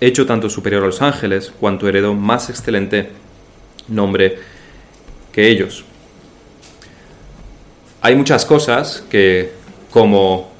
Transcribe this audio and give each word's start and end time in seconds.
hecho 0.00 0.26
tanto 0.26 0.50
superior 0.50 0.82
a 0.82 0.86
los 0.86 1.02
ángeles, 1.02 1.52
cuanto 1.58 1.88
heredó 1.88 2.14
más 2.14 2.50
excelente 2.50 3.10
nombre 3.88 4.38
que 5.32 5.48
ellos. 5.48 5.84
Hay 8.00 8.16
muchas 8.16 8.44
cosas 8.44 9.04
que 9.10 9.52
como 9.90 10.50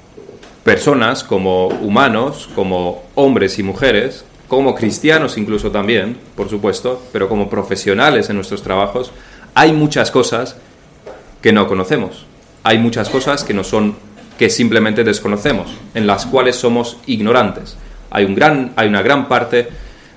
personas, 0.64 1.24
como 1.24 1.68
humanos, 1.68 2.48
como 2.54 3.04
hombres 3.14 3.58
y 3.58 3.62
mujeres, 3.62 4.24
como 4.48 4.74
cristianos 4.74 5.36
incluso 5.36 5.70
también, 5.70 6.16
por 6.36 6.48
supuesto, 6.48 7.02
pero 7.12 7.28
como 7.28 7.50
profesionales 7.50 8.30
en 8.30 8.36
nuestros 8.36 8.62
trabajos, 8.62 9.12
hay 9.54 9.72
muchas 9.72 10.10
cosas 10.10 10.56
que 11.42 11.52
no 11.52 11.68
conocemos. 11.68 12.26
Hay 12.62 12.78
muchas 12.78 13.10
cosas 13.10 13.44
que 13.44 13.52
no 13.52 13.64
son 13.64 13.96
que 14.38 14.50
simplemente 14.50 15.04
desconocemos, 15.04 15.70
en 15.94 16.06
las 16.06 16.26
cuales 16.26 16.56
somos 16.56 16.96
ignorantes 17.06 17.76
hay, 18.14 18.26
una 18.26 19.02
gran 19.02 19.28
parte 19.28 19.68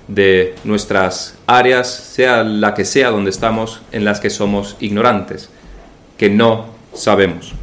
de 0.06 0.54
nuestras 0.62 1.36
áreas, 1.48 1.92
sea 1.92 2.44
la 2.44 2.72
que 2.72 2.84
sea 2.84 3.10
donde 3.10 3.30
estamos, 3.30 3.82
en 3.90 4.04
las 4.04 4.20
que 4.20 4.30
somos 4.30 4.76
ignorantes, 4.78 5.50
que 6.16 6.30
no 6.30 6.66
sabemos. 6.94 7.54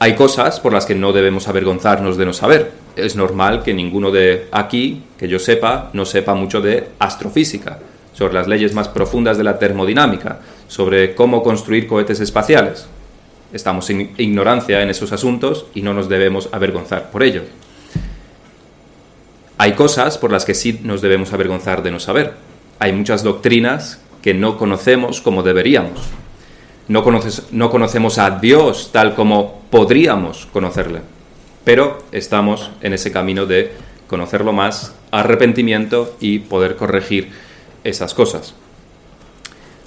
Hay 0.00 0.16
cosas 0.16 0.58
por 0.58 0.72
las 0.72 0.84
que 0.84 0.96
no 0.96 1.12
debemos 1.12 1.46
avergonzarnos 1.46 2.16
de 2.16 2.26
no 2.26 2.32
saber. 2.32 2.72
Es 2.96 3.14
normal 3.14 3.62
que 3.62 3.72
ninguno 3.72 4.10
de 4.10 4.48
aquí, 4.50 5.04
que 5.16 5.28
yo 5.28 5.38
sepa, 5.38 5.90
no 5.92 6.04
sepa 6.04 6.34
mucho 6.34 6.60
de 6.60 6.88
astrofísica, 6.98 7.78
sobre 8.12 8.34
las 8.34 8.48
leyes 8.48 8.74
más 8.74 8.88
profundas 8.88 9.38
de 9.38 9.44
la 9.44 9.60
termodinámica, 9.60 10.40
sobre 10.66 11.14
cómo 11.14 11.44
construir 11.44 11.86
cohetes 11.86 12.18
espaciales. 12.18 12.86
Estamos 13.52 13.90
en 13.90 14.12
ignorancia 14.16 14.82
en 14.82 14.90
esos 14.90 15.12
asuntos 15.12 15.66
y 15.74 15.82
no 15.82 15.92
nos 15.92 16.08
debemos 16.08 16.48
avergonzar 16.52 17.10
por 17.10 17.22
ello. 17.22 17.42
Hay 19.58 19.72
cosas 19.72 20.18
por 20.18 20.32
las 20.32 20.44
que 20.44 20.54
sí 20.54 20.80
nos 20.82 21.02
debemos 21.02 21.32
avergonzar 21.32 21.82
de 21.82 21.90
no 21.90 22.00
saber. 22.00 22.34
Hay 22.78 22.92
muchas 22.92 23.22
doctrinas 23.22 24.00
que 24.22 24.32
no 24.32 24.56
conocemos 24.56 25.20
como 25.20 25.42
deberíamos. 25.42 26.00
No, 26.88 27.04
no 27.50 27.70
conocemos 27.70 28.18
a 28.18 28.30
Dios 28.38 28.90
tal 28.92 29.14
como 29.14 29.60
podríamos 29.70 30.46
conocerle. 30.46 31.00
Pero 31.64 31.98
estamos 32.10 32.70
en 32.80 32.94
ese 32.94 33.12
camino 33.12 33.46
de 33.46 33.72
conocerlo 34.06 34.52
más, 34.52 34.94
arrepentimiento 35.10 36.16
y 36.20 36.38
poder 36.38 36.76
corregir 36.76 37.30
esas 37.84 38.14
cosas. 38.14 38.54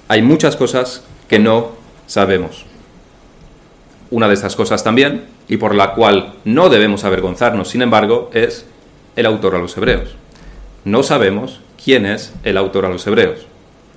Hay 0.08 0.22
muchas 0.22 0.56
cosas 0.56 1.02
que 1.28 1.38
no 1.38 1.72
sabemos. 2.06 2.64
Una 4.10 4.28
de 4.28 4.34
estas 4.34 4.56
cosas 4.56 4.84
también, 4.84 5.24
y 5.48 5.56
por 5.56 5.74
la 5.74 5.94
cual 5.94 6.34
no 6.44 6.68
debemos 6.68 7.04
avergonzarnos, 7.04 7.68
sin 7.68 7.82
embargo, 7.82 8.30
es 8.32 8.66
el 9.16 9.26
autor 9.26 9.56
a 9.56 9.58
los 9.58 9.76
hebreos. 9.76 10.16
No 10.84 11.02
sabemos 11.02 11.60
quién 11.82 12.06
es 12.06 12.32
el 12.44 12.56
autor 12.56 12.86
a 12.86 12.90
los 12.90 13.06
hebreos. 13.06 13.46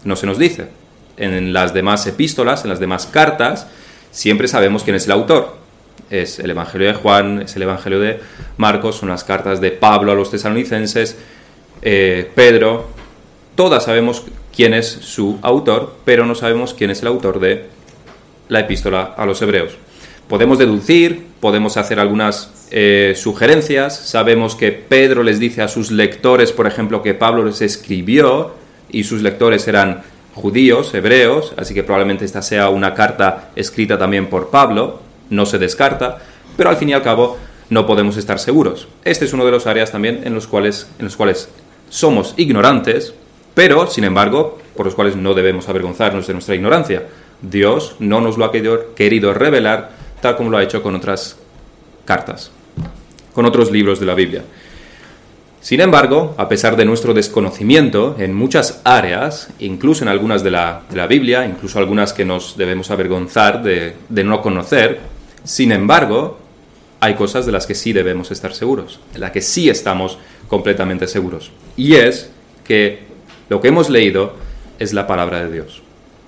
No 0.03 0.16
se 0.16 0.25
nos 0.25 0.38
dice. 0.38 0.69
En 1.17 1.52
las 1.53 1.73
demás 1.73 2.05
epístolas, 2.08 2.63
en 2.63 2.69
las 2.69 2.80
demás 2.80 3.07
cartas, 3.07 3.67
siempre 4.12 4.47
sabemos 4.47 4.84
quién 4.84 4.96
es 4.96 5.06
el 5.06 5.12
autor. 5.12 5.56
Es 6.09 6.40
el 6.40 6.51
Evangelio 6.51 6.88
de 6.88 6.94
Juan, 6.94 7.41
es 7.41 7.56
el 7.56 7.63
Evangelio 7.63 8.00
de 8.00 8.19
Marcos, 8.57 8.97
son 8.97 9.09
las 9.09 9.23
cartas 9.23 9.59
de 9.59 9.72
Pablo 9.72 10.12
a 10.12 10.16
los 10.16 10.31
tesalonicenses, 10.31 11.17
eh, 11.81 12.31
Pedro. 12.35 12.88
Todas 13.56 13.84
sabemos 13.85 14.23
quién 14.56 14.73
es 14.73 14.88
su 14.88 15.40
autor, 15.41 15.96
pero 16.06 16.25
no 16.25 16.35
sabemos 16.35 16.73
quién 16.73 16.91
es 16.91 17.01
el 17.01 17.07
autor 17.07 17.40
de 17.40 17.66
la 18.50 18.62
epístola 18.62 19.16
a 19.17 19.25
los 19.25 19.41
hebreos. 19.41 19.73
Podemos 20.28 20.58
deducir, 20.58 21.26
podemos 21.40 21.78
hacer 21.78 22.00
algunas 22.00 22.52
eh, 22.72 23.14
sugerencias. 23.16 23.96
Sabemos 23.96 24.56
que 24.56 24.74
Pedro 24.74 25.24
les 25.24 25.40
dice 25.40 25.62
a 25.62 25.70
sus 25.70 25.90
lectores, 25.90 26.52
por 26.52 26.68
ejemplo, 26.68 27.02
que 27.02 27.14
Pablo 27.14 27.46
les 27.46 27.62
escribió 27.62 28.52
y 28.90 29.06
sus 29.06 29.22
lectores 29.22 29.68
eran 29.70 30.04
judíos, 30.34 30.94
hebreos, 30.94 31.54
así 31.56 31.74
que 31.74 31.84
probablemente 31.84 32.26
esta 32.26 32.42
sea 32.42 32.70
una 32.70 32.94
carta 32.94 33.52
escrita 33.56 33.98
también 33.98 34.28
por 34.28 34.50
Pablo, 34.50 35.00
no 35.30 35.46
se 35.46 35.60
descarta, 35.60 36.20
pero 36.58 36.70
al 36.70 36.78
fin 36.78 36.90
y 36.90 36.94
al 36.94 37.04
cabo 37.04 37.38
no 37.70 37.88
podemos 37.88 38.18
estar 38.18 38.38
seguros. 38.38 38.90
Este 39.06 39.24
es 39.24 39.34
uno 39.34 39.46
de 39.46 39.52
los 39.52 39.66
áreas 39.66 39.92
también 39.92 40.22
en 40.26 40.34
los 40.34 40.46
cuales, 40.46 40.90
en 41.00 41.06
los 41.06 41.16
cuales 41.16 41.50
somos 41.90 42.34
ignorantes, 42.36 43.14
pero, 43.54 43.88
sin 43.88 44.04
embargo, 44.04 44.59
por 44.76 44.86
los 44.86 44.94
cuales 44.94 45.16
no 45.16 45.34
debemos 45.34 45.70
avergonzarnos 45.70 46.28
de 46.28 46.34
nuestra 46.34 46.54
ignorancia. 46.54 47.04
Dios 47.42 47.96
no 48.00 48.20
nos 48.20 48.38
lo 48.38 48.46
ha 48.46 48.52
querido 48.52 49.34
revelar 49.34 49.97
tal 50.22 50.35
como 50.35 50.50
lo 50.50 50.57
ha 50.57 50.63
hecho 50.63 50.81
con 50.81 50.95
otras 50.95 51.38
cartas, 52.05 52.51
con 53.33 53.45
otros 53.45 53.72
libros 53.72 54.00
de 54.00 54.05
la 54.05 54.16
Biblia. 54.16 54.44
Sin 55.59 55.81
embargo, 55.81 56.33
a 56.38 56.47
pesar 56.47 56.78
de 56.78 56.85
nuestro 56.85 57.13
desconocimiento 57.13 58.16
en 58.19 58.33
muchas 58.33 58.79
áreas, 58.83 59.50
incluso 59.59 60.03
en 60.03 60.07
algunas 60.07 60.44
de 60.44 60.51
la, 60.51 60.83
Biblia, 61.09 61.45
incluso 61.45 61.79
algunas 61.79 62.13
que 62.13 62.23
nos 62.23 62.55
debemos 62.55 62.89
avergonzar 62.89 63.63
de, 63.63 63.95
de 64.07 64.23
no 64.23 64.41
conocer, 64.41 65.00
sin 65.44 65.72
embargo, 65.72 66.38
hay 66.99 67.16
cosas 67.16 67.45
de 67.45 67.51
las 67.51 67.67
que 67.67 67.75
sí 67.75 67.91
debemos 67.91 68.31
estar 68.31 68.53
seguros, 68.53 68.99
en 69.13 69.22
las 69.22 69.31
que 69.31 69.41
sí 69.41 69.69
estamos 69.69 70.17
completamente 70.47 71.07
seguros. 71.07 71.51
Y 71.75 71.95
es 71.95 72.31
que 72.63 73.03
lo 73.49 73.61
que 73.61 73.69
hemos 73.69 73.89
leído 73.89 74.34
es 74.79 74.94
la 74.94 75.07
palabra 75.07 75.44
de 75.44 75.51
Dios. 75.51 75.81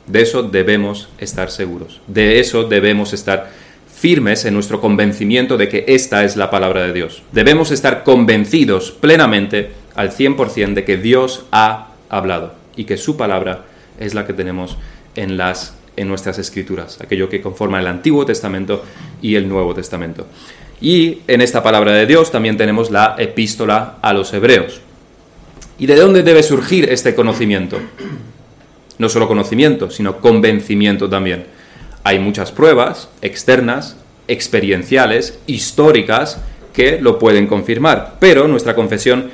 De 0.08 0.22
eso 0.22 0.44
debemos 0.44 1.10
estar 1.20 1.52
seguros. 1.52 2.02
De 2.08 2.40
eso 2.40 2.64
debemos 2.64 3.14
estar 3.14 3.52
firmes 4.00 4.46
en 4.46 4.54
nuestro 4.54 4.80
convencimiento 4.80 5.58
de 5.58 5.68
que 5.68 5.84
esta 5.88 6.24
es 6.24 6.38
la 6.38 6.50
palabra 6.50 6.84
de 6.84 6.94
Dios. 6.94 7.22
Debemos 7.34 7.70
estar 7.72 8.04
convencidos 8.04 8.92
plenamente 8.92 9.72
al 9.94 10.12
100% 10.12 10.74
de 10.74 10.86
que 10.86 10.96
Dios 10.96 11.46
ha 11.52 11.90
hablado 12.08 12.54
y 12.78 12.86
que 12.86 12.96
su 12.96 13.18
palabra 13.18 13.66
es 14.00 14.14
la 14.14 14.26
que 14.26 14.34
tenemos 14.34 14.78
en 15.16 15.36
las 15.36 15.76
en 15.98 16.08
nuestras 16.08 16.40
escrituras, 16.40 17.02
aquello 17.02 17.28
que 17.28 17.42
conforma 17.42 17.78
el 17.82 17.88
Antiguo 17.88 18.26
Testamento 18.26 18.86
y 19.22 19.36
el 19.36 19.50
Nuevo 19.50 19.74
Testamento. 19.74 20.28
Y 20.80 21.24
en 21.28 21.42
esta 21.42 21.62
palabra 21.62 21.92
de 21.92 22.06
Dios 22.06 22.32
también 22.32 22.56
tenemos 22.56 22.90
la 22.90 23.16
epístola 23.18 23.98
a 24.02 24.14
los 24.14 24.32
hebreos. 24.32 24.80
¿Y 25.78 25.88
de 25.88 25.98
dónde 25.98 26.24
debe 26.24 26.42
surgir 26.42 26.90
este 26.90 27.16
conocimiento? 27.16 27.80
No 28.98 29.10
solo 29.10 29.28
conocimiento, 29.28 29.92
sino 29.92 30.22
convencimiento 30.22 31.10
también 31.10 31.59
hay 32.04 32.20
muchas 32.20 32.52
pruebas 32.52 33.10
externas, 33.22 33.98
experienciales, 34.28 35.40
históricas, 35.48 36.40
que 36.74 37.00
lo 37.02 37.20
pueden 37.20 37.48
confirmar. 37.48 38.16
Pero 38.20 38.48
nuestra 38.48 38.76
confesión, 38.76 39.32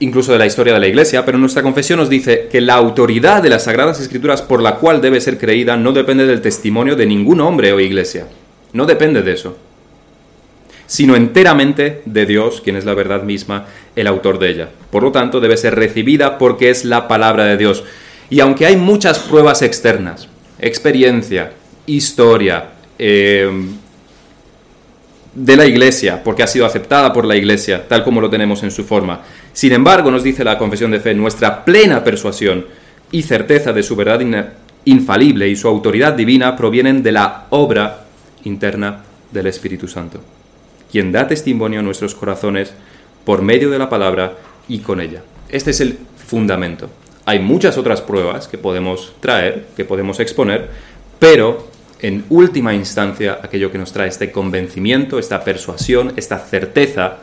incluso 0.00 0.32
de 0.32 0.38
la 0.38 0.46
historia 0.46 0.74
de 0.74 0.80
la 0.80 0.88
Iglesia, 0.88 1.24
pero 1.24 1.38
nuestra 1.38 1.62
confesión 1.62 1.98
nos 1.98 2.08
dice 2.08 2.48
que 2.50 2.60
la 2.60 2.74
autoridad 2.74 3.42
de 3.42 3.50
las 3.50 3.64
Sagradas 3.64 4.00
Escrituras 4.00 4.42
por 4.42 4.62
la 4.62 4.76
cual 4.76 5.00
debe 5.00 5.20
ser 5.20 5.38
creída 5.38 5.76
no 5.76 5.92
depende 5.92 6.26
del 6.26 6.40
testimonio 6.40 6.96
de 6.96 7.06
ningún 7.06 7.40
hombre 7.40 7.72
o 7.72 7.80
iglesia. 7.80 8.26
No 8.72 8.86
depende 8.86 9.22
de 9.22 9.32
eso. 9.32 9.56
Sino 10.86 11.16
enteramente 11.16 12.02
de 12.06 12.26
Dios, 12.26 12.62
quien 12.62 12.76
es 12.76 12.84
la 12.84 12.94
verdad 12.94 13.22
misma, 13.22 13.66
el 13.94 14.06
autor 14.06 14.38
de 14.38 14.50
ella. 14.50 14.68
Por 14.90 15.02
lo 15.02 15.12
tanto, 15.12 15.38
debe 15.38 15.58
ser 15.58 15.74
recibida 15.74 16.38
porque 16.38 16.70
es 16.70 16.84
la 16.84 17.08
palabra 17.08 17.44
de 17.44 17.58
Dios. 17.58 17.84
Y 18.30 18.40
aunque 18.40 18.66
hay 18.66 18.76
muchas 18.76 19.18
pruebas 19.18 19.62
externas, 19.62 20.28
experiencia, 20.58 21.52
historia 21.86 22.70
eh, 22.98 23.50
de 25.34 25.56
la 25.56 25.66
Iglesia, 25.66 26.22
porque 26.22 26.42
ha 26.42 26.46
sido 26.46 26.66
aceptada 26.66 27.12
por 27.12 27.24
la 27.24 27.36
Iglesia, 27.36 27.86
tal 27.86 28.02
como 28.02 28.20
lo 28.20 28.30
tenemos 28.30 28.62
en 28.62 28.70
su 28.70 28.84
forma. 28.84 29.22
Sin 29.52 29.72
embargo, 29.72 30.10
nos 30.10 30.22
dice 30.22 30.44
la 30.44 30.58
confesión 30.58 30.90
de 30.90 31.00
fe, 31.00 31.14
nuestra 31.14 31.64
plena 31.64 32.02
persuasión 32.02 32.66
y 33.12 33.22
certeza 33.22 33.72
de 33.72 33.82
su 33.82 33.96
verdad 33.96 34.20
infalible 34.84 35.48
y 35.48 35.56
su 35.56 35.68
autoridad 35.68 36.14
divina 36.14 36.56
provienen 36.56 37.02
de 37.02 37.12
la 37.12 37.46
obra 37.50 38.04
interna 38.44 39.02
del 39.30 39.46
Espíritu 39.46 39.86
Santo, 39.86 40.20
quien 40.90 41.12
da 41.12 41.28
testimonio 41.28 41.80
a 41.80 41.82
nuestros 41.82 42.14
corazones 42.14 42.72
por 43.24 43.42
medio 43.42 43.70
de 43.70 43.78
la 43.78 43.88
palabra 43.88 44.34
y 44.68 44.78
con 44.78 45.00
ella. 45.00 45.22
Este 45.48 45.70
es 45.70 45.80
el 45.80 45.98
fundamento. 46.26 46.90
Hay 47.28 47.40
muchas 47.40 47.76
otras 47.76 48.00
pruebas 48.00 48.48
que 48.48 48.56
podemos 48.56 49.12
traer, 49.20 49.66
que 49.76 49.84
podemos 49.84 50.18
exponer, 50.18 50.70
pero 51.18 51.68
en 52.00 52.24
última 52.30 52.72
instancia 52.72 53.38
aquello 53.42 53.70
que 53.70 53.76
nos 53.76 53.92
trae 53.92 54.08
este 54.08 54.32
convencimiento, 54.32 55.18
esta 55.18 55.44
persuasión, 55.44 56.14
esta 56.16 56.38
certeza 56.38 57.18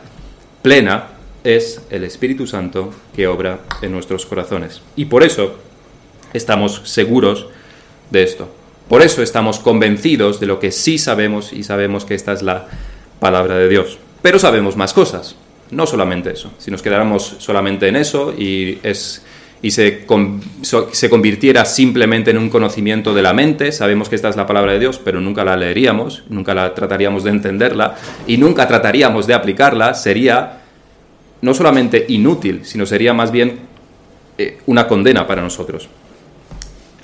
plena 0.62 1.08
es 1.42 1.82
el 1.90 2.04
Espíritu 2.04 2.46
Santo 2.46 2.94
que 3.16 3.26
obra 3.26 3.58
en 3.82 3.90
nuestros 3.90 4.26
corazones. 4.26 4.80
Y 4.94 5.06
por 5.06 5.24
eso 5.24 5.56
estamos 6.32 6.82
seguros 6.84 7.48
de 8.12 8.22
esto. 8.22 8.48
Por 8.88 9.02
eso 9.02 9.24
estamos 9.24 9.58
convencidos 9.58 10.38
de 10.38 10.46
lo 10.46 10.60
que 10.60 10.70
sí 10.70 10.98
sabemos 10.98 11.52
y 11.52 11.64
sabemos 11.64 12.04
que 12.04 12.14
esta 12.14 12.32
es 12.32 12.42
la 12.42 12.68
palabra 13.18 13.58
de 13.58 13.68
Dios. 13.68 13.98
Pero 14.22 14.38
sabemos 14.38 14.76
más 14.76 14.92
cosas, 14.92 15.34
no 15.72 15.84
solamente 15.84 16.30
eso. 16.30 16.52
Si 16.58 16.70
nos 16.70 16.80
quedáramos 16.80 17.38
solamente 17.40 17.88
en 17.88 17.96
eso 17.96 18.32
y, 18.32 18.78
es, 18.84 19.25
y 19.62 19.70
se, 19.70 20.06
se 20.92 21.10
convirtiera 21.10 21.64
simplemente 21.64 22.30
en 22.30 22.38
un 22.38 22.50
conocimiento 22.50 23.14
de 23.14 23.22
la 23.22 23.32
mente, 23.32 23.72
sabemos 23.72 24.08
que 24.08 24.16
esta 24.16 24.28
es 24.28 24.36
la 24.36 24.46
palabra 24.46 24.72
de 24.72 24.78
Dios, 24.78 25.00
pero 25.02 25.20
nunca 25.20 25.44
la 25.44 25.56
leeríamos, 25.56 26.24
nunca 26.28 26.54
la 26.54 26.74
trataríamos 26.74 27.24
de 27.24 27.30
entenderla 27.30 27.96
y 28.26 28.36
nunca 28.36 28.68
trataríamos 28.68 29.26
de 29.26 29.34
aplicarla, 29.34 29.94
sería 29.94 30.60
no 31.40 31.54
solamente 31.54 32.04
inútil, 32.08 32.64
sino 32.64 32.86
sería 32.86 33.14
más 33.14 33.30
bien 33.30 33.60
eh, 34.38 34.58
una 34.66 34.86
condena 34.86 35.26
para 35.26 35.42
nosotros. 35.42 35.88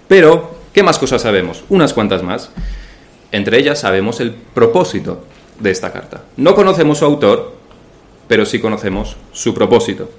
Pero, 0.09 0.57
¿qué 0.73 0.83
más 0.83 0.99
cosas 0.99 1.23
sabemos? 1.23 1.65
Unas 1.69 1.95
cuantas 1.95 2.23
más. 2.23 2.51
Entre 3.31 3.59
ellas 3.59 3.81
sabemos 3.81 4.21
el 4.21 4.33
propósito 4.33 5.25
de 5.59 5.71
esta 5.71 5.93
carta. 5.93 6.25
No 6.37 6.55
conocemos 6.55 6.99
su 6.99 7.07
autor, 7.07 7.55
pero 8.29 8.45
sí 8.45 8.59
conocemos 8.59 9.17
su 9.33 9.55
propósito. 9.55 10.11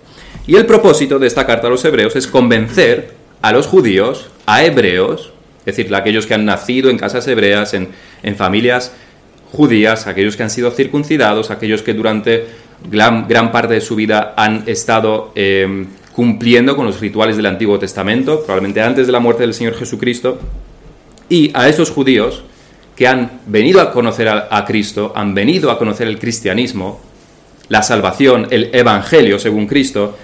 Y 0.45 0.55
el 0.55 0.65
propósito 0.65 1.19
de 1.19 1.27
esta 1.27 1.45
carta 1.45 1.67
a 1.67 1.69
los 1.69 1.85
hebreos 1.85 2.15
es 2.15 2.27
convencer 2.27 3.13
a 3.41 3.51
los 3.51 3.67
judíos, 3.67 4.29
a 4.45 4.63
hebreos, 4.63 5.31
es 5.65 5.77
decir, 5.77 5.93
aquellos 5.95 6.25
que 6.25 6.33
han 6.33 6.45
nacido 6.45 6.89
en 6.89 6.97
casas 6.97 7.27
hebreas, 7.27 7.73
en, 7.73 7.89
familias 8.35 8.91
judías, 9.51 10.07
aquellos 10.07 10.35
que 10.35 10.43
han 10.43 10.49
sido 10.49 10.71
circuncidados, 10.71 11.51
aquellos 11.51 11.81
que 11.81 11.93
durante 11.93 12.47
gran, 12.89 13.51
parte 13.51 13.75
de 13.75 13.81
su 13.81 13.95
vida 13.95 14.33
han 14.35 14.63
estado 14.65 15.31
eh, 15.35 15.85
cumpliendo 16.13 16.75
con 16.75 16.85
los 16.85 16.99
rituales 16.99 17.37
del 17.37 17.45
Antiguo 17.45 17.79
Testamento, 17.79 18.41
probablemente 18.41 18.81
antes 18.81 19.07
de 19.07 19.13
la 19.13 19.19
muerte 19.19 19.43
del 19.43 19.53
Señor 19.53 19.75
Jesucristo, 19.75 20.39
y 21.29 21.51
a 21.53 21.69
esos 21.69 21.89
judíos 21.89 22.43
que 22.95 23.07
han 23.07 23.41
venido 23.47 23.81
a 23.81 23.91
conocer 23.91 24.27
a, 24.29 24.65
Cristo, 24.65 25.11
han 25.15 25.33
venido 25.33 25.71
a 25.71 25.79
conocer 25.79 26.07
el 26.07 26.19
cristianismo, 26.19 27.01
la 27.69 27.83
salvación, 27.83 28.47
el 28.51 28.69
Evangelio 28.73 29.39
según 29.39 29.67
Cristo, 29.67 30.17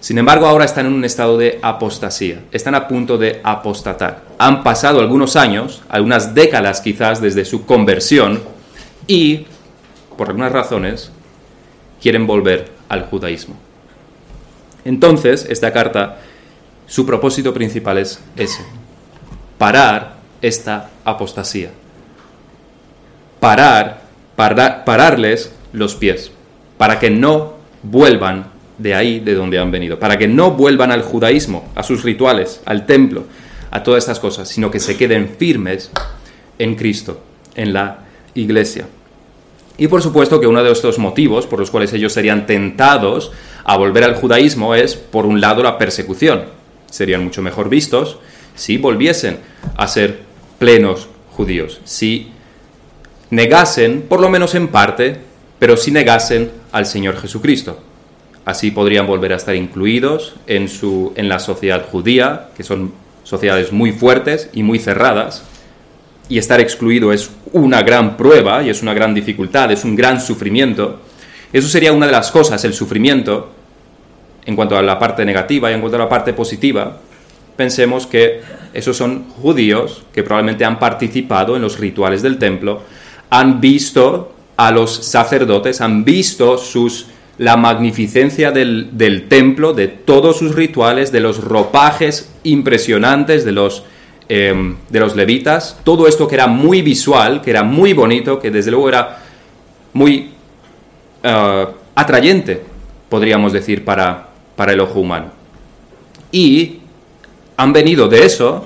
sin 0.00 0.18
embargo 0.18 0.46
ahora 0.46 0.64
están 0.64 0.86
en 0.86 0.92
un 0.92 1.04
estado 1.04 1.36
de 1.36 1.58
apostasía, 1.62 2.42
están 2.52 2.74
a 2.74 2.86
punto 2.86 3.18
de 3.18 3.40
apostatar. 3.42 4.22
Han 4.38 4.62
pasado 4.62 5.00
algunos 5.00 5.36
años, 5.36 5.82
algunas 5.88 6.34
décadas 6.34 6.80
quizás 6.80 7.20
desde 7.20 7.44
su 7.44 7.66
conversión 7.66 8.42
y, 9.06 9.46
por 10.16 10.28
algunas 10.28 10.52
razones, 10.52 11.10
quieren 12.00 12.26
volver 12.26 12.70
al 12.88 13.06
judaísmo. 13.06 13.56
Entonces, 14.84 15.46
esta 15.50 15.72
carta, 15.72 16.18
su 16.86 17.04
propósito 17.04 17.52
principal 17.52 17.98
es 17.98 18.20
ese, 18.36 18.62
parar 19.58 20.16
esta 20.40 20.90
apostasía, 21.04 21.70
parar, 23.40 24.02
pararles 24.36 25.52
los 25.72 25.96
pies, 25.96 26.30
para 26.76 26.98
que 26.98 27.10
no 27.10 27.54
vuelvan 27.82 28.46
de 28.78 28.94
ahí 28.94 29.20
de 29.20 29.34
donde 29.34 29.58
han 29.58 29.70
venido, 29.70 29.98
para 29.98 30.18
que 30.18 30.28
no 30.28 30.52
vuelvan 30.52 30.92
al 30.92 31.02
judaísmo, 31.02 31.68
a 31.74 31.82
sus 31.82 32.02
rituales, 32.02 32.60
al 32.66 32.86
templo, 32.86 33.24
a 33.70 33.82
todas 33.82 34.04
estas 34.04 34.20
cosas, 34.20 34.48
sino 34.48 34.70
que 34.70 34.80
se 34.80 34.96
queden 34.96 35.30
firmes 35.38 35.90
en 36.58 36.74
Cristo, 36.74 37.20
en 37.54 37.72
la 37.72 38.00
iglesia. 38.34 38.86
Y 39.78 39.88
por 39.88 40.02
supuesto 40.02 40.40
que 40.40 40.46
uno 40.46 40.62
de 40.62 40.72
estos 40.72 40.98
motivos 40.98 41.46
por 41.46 41.60
los 41.60 41.70
cuales 41.70 41.92
ellos 41.92 42.12
serían 42.12 42.46
tentados 42.46 43.32
a 43.64 43.76
volver 43.76 44.04
al 44.04 44.14
judaísmo 44.14 44.74
es, 44.74 44.96
por 44.96 45.26
un 45.26 45.40
lado, 45.40 45.62
la 45.62 45.76
persecución. 45.76 46.44
Serían 46.90 47.24
mucho 47.24 47.42
mejor 47.42 47.68
vistos 47.68 48.18
si 48.54 48.78
volviesen 48.78 49.38
a 49.76 49.86
ser 49.86 50.20
plenos 50.58 51.08
judíos, 51.32 51.80
si 51.84 52.30
negasen, 53.30 54.02
por 54.08 54.20
lo 54.20 54.30
menos 54.30 54.54
en 54.54 54.68
parte, 54.68 55.20
pero 55.58 55.76
si 55.76 55.90
negasen 55.90 56.50
al 56.72 56.86
Señor 56.86 57.16
Jesucristo. 57.18 57.78
Así 58.44 58.70
podrían 58.70 59.06
volver 59.06 59.32
a 59.32 59.36
estar 59.36 59.56
incluidos 59.56 60.36
en, 60.46 60.68
su, 60.68 61.12
en 61.16 61.28
la 61.28 61.38
sociedad 61.38 61.86
judía, 61.90 62.48
que 62.56 62.62
son 62.62 62.92
sociedades 63.24 63.72
muy 63.72 63.92
fuertes 63.92 64.50
y 64.52 64.62
muy 64.62 64.78
cerradas, 64.78 65.42
y 66.28 66.38
estar 66.38 66.60
excluido 66.60 67.12
es 67.12 67.30
una 67.52 67.82
gran 67.82 68.16
prueba 68.16 68.62
y 68.62 68.70
es 68.70 68.82
una 68.82 68.94
gran 68.94 69.14
dificultad, 69.14 69.70
es 69.72 69.84
un 69.84 69.96
gran 69.96 70.20
sufrimiento. 70.20 71.00
Eso 71.52 71.68
sería 71.68 71.92
una 71.92 72.06
de 72.06 72.12
las 72.12 72.30
cosas, 72.30 72.64
el 72.64 72.74
sufrimiento, 72.74 73.50
en 74.44 74.54
cuanto 74.54 74.76
a 74.76 74.82
la 74.82 74.98
parte 74.98 75.24
negativa 75.24 75.70
y 75.70 75.74
en 75.74 75.80
cuanto 75.80 75.96
a 75.96 76.00
la 76.00 76.08
parte 76.08 76.32
positiva. 76.32 76.98
Pensemos 77.56 78.06
que 78.06 78.42
esos 78.74 78.96
son 78.96 79.28
judíos 79.30 80.04
que 80.12 80.22
probablemente 80.22 80.64
han 80.64 80.78
participado 80.78 81.56
en 81.56 81.62
los 81.62 81.78
rituales 81.78 82.22
del 82.22 82.38
templo, 82.38 82.82
han 83.30 83.60
visto 83.60 84.35
a 84.56 84.70
los 84.70 85.04
sacerdotes, 85.04 85.80
han 85.80 86.04
visto 86.04 86.58
sus, 86.58 87.06
la 87.38 87.56
magnificencia 87.56 88.50
del, 88.50 88.96
del 88.96 89.28
templo, 89.28 89.72
de 89.72 89.88
todos 89.88 90.38
sus 90.38 90.54
rituales, 90.54 91.12
de 91.12 91.20
los 91.20 91.42
ropajes 91.42 92.30
impresionantes, 92.42 93.44
de 93.44 93.52
los 93.52 93.84
Em, 94.28 94.74
de 94.90 94.98
los 94.98 95.14
levitas, 95.14 95.78
todo 95.84 96.08
esto 96.08 96.26
que 96.26 96.34
era 96.34 96.48
muy 96.48 96.82
visual, 96.82 97.42
que 97.42 97.50
era 97.50 97.62
muy 97.62 97.92
bonito, 97.92 98.40
que 98.40 98.50
desde 98.50 98.72
luego 98.72 98.88
era 98.88 99.18
muy 99.92 100.32
eh, 101.22 101.66
atrayente, 101.94 102.60
podríamos 103.08 103.52
decir, 103.52 103.84
para, 103.84 104.30
para 104.56 104.72
el 104.72 104.80
ojo 104.80 104.98
humano. 104.98 105.26
Y 106.32 106.80
han 107.56 107.72
venido 107.72 108.08
de 108.08 108.26
eso, 108.26 108.64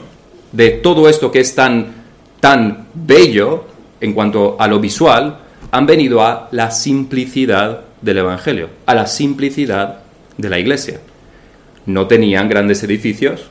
de 0.50 0.70
todo 0.70 1.10
esto 1.10 1.30
que 1.30 1.40
es 1.40 1.54
tan, 1.54 1.92
tan 2.40 2.86
bello 2.94 3.64
en 4.00 4.14
cuanto 4.14 4.56
a 4.58 4.66
lo 4.66 4.80
visual, 4.80 5.40
han 5.70 5.86
venido 5.86 6.22
a 6.22 6.48
la 6.50 6.70
simplicidad 6.70 7.82
del 8.00 8.18
Evangelio, 8.18 8.70
a 8.86 8.94
la 8.94 9.06
simplicidad 9.06 10.00
de 10.36 10.48
la 10.48 10.58
iglesia. 10.58 11.00
No 11.86 12.06
tenían 12.06 12.48
grandes 12.48 12.82
edificios, 12.82 13.46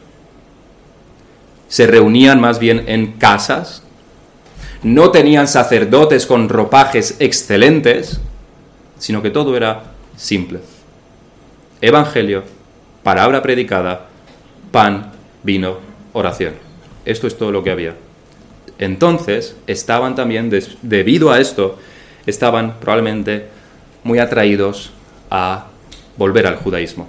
se 1.68 1.88
reunían 1.88 2.42
más 2.42 2.60
bien 2.60 2.84
en 2.88 3.14
casas, 3.14 3.84
no 4.84 5.12
tenían 5.12 5.48
sacerdotes 5.48 6.26
con 6.26 6.50
ropajes 6.50 7.16
excelentes, 7.20 8.20
sino 8.98 9.22
que 9.22 9.30
todo 9.30 9.56
era 9.56 9.84
simple. 10.16 10.60
Evangelio, 11.82 12.44
palabra 13.04 13.42
predicada, 13.42 14.08
pan, 14.72 15.12
vino, 15.44 15.78
oración. 16.14 16.54
Esto 17.06 17.28
es 17.28 17.38
todo 17.38 17.52
lo 17.52 17.64
que 17.64 17.72
había. 17.72 17.96
Entonces, 18.78 19.56
estaban 19.68 20.16
también, 20.16 20.50
debido 20.82 21.32
a 21.32 21.40
esto, 21.40 21.78
estaban 22.30 22.76
probablemente 22.80 23.48
muy 24.04 24.20
atraídos 24.20 24.92
a 25.30 25.68
volver 26.18 26.48
al 26.48 26.56
judaísmo. 26.56 27.08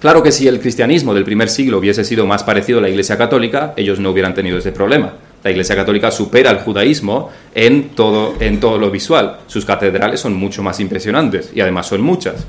Claro 0.00 0.22
que 0.22 0.32
si 0.32 0.48
el 0.48 0.60
cristianismo 0.60 1.12
del 1.12 1.24
primer 1.24 1.50
siglo 1.50 1.78
hubiese 1.78 2.04
sido 2.04 2.26
más 2.26 2.42
parecido 2.42 2.78
a 2.78 2.82
la 2.82 2.88
Iglesia 2.88 3.18
Católica, 3.18 3.74
ellos 3.76 4.00
no 4.00 4.10
hubieran 4.10 4.34
tenido 4.34 4.56
ese 4.56 4.72
problema. 4.72 5.12
La 5.44 5.50
Iglesia 5.50 5.76
Católica 5.76 6.10
supera 6.10 6.50
al 6.50 6.60
judaísmo 6.60 7.30
en 7.54 7.90
todo, 7.90 8.34
en 8.40 8.60
todo 8.60 8.78
lo 8.78 8.90
visual. 8.90 9.40
Sus 9.46 9.64
catedrales 9.64 10.20
son 10.20 10.34
mucho 10.34 10.62
más 10.62 10.80
impresionantes 10.80 11.50
y 11.54 11.60
además 11.60 11.86
son 11.86 12.00
muchas. 12.00 12.46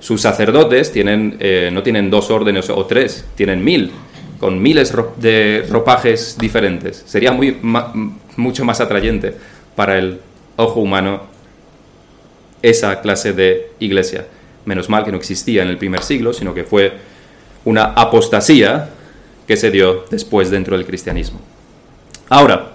Sus 0.00 0.22
sacerdotes 0.22 0.92
tienen, 0.92 1.36
eh, 1.40 1.70
no 1.72 1.82
tienen 1.82 2.10
dos 2.10 2.30
órdenes 2.30 2.70
o 2.70 2.84
tres, 2.86 3.24
tienen 3.34 3.64
mil, 3.64 3.90
con 4.38 4.60
miles 4.60 4.94
de 5.16 5.66
ropajes 5.70 6.36
diferentes. 6.38 7.02
Sería 7.06 7.32
mucho 8.36 8.64
más 8.64 8.80
atrayente 8.80 9.34
para 9.74 9.98
el 9.98 10.20
ojo 10.56 10.80
humano 10.80 11.22
esa 12.62 13.00
clase 13.00 13.32
de 13.32 13.72
iglesia. 13.78 14.26
Menos 14.64 14.88
mal 14.88 15.04
que 15.04 15.12
no 15.12 15.18
existía 15.18 15.62
en 15.62 15.68
el 15.68 15.78
primer 15.78 16.02
siglo, 16.02 16.32
sino 16.32 16.54
que 16.54 16.64
fue 16.64 16.92
una 17.64 17.84
apostasía 17.84 18.90
que 19.46 19.56
se 19.56 19.70
dio 19.70 20.04
después 20.10 20.50
dentro 20.50 20.76
del 20.76 20.86
cristianismo. 20.86 21.40
Ahora, 22.30 22.72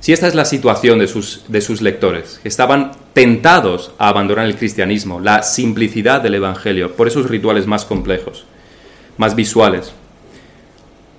si 0.00 0.12
esta 0.12 0.28
es 0.28 0.34
la 0.34 0.44
situación 0.44 0.98
de 0.98 1.08
sus, 1.08 1.44
de 1.48 1.60
sus 1.60 1.80
lectores, 1.80 2.38
que 2.42 2.48
estaban 2.48 2.92
tentados 3.14 3.92
a 3.98 4.08
abandonar 4.08 4.46
el 4.46 4.56
cristianismo, 4.56 5.18
la 5.18 5.42
simplicidad 5.42 6.20
del 6.20 6.34
Evangelio, 6.34 6.94
por 6.94 7.08
esos 7.08 7.28
rituales 7.28 7.66
más 7.66 7.84
complejos, 7.84 8.44
más 9.16 9.34
visuales, 9.34 9.92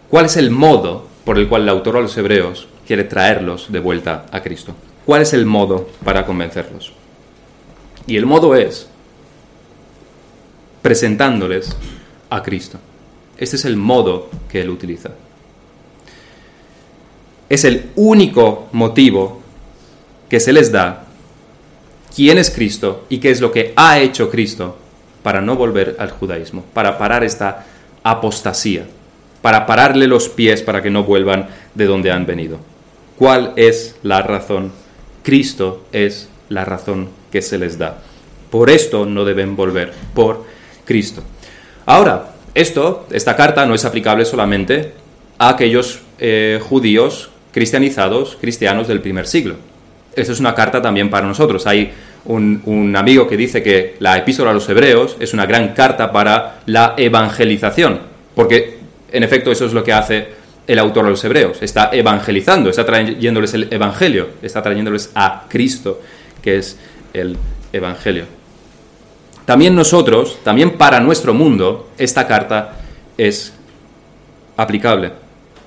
¿cuál 0.10 0.26
es 0.26 0.38
el 0.38 0.52
modo 0.52 1.08
por 1.26 1.38
el 1.38 1.48
cual 1.48 1.64
el 1.64 1.70
autor 1.70 1.98
a 1.98 2.02
los 2.02 2.16
hebreos 2.18 2.68
quiere 2.86 3.04
traerlos 3.04 3.72
de 3.72 3.80
vuelta 3.80 4.28
a 4.32 4.42
Cristo? 4.42 4.76
¿Cuál 5.06 5.22
es 5.22 5.34
el 5.34 5.46
modo 5.46 5.88
para 6.04 6.26
convencerlos? 6.26 6.92
Y 8.08 8.18
el 8.18 8.26
modo 8.26 8.56
es 8.56 8.88
presentándoles 10.82 11.76
a 12.30 12.42
Cristo. 12.42 12.80
Este 13.38 13.56
es 13.56 13.66
el 13.66 13.78
modo 13.78 14.30
que 14.50 14.62
él 14.62 14.70
utiliza. 14.70 15.12
Es 17.50 17.64
el 17.64 17.92
único 17.96 18.68
motivo 18.72 19.42
que 20.30 20.40
se 20.40 20.54
les 20.54 20.72
da 20.72 21.06
quién 22.16 22.38
es 22.38 22.50
Cristo 22.50 23.06
y 23.10 23.20
qué 23.20 23.30
es 23.30 23.42
lo 23.42 23.52
que 23.52 23.74
ha 23.76 24.00
hecho 24.00 24.32
Cristo 24.32 24.78
para 25.22 25.42
no 25.42 25.56
volver 25.56 25.96
al 26.00 26.12
judaísmo, 26.12 26.64
para 26.74 26.98
parar 26.98 27.24
esta 27.24 27.66
apostasía, 28.04 28.86
para 29.42 29.66
pararle 29.66 30.08
los 30.08 30.30
pies 30.30 30.64
para 30.64 30.82
que 30.82 30.90
no 30.90 31.04
vuelvan 31.04 31.50
de 31.76 31.86
donde 31.86 32.12
han 32.12 32.26
venido. 32.26 32.60
¿Cuál 33.18 33.54
es 33.56 33.96
la 34.02 34.22
razón? 34.22 34.85
Cristo 35.26 35.86
es 35.92 36.30
la 36.50 36.64
razón 36.66 37.10
que 37.32 37.42
se 37.42 37.58
les 37.58 37.80
da. 37.80 37.98
Por 38.52 38.70
esto 38.70 39.08
no 39.08 39.26
deben 39.26 39.56
volver, 39.56 39.92
por 40.14 40.46
Cristo. 40.86 41.24
Ahora, 41.88 42.36
esto, 42.54 43.08
esta 43.12 43.36
carta 43.36 43.66
no 43.66 43.74
es 43.74 43.84
aplicable 43.86 44.24
solamente 44.24 44.94
a 45.40 45.50
aquellos 45.50 46.02
eh, 46.20 46.60
judíos 46.62 47.32
cristianizados, 47.52 48.38
cristianos 48.40 48.88
del 48.88 49.02
primer 49.02 49.26
siglo. 49.26 49.56
Esta 50.16 50.32
es 50.32 50.40
una 50.40 50.54
carta 50.54 50.80
también 50.82 51.10
para 51.10 51.28
nosotros. 51.28 51.66
Hay 51.66 51.92
un, 52.26 52.94
amigo 52.96 53.28
que 53.28 53.36
dice 53.36 53.64
que 53.64 53.96
la 54.00 54.18
epístola 54.18 54.52
a 54.52 54.54
los 54.54 54.70
hebreos 54.70 55.18
es 55.20 55.34
una 55.34 55.48
gran 55.48 55.74
carta 55.74 56.12
para 56.12 56.62
la 56.68 56.94
evangelización, 56.98 58.00
porque 58.36 58.78
en 59.12 59.24
efecto 59.24 59.52
eso 59.52 59.66
es 59.66 59.74
lo 59.74 59.84
que 59.84 59.94
hace 59.94 60.28
el 60.68 60.80
autor 60.80 61.06
a 61.06 61.10
los 61.10 61.24
hebreos, 61.24 61.58
está 61.62 61.90
evangelizando, 61.94 62.70
está 62.70 62.86
trayéndoles 62.86 63.54
el 63.54 63.72
evangelio, 63.72 64.30
está 64.42 64.62
trayéndoles 64.62 65.12
a 65.14 65.46
Cristo, 65.48 66.02
que 66.42 66.58
es 66.58 66.78
el 67.14 67.38
evangelio. 67.72 68.26
También 69.46 69.76
nosotros, 69.76 70.40
también 70.44 70.72
para 70.72 71.00
nuestro 71.00 71.34
mundo, 71.34 71.90
esta 71.98 72.28
carta 72.28 72.80
es 73.18 73.54
aplicable. 74.58 75.12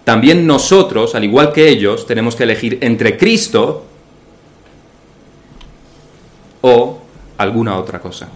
También 0.05 0.47
nosotros, 0.47 1.15
al 1.15 1.25
igual 1.25 1.53
que 1.53 1.69
ellos, 1.69 2.07
tenemos 2.07 2.35
que 2.35 2.45
elegir 2.45 2.79
entre 2.81 3.17
Cristo 3.17 3.85
o 6.63 7.03
alguna 7.37 7.79
otra 7.79 8.01
cosa. 8.01 8.29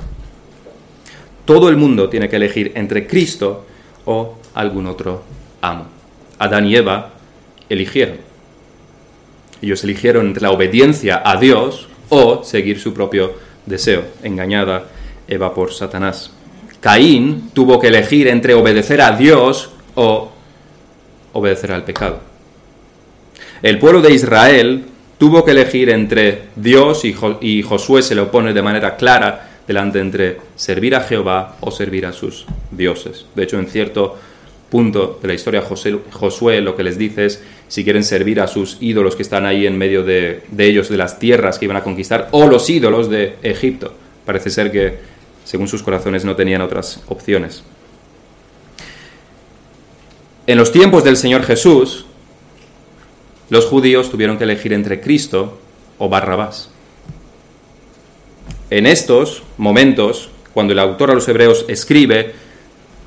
Todo 1.44 1.68
el 1.68 1.76
mundo 1.76 2.08
tiene 2.08 2.28
que 2.28 2.36
elegir 2.36 2.72
entre 2.76 3.06
Cristo 3.06 3.64
o 4.04 4.36
algún 4.54 4.86
otro 4.86 5.22
amo. 5.60 6.01
Adán 6.42 6.66
y 6.66 6.76
Eva 6.76 7.10
eligieron. 7.68 8.18
Ellos 9.60 9.84
eligieron 9.84 10.26
entre 10.26 10.42
la 10.42 10.50
obediencia 10.50 11.22
a 11.24 11.36
Dios 11.36 11.88
o 12.08 12.42
seguir 12.42 12.80
su 12.80 12.92
propio 12.92 13.34
deseo, 13.64 14.04
engañada 14.22 14.88
Eva 15.28 15.54
por 15.54 15.72
Satanás. 15.72 16.32
Caín 16.80 17.50
tuvo 17.52 17.78
que 17.78 17.88
elegir 17.88 18.26
entre 18.26 18.54
obedecer 18.54 19.00
a 19.00 19.16
Dios 19.16 19.70
o 19.94 20.32
obedecer 21.32 21.70
al 21.70 21.84
pecado. 21.84 22.20
El 23.62 23.78
pueblo 23.78 24.00
de 24.00 24.12
Israel 24.12 24.84
tuvo 25.18 25.44
que 25.44 25.52
elegir 25.52 25.90
entre 25.90 26.48
Dios 26.56 27.04
y, 27.04 27.62
Josué 27.62 28.02
se 28.02 28.16
le 28.16 28.22
opone 28.22 28.52
de 28.52 28.62
manera 28.62 28.96
clara 28.96 29.50
delante 29.68 30.00
entre 30.00 30.38
servir 30.56 30.96
a 30.96 31.02
Jehová 31.02 31.56
o 31.60 31.70
servir 31.70 32.04
a 32.04 32.12
sus 32.12 32.44
dioses. 32.72 33.26
De 33.36 33.44
hecho, 33.44 33.60
en 33.60 33.68
cierto 33.68 34.18
punto 34.72 35.18
de 35.20 35.28
la 35.28 35.34
historia 35.34 35.62
Josué 35.62 36.62
lo 36.62 36.74
que 36.74 36.82
les 36.82 36.96
dice 36.96 37.26
es 37.26 37.42
si 37.68 37.84
quieren 37.84 38.02
servir 38.02 38.40
a 38.40 38.46
sus 38.46 38.78
ídolos 38.80 39.16
que 39.16 39.22
están 39.22 39.44
ahí 39.44 39.66
en 39.66 39.76
medio 39.76 40.02
de, 40.02 40.44
de 40.50 40.64
ellos, 40.64 40.88
de 40.88 40.96
las 40.96 41.18
tierras 41.18 41.58
que 41.58 41.66
iban 41.66 41.76
a 41.76 41.84
conquistar, 41.84 42.30
o 42.30 42.46
los 42.46 42.70
ídolos 42.70 43.10
de 43.10 43.36
Egipto. 43.42 43.92
Parece 44.24 44.48
ser 44.48 44.72
que, 44.72 44.96
según 45.44 45.68
sus 45.68 45.82
corazones, 45.82 46.24
no 46.24 46.36
tenían 46.36 46.62
otras 46.62 47.02
opciones. 47.08 47.62
En 50.46 50.56
los 50.56 50.72
tiempos 50.72 51.04
del 51.04 51.18
Señor 51.18 51.42
Jesús, 51.42 52.06
los 53.50 53.66
judíos 53.66 54.10
tuvieron 54.10 54.38
que 54.38 54.44
elegir 54.44 54.72
entre 54.72 55.02
Cristo 55.02 55.58
o 55.98 56.08
Barrabás. 56.08 56.70
En 58.70 58.86
estos 58.86 59.42
momentos, 59.58 60.30
cuando 60.54 60.72
el 60.72 60.78
autor 60.78 61.10
a 61.10 61.14
los 61.14 61.28
hebreos 61.28 61.66
escribe, 61.68 62.32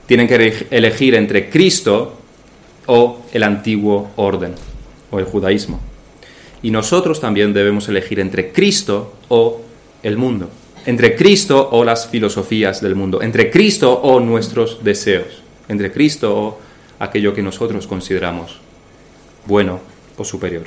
tienen 0.05 0.27
que 0.27 0.67
elegir 0.71 1.15
entre 1.15 1.49
Cristo 1.49 2.17
o 2.87 3.21
el 3.31 3.43
antiguo 3.43 4.11
orden 4.15 4.53
o 5.11 5.19
el 5.19 5.25
judaísmo. 5.25 5.79
Y 6.61 6.71
nosotros 6.71 7.19
también 7.19 7.53
debemos 7.53 7.87
elegir 7.89 8.19
entre 8.19 8.51
Cristo 8.51 9.13
o 9.29 9.61
el 10.03 10.17
mundo, 10.17 10.49
entre 10.85 11.15
Cristo 11.15 11.69
o 11.71 11.83
las 11.83 12.07
filosofías 12.07 12.81
del 12.81 12.95
mundo, 12.95 13.21
entre 13.21 13.49
Cristo 13.49 13.91
o 13.91 14.19
nuestros 14.19 14.83
deseos, 14.83 15.41
entre 15.67 15.91
Cristo 15.91 16.35
o 16.35 16.59
aquello 16.99 17.33
que 17.33 17.41
nosotros 17.41 17.87
consideramos 17.87 18.59
bueno 19.45 19.79
o 20.17 20.23
superior. 20.23 20.63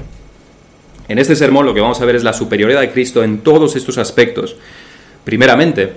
En 1.09 1.18
este 1.18 1.35
sermón 1.37 1.64
lo 1.64 1.75
que 1.75 1.80
vamos 1.80 2.00
a 2.00 2.04
ver 2.04 2.16
es 2.16 2.25
la 2.25 2.33
superioridad 2.33 2.80
de 2.80 2.92
Cristo 2.92 3.25
en 3.25 3.38
todos 3.38 3.76
estos 3.76 3.97
aspectos. 3.97 4.57
Primeramente, 5.25 5.92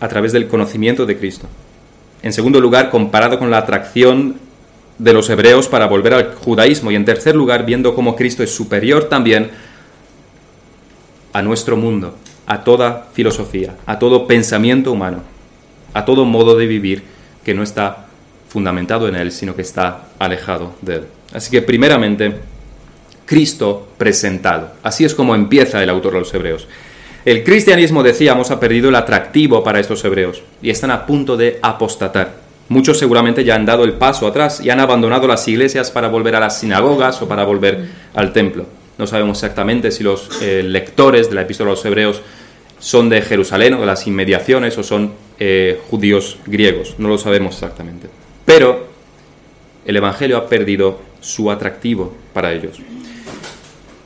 a 0.00 0.08
través 0.08 0.32
del 0.32 0.48
conocimiento 0.48 1.06
de 1.06 1.16
Cristo. 1.16 1.46
En 2.22 2.32
segundo 2.32 2.60
lugar, 2.60 2.90
comparado 2.90 3.38
con 3.38 3.50
la 3.50 3.58
atracción 3.58 4.36
de 4.98 5.12
los 5.12 5.30
hebreos 5.30 5.68
para 5.68 5.86
volver 5.86 6.14
al 6.14 6.34
judaísmo. 6.34 6.90
Y 6.90 6.94
en 6.94 7.04
tercer 7.04 7.34
lugar, 7.34 7.64
viendo 7.64 7.94
cómo 7.94 8.14
Cristo 8.14 8.42
es 8.42 8.54
superior 8.54 9.04
también 9.04 9.50
a 11.32 11.42
nuestro 11.42 11.76
mundo, 11.76 12.16
a 12.46 12.62
toda 12.64 13.08
filosofía, 13.12 13.76
a 13.86 13.98
todo 13.98 14.26
pensamiento 14.26 14.92
humano, 14.92 15.22
a 15.94 16.04
todo 16.04 16.24
modo 16.24 16.56
de 16.56 16.66
vivir 16.66 17.02
que 17.44 17.54
no 17.54 17.62
está 17.62 18.06
fundamentado 18.48 19.08
en 19.08 19.16
él, 19.16 19.32
sino 19.32 19.54
que 19.54 19.62
está 19.62 20.08
alejado 20.18 20.74
de 20.82 20.96
él. 20.96 21.04
Así 21.32 21.50
que 21.50 21.62
primeramente, 21.62 22.34
Cristo 23.24 23.88
presentado. 23.96 24.72
Así 24.82 25.04
es 25.04 25.14
como 25.14 25.34
empieza 25.34 25.82
el 25.82 25.88
autor 25.88 26.14
de 26.14 26.18
los 26.18 26.34
Hebreos. 26.34 26.66
El 27.24 27.44
cristianismo, 27.44 28.02
decíamos, 28.02 28.50
ha 28.50 28.58
perdido 28.58 28.88
el 28.88 28.94
atractivo 28.94 29.62
para 29.62 29.78
estos 29.78 30.02
hebreos 30.04 30.42
y 30.62 30.70
están 30.70 30.90
a 30.90 31.04
punto 31.04 31.36
de 31.36 31.58
apostatar. 31.60 32.34
Muchos 32.68 32.98
seguramente 32.98 33.44
ya 33.44 33.56
han 33.56 33.66
dado 33.66 33.84
el 33.84 33.94
paso 33.94 34.26
atrás 34.26 34.60
y 34.62 34.70
han 34.70 34.80
abandonado 34.80 35.26
las 35.26 35.46
iglesias 35.46 35.90
para 35.90 36.08
volver 36.08 36.36
a 36.36 36.40
las 36.40 36.60
sinagogas 36.60 37.20
o 37.20 37.28
para 37.28 37.44
volver 37.44 37.88
al 38.14 38.32
templo. 38.32 38.64
No 38.96 39.06
sabemos 39.06 39.38
exactamente 39.38 39.90
si 39.90 40.02
los 40.02 40.30
eh, 40.40 40.62
lectores 40.62 41.28
de 41.28 41.34
la 41.34 41.42
epístola 41.42 41.70
de 41.70 41.76
los 41.76 41.84
hebreos 41.84 42.22
son 42.78 43.10
de 43.10 43.20
Jerusalén 43.20 43.74
o 43.74 43.80
de 43.80 43.86
las 43.86 44.06
inmediaciones 44.06 44.78
o 44.78 44.82
son 44.82 45.12
eh, 45.38 45.80
judíos 45.90 46.38
griegos. 46.46 46.94
No 46.98 47.08
lo 47.08 47.18
sabemos 47.18 47.54
exactamente. 47.54 48.08
Pero 48.46 48.86
el 49.84 49.96
Evangelio 49.96 50.38
ha 50.38 50.48
perdido 50.48 51.00
su 51.20 51.50
atractivo 51.50 52.14
para 52.32 52.52
ellos. 52.52 52.78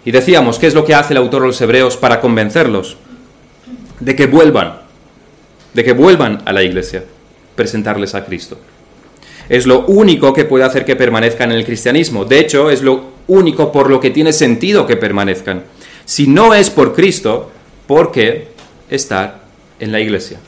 Y 0.05 0.11
decíamos, 0.11 0.59
¿qué 0.59 0.67
es 0.67 0.75
lo 0.75 0.85
que 0.85 0.95
hace 0.95 1.13
el 1.13 1.19
autor 1.19 1.43
de 1.43 1.49
los 1.49 1.61
Hebreos 1.61 1.97
para 1.97 2.21
convencerlos? 2.21 2.97
De 4.05 4.15
que 4.15 4.27
vuelvan, 4.27 4.81
de 5.73 5.83
que 5.83 5.93
vuelvan 5.93 6.43
a 6.45 6.53
la 6.53 6.63
iglesia, 6.63 7.05
presentarles 7.57 8.15
a 8.15 8.25
Cristo. 8.27 8.59
Es 9.49 9.67
lo 9.67 9.87
único 9.87 10.35
que 10.35 10.45
puede 10.45 10.65
hacer 10.65 10.85
que 10.85 10.95
permanezcan 10.95 11.51
en 11.51 11.59
el 11.59 11.65
cristianismo. 11.65 12.27
De 12.27 12.39
hecho, 12.39 12.71
es 12.71 12.83
lo 12.83 13.15
único 13.29 13.73
por 13.73 13.89
lo 13.89 14.01
que 14.01 14.11
tiene 14.11 14.33
sentido 14.33 14.87
que 14.87 14.97
permanezcan. 14.97 15.65
Si 16.05 16.27
no 16.27 16.53
es 16.53 16.69
por 16.69 16.95
Cristo, 16.95 17.51
¿por 17.87 18.13
qué 18.13 18.49
estar 18.91 19.41
en 19.81 19.91
la 19.91 20.01
iglesia? 20.01 20.39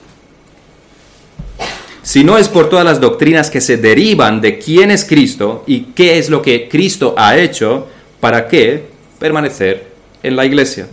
Si 2.03 2.25
no 2.25 2.37
es 2.37 2.49
por 2.49 2.69
todas 2.69 2.85
las 2.85 3.01
doctrinas 3.01 3.51
que 3.51 3.63
se 3.63 3.79
derivan 3.79 4.41
de 4.43 4.59
quién 4.59 4.91
es 4.91 5.05
Cristo 5.05 5.65
y 5.67 5.93
qué 5.95 6.19
es 6.19 6.29
lo 6.29 6.43
que 6.43 6.69
Cristo 6.69 7.15
ha 7.17 7.39
hecho, 7.39 7.89
¿para 8.21 8.49
qué 8.49 8.85
permanecer 9.19 9.97
en 10.23 10.37
la 10.37 10.45
iglesia. 10.45 10.89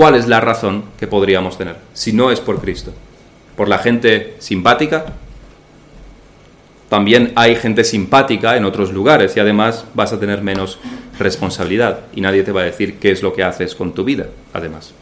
¿Cuál 0.00 0.14
es 0.14 0.28
la 0.28 0.40
razón 0.40 0.84
que 0.98 1.06
podríamos 1.06 1.58
tener 1.58 1.76
si 1.92 2.14
no 2.14 2.30
es 2.30 2.40
por 2.40 2.62
Cristo? 2.62 2.90
¿Por 3.54 3.68
la 3.68 3.76
gente 3.80 4.34
simpática? 4.38 5.04
También 6.88 7.34
hay 7.36 7.54
gente 7.54 7.84
simpática 7.84 8.56
en 8.56 8.64
otros 8.64 8.94
lugares 8.94 9.36
y 9.36 9.40
además 9.40 9.84
vas 9.92 10.14
a 10.14 10.18
tener 10.18 10.40
menos 10.40 10.78
responsabilidad 11.18 12.06
y 12.14 12.22
nadie 12.22 12.44
te 12.44 12.50
va 12.50 12.62
a 12.62 12.64
decir 12.64 12.94
qué 12.94 13.10
es 13.10 13.22
lo 13.22 13.34
que 13.34 13.42
haces 13.42 13.74
con 13.74 13.92
tu 13.92 14.02
vida, 14.02 14.28
además. 14.54 14.94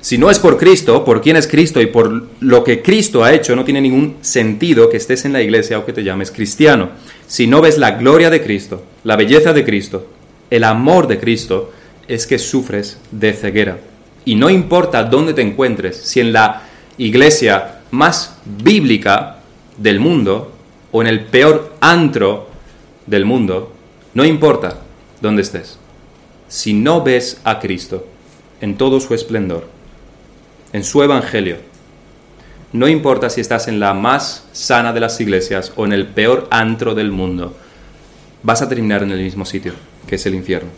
Si 0.00 0.18
no 0.18 0.28
es 0.28 0.40
por 0.40 0.58
Cristo, 0.58 1.04
por 1.04 1.20
quién 1.20 1.36
es 1.36 1.46
Cristo 1.46 1.80
y 1.80 1.86
por 1.86 2.26
lo 2.40 2.64
que 2.64 2.82
Cristo 2.82 3.22
ha 3.22 3.32
hecho, 3.32 3.54
no 3.54 3.64
tiene 3.64 3.80
ningún 3.80 4.16
sentido 4.22 4.90
que 4.90 4.96
estés 4.96 5.24
en 5.24 5.34
la 5.34 5.40
iglesia 5.40 5.78
o 5.78 5.86
que 5.86 5.92
te 5.92 6.02
llames 6.02 6.32
cristiano. 6.32 6.90
Si 7.28 7.46
no 7.46 7.60
ves 7.60 7.78
la 7.78 7.92
gloria 7.92 8.28
de 8.28 8.42
Cristo, 8.42 8.82
la 9.04 9.14
belleza 9.14 9.52
de 9.52 9.64
Cristo, 9.64 10.08
el 10.50 10.64
amor 10.64 11.06
de 11.06 11.20
Cristo, 11.20 11.74
es 12.08 12.26
que 12.26 12.38
sufres 12.38 12.98
de 13.10 13.32
ceguera. 13.32 13.78
Y 14.24 14.34
no 14.34 14.50
importa 14.50 15.04
dónde 15.04 15.34
te 15.34 15.42
encuentres, 15.42 15.96
si 15.96 16.20
en 16.20 16.32
la 16.32 16.62
iglesia 16.96 17.80
más 17.90 18.36
bíblica 18.44 19.36
del 19.76 20.00
mundo 20.00 20.52
o 20.90 21.00
en 21.00 21.08
el 21.08 21.24
peor 21.26 21.76
antro 21.80 22.48
del 23.06 23.24
mundo, 23.24 23.72
no 24.14 24.24
importa 24.24 24.80
dónde 25.20 25.42
estés. 25.42 25.78
Si 26.48 26.72
no 26.72 27.02
ves 27.02 27.40
a 27.44 27.60
Cristo 27.60 28.06
en 28.60 28.76
todo 28.76 29.00
su 29.00 29.14
esplendor, 29.14 29.68
en 30.72 30.84
su 30.84 31.02
evangelio. 31.02 31.56
No 32.72 32.88
importa 32.88 33.30
si 33.30 33.40
estás 33.40 33.68
en 33.68 33.80
la 33.80 33.94
más 33.94 34.44
sana 34.52 34.92
de 34.92 35.00
las 35.00 35.20
iglesias 35.20 35.72
o 35.76 35.86
en 35.86 35.92
el 35.92 36.06
peor 36.06 36.48
antro 36.50 36.94
del 36.94 37.10
mundo, 37.10 37.56
vas 38.42 38.60
a 38.60 38.68
terminar 38.68 39.02
en 39.02 39.12
el 39.12 39.22
mismo 39.22 39.44
sitio, 39.44 39.72
que 40.06 40.16
es 40.16 40.26
el 40.26 40.34
infierno. 40.34 40.70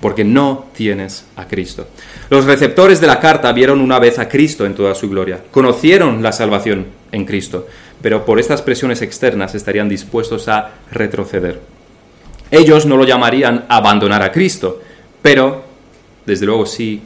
Porque 0.00 0.24
no 0.24 0.66
tienes 0.74 1.26
a 1.36 1.46
Cristo. 1.46 1.88
Los 2.30 2.44
receptores 2.44 3.00
de 3.00 3.06
la 3.06 3.20
carta 3.20 3.52
vieron 3.52 3.80
una 3.80 3.98
vez 3.98 4.18
a 4.18 4.28
Cristo 4.28 4.64
en 4.64 4.74
toda 4.74 4.94
su 4.94 5.08
gloria, 5.08 5.40
conocieron 5.50 6.22
la 6.22 6.32
salvación 6.32 6.86
en 7.10 7.24
Cristo, 7.24 7.66
pero 8.00 8.24
por 8.24 8.38
estas 8.38 8.62
presiones 8.62 9.02
externas 9.02 9.54
estarían 9.54 9.88
dispuestos 9.88 10.48
a 10.48 10.70
retroceder. 10.90 11.60
Ellos 12.50 12.86
no 12.86 12.96
lo 12.96 13.04
llamarían 13.04 13.66
abandonar 13.68 14.22
a 14.22 14.32
Cristo, 14.32 14.80
pero 15.20 15.64
desde 16.24 16.46
luego 16.46 16.64
sí 16.64 17.02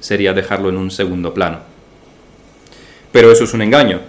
sería 0.00 0.32
dejarlo 0.32 0.68
en 0.68 0.76
un 0.76 0.90
segundo 0.90 1.34
plano. 1.34 1.58
Pero 3.12 3.30
eso 3.30 3.44
es 3.44 3.52
un 3.52 3.62
engaño. 3.62 4.00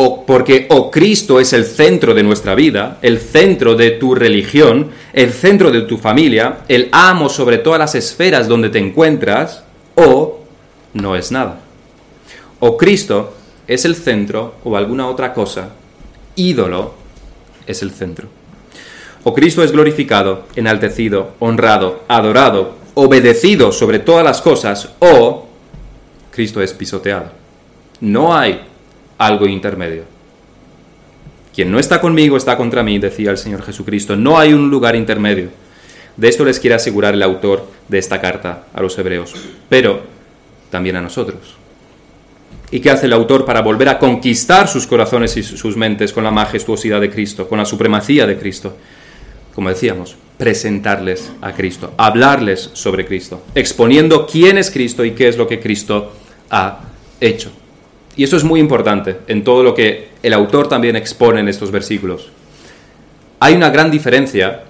O 0.00 0.24
porque 0.24 0.68
o 0.70 0.92
Cristo 0.92 1.40
es 1.40 1.52
el 1.52 1.64
centro 1.64 2.14
de 2.14 2.22
nuestra 2.22 2.54
vida, 2.54 2.98
el 3.02 3.18
centro 3.18 3.74
de 3.74 3.90
tu 3.90 4.14
religión, 4.14 4.92
el 5.12 5.32
centro 5.32 5.72
de 5.72 5.80
tu 5.82 5.98
familia, 5.98 6.58
el 6.68 6.88
amo 6.92 7.28
sobre 7.28 7.58
todas 7.58 7.80
las 7.80 7.96
esferas 7.96 8.46
donde 8.46 8.68
te 8.68 8.78
encuentras, 8.78 9.64
o 9.96 10.38
no 10.94 11.16
es 11.16 11.32
nada. 11.32 11.58
O 12.60 12.76
Cristo 12.76 13.34
es 13.66 13.84
el 13.84 13.96
centro 13.96 14.54
o 14.62 14.76
alguna 14.76 15.08
otra 15.08 15.34
cosa, 15.34 15.70
ídolo 16.36 16.94
es 17.66 17.82
el 17.82 17.90
centro. 17.90 18.28
O 19.24 19.34
Cristo 19.34 19.64
es 19.64 19.72
glorificado, 19.72 20.44
enaltecido, 20.54 21.32
honrado, 21.40 22.04
adorado, 22.06 22.76
obedecido 22.94 23.72
sobre 23.72 23.98
todas 23.98 24.24
las 24.24 24.42
cosas, 24.42 24.90
o 25.00 25.48
Cristo 26.30 26.62
es 26.62 26.72
pisoteado. 26.72 27.32
No 28.00 28.36
hay 28.36 28.60
algo 29.18 29.46
intermedio. 29.46 30.04
Quien 31.54 31.72
no 31.72 31.78
está 31.78 32.00
conmigo 32.00 32.36
está 32.36 32.56
contra 32.56 32.82
mí, 32.82 32.98
decía 32.98 33.30
el 33.30 33.38
Señor 33.38 33.62
Jesucristo. 33.62 34.16
No 34.16 34.38
hay 34.38 34.52
un 34.52 34.70
lugar 34.70 34.94
intermedio. 34.94 35.50
De 36.16 36.28
esto 36.28 36.44
les 36.44 36.60
quiere 36.60 36.76
asegurar 36.76 37.14
el 37.14 37.22
autor 37.22 37.66
de 37.88 37.98
esta 37.98 38.20
carta 38.20 38.66
a 38.72 38.80
los 38.80 38.96
hebreos, 38.98 39.34
pero 39.68 40.02
también 40.70 40.96
a 40.96 41.00
nosotros. 41.00 41.56
¿Y 42.70 42.80
qué 42.80 42.90
hace 42.90 43.06
el 43.06 43.12
autor 43.12 43.44
para 43.44 43.62
volver 43.62 43.88
a 43.88 43.98
conquistar 43.98 44.68
sus 44.68 44.86
corazones 44.86 45.36
y 45.36 45.42
sus 45.42 45.76
mentes 45.76 46.12
con 46.12 46.24
la 46.24 46.30
majestuosidad 46.30 47.00
de 47.00 47.10
Cristo, 47.10 47.48
con 47.48 47.58
la 47.58 47.64
supremacía 47.64 48.26
de 48.26 48.38
Cristo? 48.38 48.76
Como 49.54 49.68
decíamos, 49.68 50.16
presentarles 50.36 51.32
a 51.40 51.52
Cristo, 51.52 51.92
hablarles 51.96 52.70
sobre 52.74 53.06
Cristo, 53.06 53.42
exponiendo 53.54 54.26
quién 54.26 54.58
es 54.58 54.70
Cristo 54.70 55.04
y 55.04 55.12
qué 55.12 55.28
es 55.28 55.36
lo 55.36 55.48
que 55.48 55.60
Cristo 55.60 56.12
ha 56.50 56.80
hecho. 57.20 57.50
Y 58.18 58.24
eso 58.24 58.36
es 58.36 58.42
muy 58.42 58.58
importante 58.58 59.18
en 59.28 59.44
todo 59.44 59.62
lo 59.62 59.76
que 59.76 60.08
el 60.24 60.32
autor 60.34 60.68
también 60.68 60.96
expone 60.96 61.38
en 61.38 61.48
estos 61.48 61.70
versículos. 61.70 62.28
Hay 63.38 63.54
una 63.54 63.70
gran 63.70 63.92
diferencia, 63.92 64.64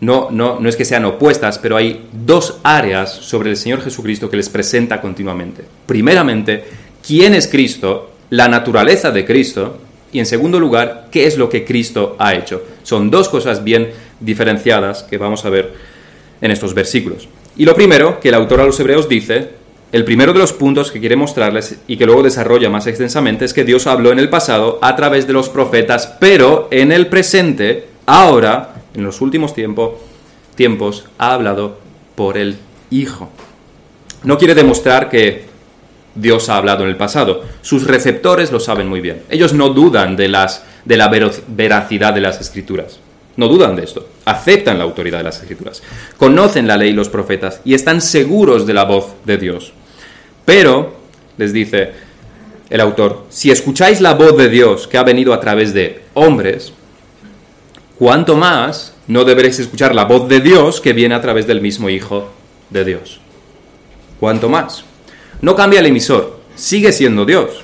no, 0.00 0.28
no, 0.30 0.58
no 0.58 0.68
es 0.70 0.74
que 0.74 0.86
sean 0.86 1.04
opuestas, 1.04 1.58
pero 1.58 1.76
hay 1.76 2.06
dos 2.12 2.60
áreas 2.62 3.12
sobre 3.12 3.50
el 3.50 3.58
Señor 3.58 3.82
Jesucristo 3.82 4.30
que 4.30 4.38
les 4.38 4.48
presenta 4.48 5.02
continuamente. 5.02 5.64
Primeramente, 5.84 6.64
quién 7.06 7.34
es 7.34 7.46
Cristo, 7.46 8.12
la 8.30 8.48
naturaleza 8.48 9.10
de 9.10 9.26
Cristo, 9.26 9.76
y 10.10 10.18
en 10.18 10.24
segundo 10.24 10.58
lugar, 10.58 11.08
qué 11.10 11.26
es 11.26 11.36
lo 11.36 11.50
que 11.50 11.62
Cristo 11.62 12.16
ha 12.18 12.34
hecho. 12.34 12.62
Son 12.84 13.10
dos 13.10 13.28
cosas 13.28 13.62
bien 13.62 13.90
diferenciadas 14.18 15.02
que 15.02 15.18
vamos 15.18 15.44
a 15.44 15.50
ver 15.50 15.74
en 16.40 16.50
estos 16.50 16.72
versículos. 16.72 17.28
Y 17.54 17.66
lo 17.66 17.74
primero 17.74 18.18
que 18.18 18.30
el 18.30 18.34
autor 18.34 18.62
a 18.62 18.64
los 18.64 18.80
hebreos 18.80 19.10
dice 19.10 19.50
el 19.94 20.04
primero 20.04 20.32
de 20.32 20.40
los 20.40 20.52
puntos 20.52 20.90
que 20.90 20.98
quiere 20.98 21.14
mostrarles 21.14 21.78
y 21.86 21.96
que 21.96 22.04
luego 22.04 22.24
desarrolla 22.24 22.68
más 22.68 22.88
extensamente 22.88 23.44
es 23.44 23.54
que 23.54 23.62
Dios 23.62 23.86
habló 23.86 24.10
en 24.10 24.18
el 24.18 24.28
pasado 24.28 24.80
a 24.82 24.96
través 24.96 25.28
de 25.28 25.32
los 25.32 25.48
profetas, 25.48 26.16
pero 26.18 26.66
en 26.72 26.90
el 26.90 27.06
presente, 27.06 27.86
ahora, 28.04 28.74
en 28.92 29.04
los 29.04 29.20
últimos 29.20 29.54
tiempos, 29.54 31.04
ha 31.16 31.32
hablado 31.32 31.78
por 32.16 32.36
el 32.36 32.56
Hijo. 32.90 33.30
No 34.24 34.36
quiere 34.36 34.56
demostrar 34.56 35.08
que 35.08 35.44
Dios 36.16 36.48
ha 36.48 36.56
hablado 36.56 36.82
en 36.82 36.90
el 36.90 36.96
pasado. 36.96 37.44
Sus 37.62 37.86
receptores 37.86 38.50
lo 38.50 38.58
saben 38.58 38.88
muy 38.88 39.00
bien. 39.00 39.22
Ellos 39.30 39.52
no 39.52 39.68
dudan 39.68 40.16
de, 40.16 40.26
las, 40.26 40.64
de 40.84 40.96
la 40.96 41.08
veracidad 41.46 42.12
de 42.12 42.20
las 42.20 42.40
escrituras. 42.40 42.98
No 43.36 43.46
dudan 43.46 43.76
de 43.76 43.84
esto. 43.84 44.08
Aceptan 44.24 44.78
la 44.78 44.84
autoridad 44.84 45.18
de 45.18 45.24
las 45.24 45.40
escrituras. 45.40 45.84
Conocen 46.16 46.66
la 46.66 46.76
ley 46.76 46.90
y 46.90 46.94
los 46.94 47.08
profetas 47.08 47.60
y 47.64 47.74
están 47.74 48.00
seguros 48.00 48.66
de 48.66 48.74
la 48.74 48.86
voz 48.86 49.14
de 49.24 49.38
Dios. 49.38 49.72
Pero, 50.44 50.94
les 51.36 51.52
dice 51.52 51.92
el 52.70 52.80
autor, 52.80 53.26
si 53.28 53.50
escucháis 53.50 54.00
la 54.00 54.14
voz 54.14 54.36
de 54.36 54.48
Dios 54.48 54.86
que 54.86 54.98
ha 54.98 55.02
venido 55.02 55.32
a 55.32 55.40
través 55.40 55.74
de 55.74 56.02
hombres, 56.14 56.72
¿cuánto 57.98 58.36
más 58.36 58.94
no 59.06 59.24
deberéis 59.24 59.58
escuchar 59.58 59.94
la 59.94 60.04
voz 60.04 60.28
de 60.28 60.40
Dios 60.40 60.80
que 60.80 60.92
viene 60.92 61.14
a 61.14 61.20
través 61.20 61.46
del 61.46 61.60
mismo 61.60 61.88
Hijo 61.88 62.30
de 62.70 62.84
Dios? 62.84 63.20
¿Cuánto 64.18 64.48
más? 64.48 64.84
No 65.40 65.54
cambia 65.54 65.80
el 65.80 65.86
emisor, 65.86 66.40
sigue 66.54 66.92
siendo 66.92 67.24
Dios. 67.24 67.62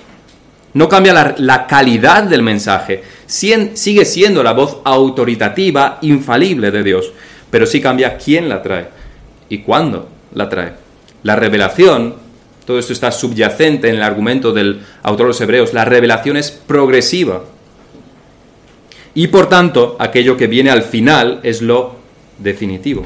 No 0.72 0.88
cambia 0.88 1.12
la, 1.12 1.34
la 1.38 1.66
calidad 1.66 2.22
del 2.22 2.42
mensaje, 2.42 3.02
sigue 3.26 4.04
siendo 4.04 4.42
la 4.42 4.52
voz 4.52 4.78
autoritativa, 4.84 5.98
infalible 6.02 6.70
de 6.70 6.82
Dios, 6.82 7.12
pero 7.50 7.66
sí 7.66 7.80
cambia 7.80 8.16
quién 8.16 8.48
la 8.48 8.62
trae 8.62 8.86
y 9.48 9.58
cuándo 9.58 10.08
la 10.34 10.48
trae. 10.48 10.74
La 11.24 11.36
revelación 11.36 12.14
todo 12.70 12.78
esto 12.78 12.92
está 12.92 13.10
subyacente 13.10 13.88
en 13.88 13.96
el 13.96 14.02
argumento 14.02 14.52
del 14.52 14.82
autor 15.02 15.26
de 15.26 15.30
los 15.30 15.40
Hebreos, 15.40 15.72
la 15.72 15.84
revelación 15.84 16.36
es 16.36 16.52
progresiva. 16.52 17.42
Y 19.12 19.26
por 19.26 19.48
tanto, 19.48 19.96
aquello 19.98 20.36
que 20.36 20.46
viene 20.46 20.70
al 20.70 20.84
final 20.84 21.40
es 21.42 21.62
lo 21.62 21.96
definitivo. 22.38 23.04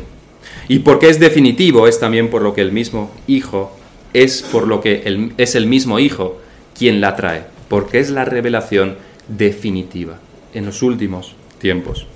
Y 0.68 0.81
porque 0.81 1.09
es 1.09 1.18
definitivo 1.18 1.88
es 1.88 1.98
también 1.98 2.29
por 2.29 2.42
lo 2.42 2.53
que 2.53 2.61
el 2.61 2.72
mismo 2.72 3.11
Hijo 3.27 3.74
es 4.12 4.42
por 4.42 4.68
lo 4.68 4.83
que 4.83 5.31
es 5.38 5.55
el 5.55 5.66
mismo 5.66 5.98
Hijo 5.98 6.42
quien 6.79 7.00
la 7.00 7.16
trae, 7.16 7.44
porque 7.68 8.00
es 8.00 8.11
la 8.11 8.27
revelación 8.27 8.98
definitiva 9.29 10.18
en 10.53 10.66
los 10.66 10.83
últimos 10.83 11.37
tiempos. 11.59 12.07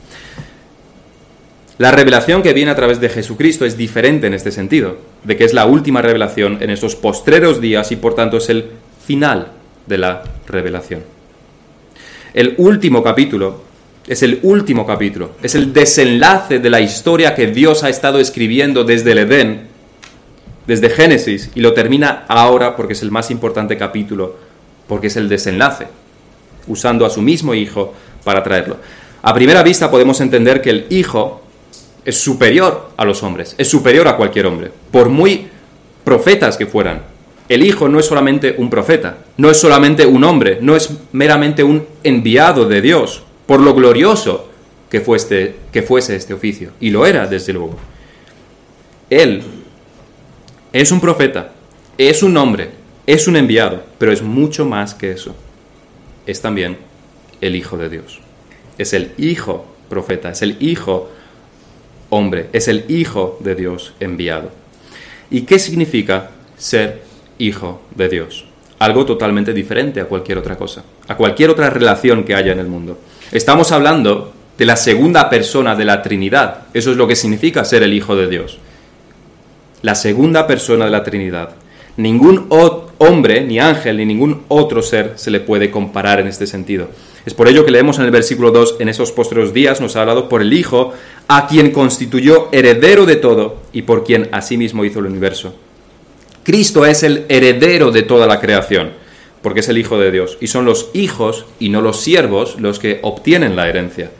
La 1.79 1.93
revelación 1.93 2.43
que 2.43 2.55
viene 2.55 2.73
a 2.73 2.75
través 2.75 3.01
de 3.01 3.09
Jesucristo 3.09 3.64
es 3.64 3.77
diferente 3.77 4.27
en 4.27 4.35
este 4.35 4.51
sentido, 4.51 4.97
de 5.23 5.37
que 5.37 5.45
es 5.45 5.55
la 5.55 5.64
última 5.64 6.03
revelación 6.03 6.59
en 6.61 6.71
estos 6.71 6.97
postreros 6.97 7.61
días 7.61 7.93
y 7.93 7.97
por 7.97 8.17
tanto 8.17 8.38
es 8.38 8.49
el 8.49 8.71
final 9.07 9.53
de 9.87 9.99
la 9.99 10.25
revelación. 10.49 11.05
El 12.35 12.55
último 12.59 13.01
capítulo 13.05 13.62
es 14.09 14.25
el 14.25 14.41
último 14.43 14.85
capítulo, 14.85 15.37
es 15.41 15.55
el 15.55 15.73
desenlace 15.73 16.59
de 16.59 16.69
la 16.69 16.81
historia 16.81 17.37
que 17.37 17.47
Dios 17.47 17.85
ha 17.85 17.91
estado 17.91 18.19
escribiendo 18.19 18.83
desde 18.83 19.12
el 19.12 19.19
Edén, 19.19 19.69
desde 20.67 20.91
Génesis, 20.91 21.51
y 21.55 21.61
lo 21.61 21.75
termina 21.75 22.25
ahora 22.27 22.75
porque 22.75 22.95
es 22.95 23.03
el 23.03 23.12
más 23.12 23.31
importante 23.31 23.77
capítulo, 23.77 24.37
porque 24.88 25.07
es 25.07 25.17
el 25.17 25.29
desenlace, 25.29 25.87
usando 26.67 27.07
a 27.07 27.11
su 27.11 27.23
mismo 27.23 27.55
Hijo 27.55 27.95
para 28.25 28.43
traerlo. 28.43 28.79
A 29.23 29.33
primera 29.33 29.62
vista 29.62 29.91
podemos 29.91 30.21
entender 30.21 30.61
que 30.61 30.71
el 30.71 30.87
Hijo 30.91 31.43
es 32.09 32.16
superior 32.16 32.92
a 32.97 33.05
los 33.05 33.23
hombres, 33.23 33.55
es 33.59 33.68
superior 33.68 34.09
a 34.09 34.16
cualquier 34.16 34.47
hombre, 34.47 34.71
por 34.90 35.11
muy 35.11 35.47
profetas 36.05 36.57
que 36.57 36.64
fueran. 36.64 37.03
El 37.51 37.62
Hijo 37.62 37.87
no 37.87 38.01
es 38.01 38.07
solamente 38.07 38.55
un 38.57 38.71
profeta, 38.71 39.18
no 39.37 39.51
es 39.51 39.61
solamente 39.61 40.07
un 40.07 40.25
hombre, 40.25 40.57
no 40.62 40.75
es 40.75 40.88
meramente 41.12 41.62
un 41.62 41.87
enviado 42.03 42.66
de 42.66 42.81
Dios, 42.81 43.25
por 43.44 43.61
lo 43.61 43.75
glorioso 43.75 44.49
que, 44.88 45.03
fuese, 45.03 45.57
que 45.71 45.83
fuese 45.83 46.16
este 46.16 46.33
oficio, 46.33 46.71
y 46.81 46.88
lo 46.88 47.05
era 47.05 47.27
desde 47.27 47.53
luego. 47.53 47.77
Él 49.11 49.42
es 50.73 50.90
un 50.90 51.03
profeta, 51.03 51.53
es 51.99 52.23
un 52.23 52.38
hombre, 52.38 52.71
es 53.07 53.29
un 53.29 53.37
enviado, 53.37 53.83
pero 53.99 54.12
es 54.12 54.23
mucho 54.23 54.64
más 54.64 54.94
que 54.94 55.12
eso. 55.12 55.37
Es 56.25 56.40
también 56.40 56.79
el 57.42 57.55
Hijo 57.55 57.77
de 57.77 57.90
Dios. 57.90 58.21
Es 58.79 58.94
el 58.94 59.12
Hijo 59.18 59.66
profeta, 59.90 60.31
es 60.31 60.40
el 60.40 60.57
Hijo 60.61 61.11
hombre, 62.11 62.49
es 62.53 62.68
el 62.68 62.85
Hijo 62.88 63.38
de 63.40 63.55
Dios 63.55 63.94
enviado. 64.01 64.51
¿Y 65.31 65.42
qué 65.42 65.59
significa 65.59 66.31
ser 66.57 67.03
Hijo 67.38 67.83
de 67.94 68.09
Dios? 68.09 68.47
Algo 68.79 69.05
totalmente 69.05 69.53
diferente 69.53 70.01
a 70.01 70.07
cualquier 70.07 70.38
otra 70.38 70.57
cosa, 70.57 70.85
a 71.09 71.16
cualquier 71.16 71.51
otra 71.51 71.68
relación 71.71 72.25
que 72.25 72.35
haya 72.35 72.53
en 72.53 72.61
el 72.61 72.68
mundo. 72.68 72.99
Estamos 73.33 73.73
hablando 73.73 74.33
de 74.57 74.64
la 74.64 74.77
segunda 74.77 75.29
persona 75.31 75.77
de 75.77 75.85
la 75.85 76.03
Trinidad. 76.03 76.66
Eso 76.75 76.90
es 76.90 76.97
lo 76.97 77.07
que 77.07 77.16
significa 77.16 77.64
ser 77.64 77.83
el 77.83 77.94
Hijo 77.94 78.16
de 78.16 78.29
Dios. 78.29 78.59
La 79.83 79.94
segunda 79.94 80.47
persona 80.47 80.87
de 80.87 80.90
la 80.90 81.05
Trinidad. 81.05 81.51
Ningún 81.97 82.47
hombre, 82.99 83.44
ni 83.44 83.59
ángel, 83.59 83.97
ni 83.97 84.07
ningún 84.07 84.44
otro 84.49 84.83
ser 84.83 85.12
se 85.16 85.31
le 85.31 85.40
puede 85.40 85.71
comparar 85.71 86.21
en 86.21 86.29
este 86.29 86.47
sentido. 86.47 86.88
Es 87.29 87.35
por 87.35 87.47
ello 87.47 87.67
que 87.67 87.71
leemos 87.71 87.99
en 87.99 88.07
el 88.07 88.11
versículo 88.11 88.53
2, 88.53 88.77
en 88.79 88.88
esos 88.88 89.12
postreros 89.12 89.53
días 89.53 89.83
nos 89.83 89.97
ha 89.97 90.01
hablado 90.01 90.31
por 90.31 90.41
el 90.41 90.51
Hijo, 90.55 90.95
a 91.29 91.47
quien 91.47 91.73
constituyó 91.73 92.49
heredero 92.53 93.05
de 93.05 93.17
todo 93.17 93.59
y 93.71 93.83
por 93.83 94.03
quien 94.03 94.31
asimismo 94.33 94.83
hizo 94.87 95.01
el 95.01 95.05
universo. 95.05 95.55
Cristo 96.43 96.87
es 96.87 97.03
el 97.03 97.27
heredero 97.29 97.91
de 97.91 98.03
toda 98.03 98.27
la 98.27 98.41
creación, 98.41 98.93
porque 99.43 99.61
es 99.61 99.69
el 99.69 99.77
Hijo 99.77 99.99
de 99.99 100.11
Dios, 100.11 100.38
y 100.41 100.47
son 100.47 100.64
los 100.64 100.88
hijos 100.95 101.45
y 101.61 101.69
no 101.69 101.83
los 101.83 102.01
siervos 102.01 102.59
los 102.59 102.79
que 102.79 102.99
obtienen 103.03 103.57
la 103.57 103.69
herencia. 103.69 104.11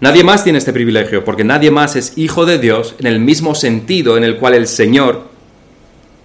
Nadie 0.00 0.22
más 0.22 0.44
tiene 0.44 0.60
este 0.60 0.72
privilegio, 0.72 1.24
porque 1.24 1.42
nadie 1.42 1.72
más 1.72 1.96
es 1.96 2.12
hijo 2.14 2.46
de 2.46 2.60
Dios 2.60 2.94
en 3.00 3.08
el 3.08 3.18
mismo 3.18 3.56
sentido 3.56 4.16
en 4.16 4.22
el 4.22 4.36
cual 4.36 4.54
el 4.54 4.68
Señor 4.68 5.24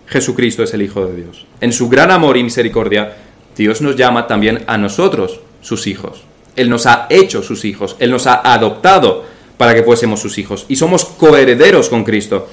Jesucristo 0.06 0.62
es 0.62 0.76
el 0.76 0.84
Hijo 0.84 1.08
de 1.08 1.16
Dios. 1.16 1.48
En 1.60 1.74
su 1.74 1.90
gran 1.90 2.12
amor 2.12 2.38
y 2.38 2.44
misericordia, 2.44 3.18
Dios 3.58 3.82
nos 3.82 3.96
llama 3.96 4.28
también 4.28 4.64
a 4.68 4.78
nosotros 4.78 5.40
sus 5.64 5.88
hijos. 5.88 6.24
Él 6.56 6.70
nos 6.70 6.86
ha 6.86 7.08
hecho 7.10 7.42
sus 7.42 7.66
hijos, 7.66 7.96
Él 8.00 8.12
nos 8.12 8.28
ha 8.28 8.54
adoptado 8.54 9.24
para 9.58 9.74
que 9.74 9.82
fuésemos 9.82 10.20
sus 10.20 10.38
hijos 10.38 10.66
y 10.68 10.76
somos 10.76 11.06
coherederos 11.06 11.90
con 11.90 12.04
Cristo, 12.04 12.48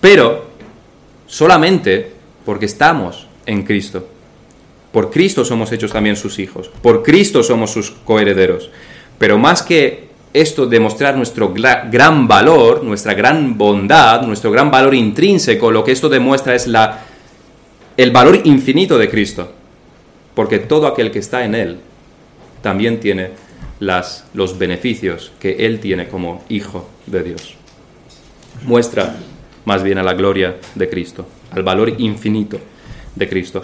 pero 0.00 0.48
solamente 1.26 2.12
porque 2.44 2.66
estamos 2.66 3.26
en 3.46 3.62
Cristo. 3.62 4.06
Por 4.92 5.10
Cristo 5.10 5.44
somos 5.44 5.70
hechos 5.72 5.92
también 5.92 6.16
sus 6.16 6.38
hijos, 6.38 6.70
por 6.82 7.02
Cristo 7.02 7.42
somos 7.42 7.70
sus 7.70 7.90
coherederos. 7.90 8.70
Pero 9.18 9.38
más 9.38 9.62
que 9.62 10.08
esto 10.32 10.66
demostrar 10.66 11.16
nuestro 11.16 11.52
gran 11.52 12.28
valor, 12.28 12.84
nuestra 12.84 13.14
gran 13.14 13.56
bondad, 13.56 14.22
nuestro 14.22 14.50
gran 14.50 14.70
valor 14.70 14.94
intrínseco, 14.94 15.70
lo 15.70 15.84
que 15.84 15.92
esto 15.92 16.08
demuestra 16.08 16.54
es 16.54 16.66
la, 16.66 17.04
el 17.96 18.10
valor 18.10 18.40
infinito 18.44 18.98
de 18.98 19.08
Cristo. 19.08 19.50
Porque 20.34 20.60
todo 20.60 20.86
aquel 20.86 21.10
que 21.10 21.18
está 21.18 21.44
en 21.44 21.54
Él 21.54 21.80
también 22.62 23.00
tiene 23.00 23.30
las, 23.80 24.24
los 24.34 24.58
beneficios 24.58 25.32
que 25.40 25.66
Él 25.66 25.80
tiene 25.80 26.08
como 26.08 26.44
Hijo 26.48 26.88
de 27.06 27.22
Dios. 27.22 27.54
Muestra 28.64 29.16
más 29.64 29.82
bien 29.82 29.98
a 29.98 30.02
la 30.02 30.14
gloria 30.14 30.56
de 30.74 30.88
Cristo, 30.88 31.26
al 31.52 31.62
valor 31.62 31.92
infinito 31.98 32.58
de 33.14 33.28
Cristo. 33.28 33.62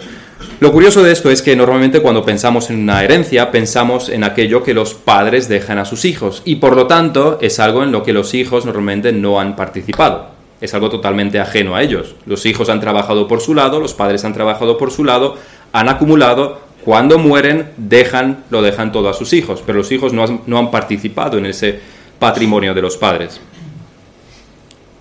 Lo 0.59 0.71
curioso 0.71 1.01
de 1.01 1.11
esto 1.11 1.29
es 1.29 1.41
que 1.41 1.55
normalmente 1.55 2.01
cuando 2.01 2.23
pensamos 2.23 2.69
en 2.69 2.79
una 2.79 3.03
herencia 3.03 3.51
pensamos 3.51 4.09
en 4.09 4.23
aquello 4.23 4.63
que 4.63 4.73
los 4.73 4.93
padres 4.93 5.47
dejan 5.47 5.79
a 5.79 5.85
sus 5.85 6.05
hijos 6.05 6.41
y 6.45 6.55
por 6.57 6.75
lo 6.75 6.87
tanto 6.87 7.39
es 7.41 7.59
algo 7.59 7.83
en 7.83 7.91
lo 7.91 8.03
que 8.03 8.13
los 8.13 8.33
hijos 8.33 8.65
normalmente 8.65 9.11
no 9.11 9.39
han 9.39 9.55
participado. 9.55 10.35
Es 10.61 10.73
algo 10.73 10.89
totalmente 10.89 11.39
ajeno 11.39 11.75
a 11.75 11.83
ellos. 11.83 12.15
Los 12.25 12.45
hijos 12.45 12.69
han 12.69 12.79
trabajado 12.79 13.27
por 13.27 13.41
su 13.41 13.53
lado, 13.53 13.79
los 13.79 13.93
padres 13.93 14.23
han 14.23 14.33
trabajado 14.33 14.77
por 14.77 14.91
su 14.91 15.03
lado, 15.03 15.37
han 15.73 15.89
acumulado, 15.89 16.61
cuando 16.85 17.17
mueren 17.17 17.71
dejan, 17.77 18.45
lo 18.51 18.61
dejan 18.61 18.91
todo 18.91 19.09
a 19.09 19.13
sus 19.13 19.33
hijos, 19.33 19.63
pero 19.65 19.79
los 19.79 19.91
hijos 19.91 20.13
no 20.13 20.57
han, 20.57 20.71
participado 20.71 21.37
en 21.37 21.47
ese 21.47 21.79
patrimonio 22.19 22.73
de 22.73 22.81
los 22.81 22.95
padres. 22.95 23.41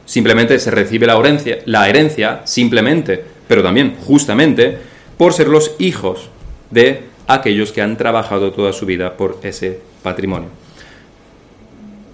Simplemente 0.06 0.58
se 0.58 0.70
recibe 0.70 1.06
la 1.06 1.22
la 1.66 1.88
herencia 1.88 2.40
simplemente 2.44 3.34
pero 3.46 3.62
también 3.62 3.96
justamente 4.04 4.78
por 5.16 5.32
ser 5.32 5.48
los 5.48 5.72
hijos 5.78 6.28
de 6.70 7.04
aquellos 7.26 7.72
que 7.72 7.82
han 7.82 7.96
trabajado 7.96 8.52
toda 8.52 8.72
su 8.72 8.86
vida 8.86 9.16
por 9.16 9.38
ese 9.42 9.80
patrimonio. 10.02 10.48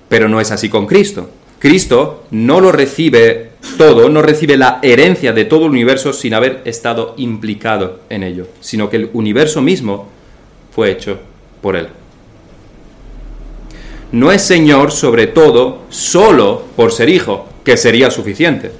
Pero 0.08 0.28
no 0.28 0.40
es 0.40 0.50
así 0.50 0.68
con 0.68 0.86
Cristo. 0.86 1.30
Cristo 1.60 2.24
no 2.30 2.58
lo 2.58 2.72
recibe 2.72 3.50
todo, 3.76 4.08
no 4.08 4.22
recibe 4.22 4.56
la 4.56 4.80
herencia 4.82 5.34
de 5.34 5.44
todo 5.44 5.66
el 5.66 5.72
universo 5.72 6.14
sin 6.14 6.32
haber 6.32 6.62
estado 6.64 7.12
implicado 7.18 8.00
en 8.08 8.22
ello, 8.22 8.48
sino 8.60 8.88
que 8.88 8.96
el 8.96 9.10
universo 9.12 9.60
mismo 9.60 10.08
fue 10.74 10.90
hecho 10.90 11.20
por 11.60 11.76
Él. 11.76 11.88
No 14.10 14.32
es 14.32 14.40
Señor 14.40 14.90
sobre 14.90 15.26
todo 15.26 15.82
solo 15.90 16.64
por 16.76 16.92
ser 16.92 17.10
hijo, 17.10 17.46
que 17.62 17.76
sería 17.76 18.10
suficiente. 18.10 18.72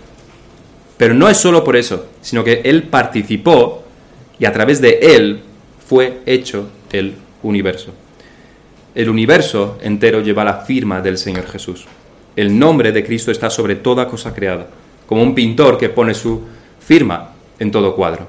Pero 0.97 1.13
no 1.13 1.29
es 1.29 1.37
solo 1.37 1.63
por 1.63 1.77
eso, 1.77 2.07
sino 2.23 2.43
que 2.43 2.63
Él 2.65 2.85
participó 2.85 3.85
y 4.39 4.47
a 4.47 4.53
través 4.55 4.81
de 4.81 4.99
Él 5.03 5.41
fue 5.87 6.21
hecho 6.25 6.71
el 6.93 7.15
universo. 7.43 7.93
El 8.95 9.11
universo 9.11 9.77
entero 9.83 10.23
lleva 10.23 10.45
la 10.45 10.63
firma 10.63 11.03
del 11.03 11.19
Señor 11.19 11.47
Jesús. 11.47 11.85
El 12.37 12.59
nombre 12.59 12.93
de 12.93 13.05
Cristo 13.05 13.31
está 13.31 13.51
sobre 13.51 13.77
toda 13.77 14.07
cosa 14.07 14.35
creada, 14.35 14.67
como 15.07 15.23
un 15.23 15.35
pintor 15.35 15.77
que 15.77 15.89
pone 15.89 16.15
su 16.15 16.43
firma 16.81 17.33
en 17.59 17.71
todo 17.71 17.95
cuadro. 17.95 18.27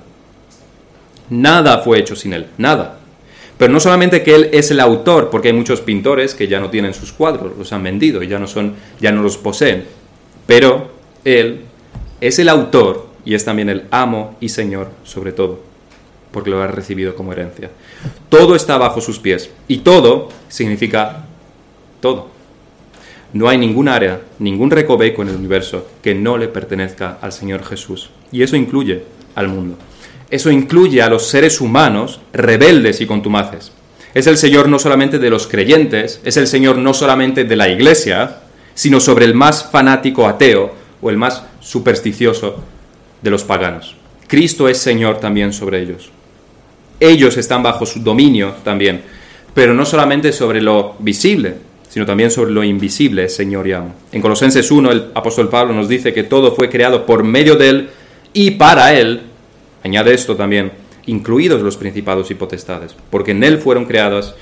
Nada 1.29 1.79
fue 1.79 1.99
hecho 1.99 2.15
sin 2.15 2.33
Él, 2.33 2.47
nada. 2.57 2.99
Pero 3.57 3.71
no 3.71 3.79
solamente 3.79 4.23
que 4.23 4.35
Él 4.35 4.49
es 4.51 4.71
el 4.71 4.79
autor, 4.79 5.29
porque 5.29 5.49
hay 5.49 5.53
muchos 5.53 5.81
pintores 5.81 6.33
que 6.33 6.47
ya 6.47 6.59
no 6.59 6.69
tienen 6.69 6.93
sus 6.93 7.11
cuadros, 7.11 7.57
los 7.57 7.71
han 7.71 7.83
vendido 7.83 8.23
y 8.23 8.27
ya 8.27 8.39
no, 8.39 8.47
son, 8.47 8.75
ya 8.99 9.11
no 9.11 9.21
los 9.21 9.37
poseen, 9.37 9.85
pero 10.47 10.89
Él 11.23 11.61
es 12.19 12.39
el 12.39 12.49
autor 12.49 13.07
y 13.23 13.35
es 13.35 13.45
también 13.45 13.69
el 13.69 13.85
amo 13.91 14.35
y 14.39 14.49
señor 14.49 14.89
sobre 15.03 15.31
todo, 15.31 15.59
porque 16.31 16.49
lo 16.49 16.61
ha 16.61 16.67
recibido 16.67 17.15
como 17.15 17.33
herencia. 17.33 17.69
Todo 18.29 18.55
está 18.55 18.77
bajo 18.77 18.99
sus 18.99 19.19
pies 19.19 19.49
y 19.67 19.77
todo 19.77 20.29
significa 20.49 21.25
todo. 21.99 22.29
No 23.33 23.47
hay 23.47 23.57
ningún 23.57 23.87
área, 23.87 24.21
ningún 24.39 24.71
recoveco 24.71 25.21
en 25.21 25.29
el 25.29 25.35
universo 25.35 25.87
que 26.01 26.13
no 26.13 26.37
le 26.37 26.49
pertenezca 26.49 27.17
al 27.21 27.31
Señor 27.31 27.63
Jesús. 27.63 28.09
Y 28.31 28.43
eso 28.43 28.55
incluye 28.55 29.03
al 29.35 29.47
mundo. 29.47 29.77
Eso 30.29 30.51
incluye 30.51 31.01
a 31.01 31.09
los 31.09 31.27
seres 31.27 31.61
humanos 31.61 32.19
rebeldes 32.33 33.01
y 33.01 33.05
contumaces. 33.05 33.71
Es 34.13 34.27
el 34.27 34.37
Señor 34.37 34.67
no 34.67 34.79
solamente 34.79 35.19
de 35.19 35.29
los 35.29 35.47
creyentes, 35.47 36.19
es 36.25 36.35
el 36.35 36.47
Señor 36.47 36.77
no 36.77 36.93
solamente 36.93 37.45
de 37.45 37.55
la 37.55 37.69
iglesia, 37.69 38.39
sino 38.73 38.99
sobre 38.99 39.25
el 39.25 39.33
más 39.33 39.69
fanático 39.71 40.27
ateo 40.27 40.73
o 41.01 41.09
el 41.09 41.17
más 41.17 41.43
supersticioso 41.61 42.57
de 43.21 43.29
los 43.29 43.43
paganos. 43.43 43.95
Cristo 44.27 44.67
es 44.67 44.77
Señor 44.77 45.19
también 45.19 45.53
sobre 45.53 45.81
ellos. 45.81 46.09
Ellos 46.99 47.37
están 47.37 47.63
bajo 47.63 47.85
su 47.85 48.01
dominio 48.01 48.55
también, 48.63 49.01
pero 49.53 49.73
no 49.73 49.85
solamente 49.85 50.31
sobre 50.31 50.61
lo 50.61 50.95
visible, 50.99 51.55
sino 51.91 52.05
también 52.05 52.31
sobre 52.31 52.51
lo 52.51 52.63
invisible, 52.63 53.27
Señor 53.27 53.67
y 53.67 53.73
amo. 53.73 53.93
En 54.13 54.21
Colosenses 54.21 54.71
1, 54.71 54.91
el 54.91 55.05
apóstol 55.13 55.49
Pablo 55.49 55.73
nos 55.73 55.89
dice 55.89 56.13
que 56.13 56.23
todo 56.23 56.55
fue 56.55 56.69
creado 56.69 57.05
por 57.05 57.25
medio 57.25 57.57
de 57.57 57.69
Él 57.69 57.89
y 58.31 58.51
para 58.51 58.93
Él, 58.97 59.23
añade 59.83 60.13
esto 60.13 60.37
también, 60.37 60.71
incluidos 61.05 61.61
los 61.61 61.75
principados 61.75 62.31
y 62.31 62.35
potestades, 62.35 62.95
porque 63.09 63.31
en 63.31 63.43
Él 63.43 63.57
fueron 63.57 63.83
creadas, 63.87 64.35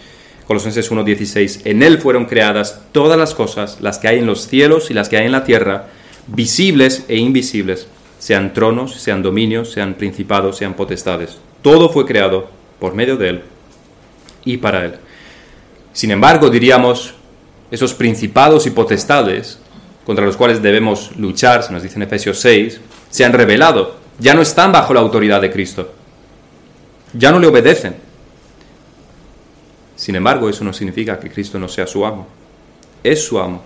Colosenses 0.46 0.92
1.16, 0.92 1.62
en 1.66 1.82
Él 1.82 1.98
fueron 1.98 2.26
creadas 2.26 2.82
todas 2.92 3.18
las 3.18 3.34
cosas, 3.34 3.80
las 3.82 3.98
que 3.98 4.10
hay 4.10 4.20
en 4.20 4.28
los 4.28 4.48
cielos 4.48 4.92
y 4.92 4.94
las 4.94 5.10
que 5.10 5.18
hay 5.18 5.26
en 5.26 5.32
la 5.32 5.44
tierra, 5.44 5.88
visibles 6.28 7.06
e 7.08 7.18
invisibles, 7.18 7.88
sean 8.20 8.54
tronos, 8.54 8.94
sean 8.94 9.24
dominios, 9.24 9.72
sean 9.72 9.96
principados, 9.96 10.56
sean 10.56 10.76
potestades. 10.76 11.40
Todo 11.64 11.90
fue 11.90 12.06
creado 12.06 12.48
por 12.80 12.94
medio 12.94 13.18
de 13.18 13.30
Él 13.30 13.42
y 14.46 14.58
para 14.58 14.86
Él. 14.86 14.94
Sin 15.94 16.12
embargo, 16.12 16.52
diríamos, 16.52 17.16
esos 17.72 17.94
principados 17.94 18.66
y 18.66 18.72
potestades 18.72 19.60
contra 20.06 20.26
los 20.26 20.38
cuales 20.38 20.62
debemos 20.62 21.16
luchar, 21.18 21.64
se 21.64 21.72
nos 21.72 21.84
dice 21.84 21.96
en 21.96 22.04
Efesios 22.04 22.40
6, 22.40 22.80
se 23.10 23.26
han 23.26 23.34
revelado, 23.34 23.98
ya 24.20 24.34
no 24.34 24.42
están 24.42 24.72
bajo 24.72 24.94
la 24.94 25.02
autoridad 25.02 25.42
de 25.42 25.52
Cristo, 25.52 25.94
ya 27.14 27.32
no 27.32 27.40
le 27.40 27.48
obedecen. 27.48 27.96
Sin 29.96 30.16
embargo, 30.16 30.50
eso 30.50 30.64
no 30.64 30.74
significa 30.74 31.20
que 31.20 31.30
Cristo 31.30 31.60
no 31.60 31.68
sea 31.68 31.86
su 31.86 32.06
amo, 32.06 32.28
es 33.04 33.24
su 33.24 33.40
amo 33.40 33.64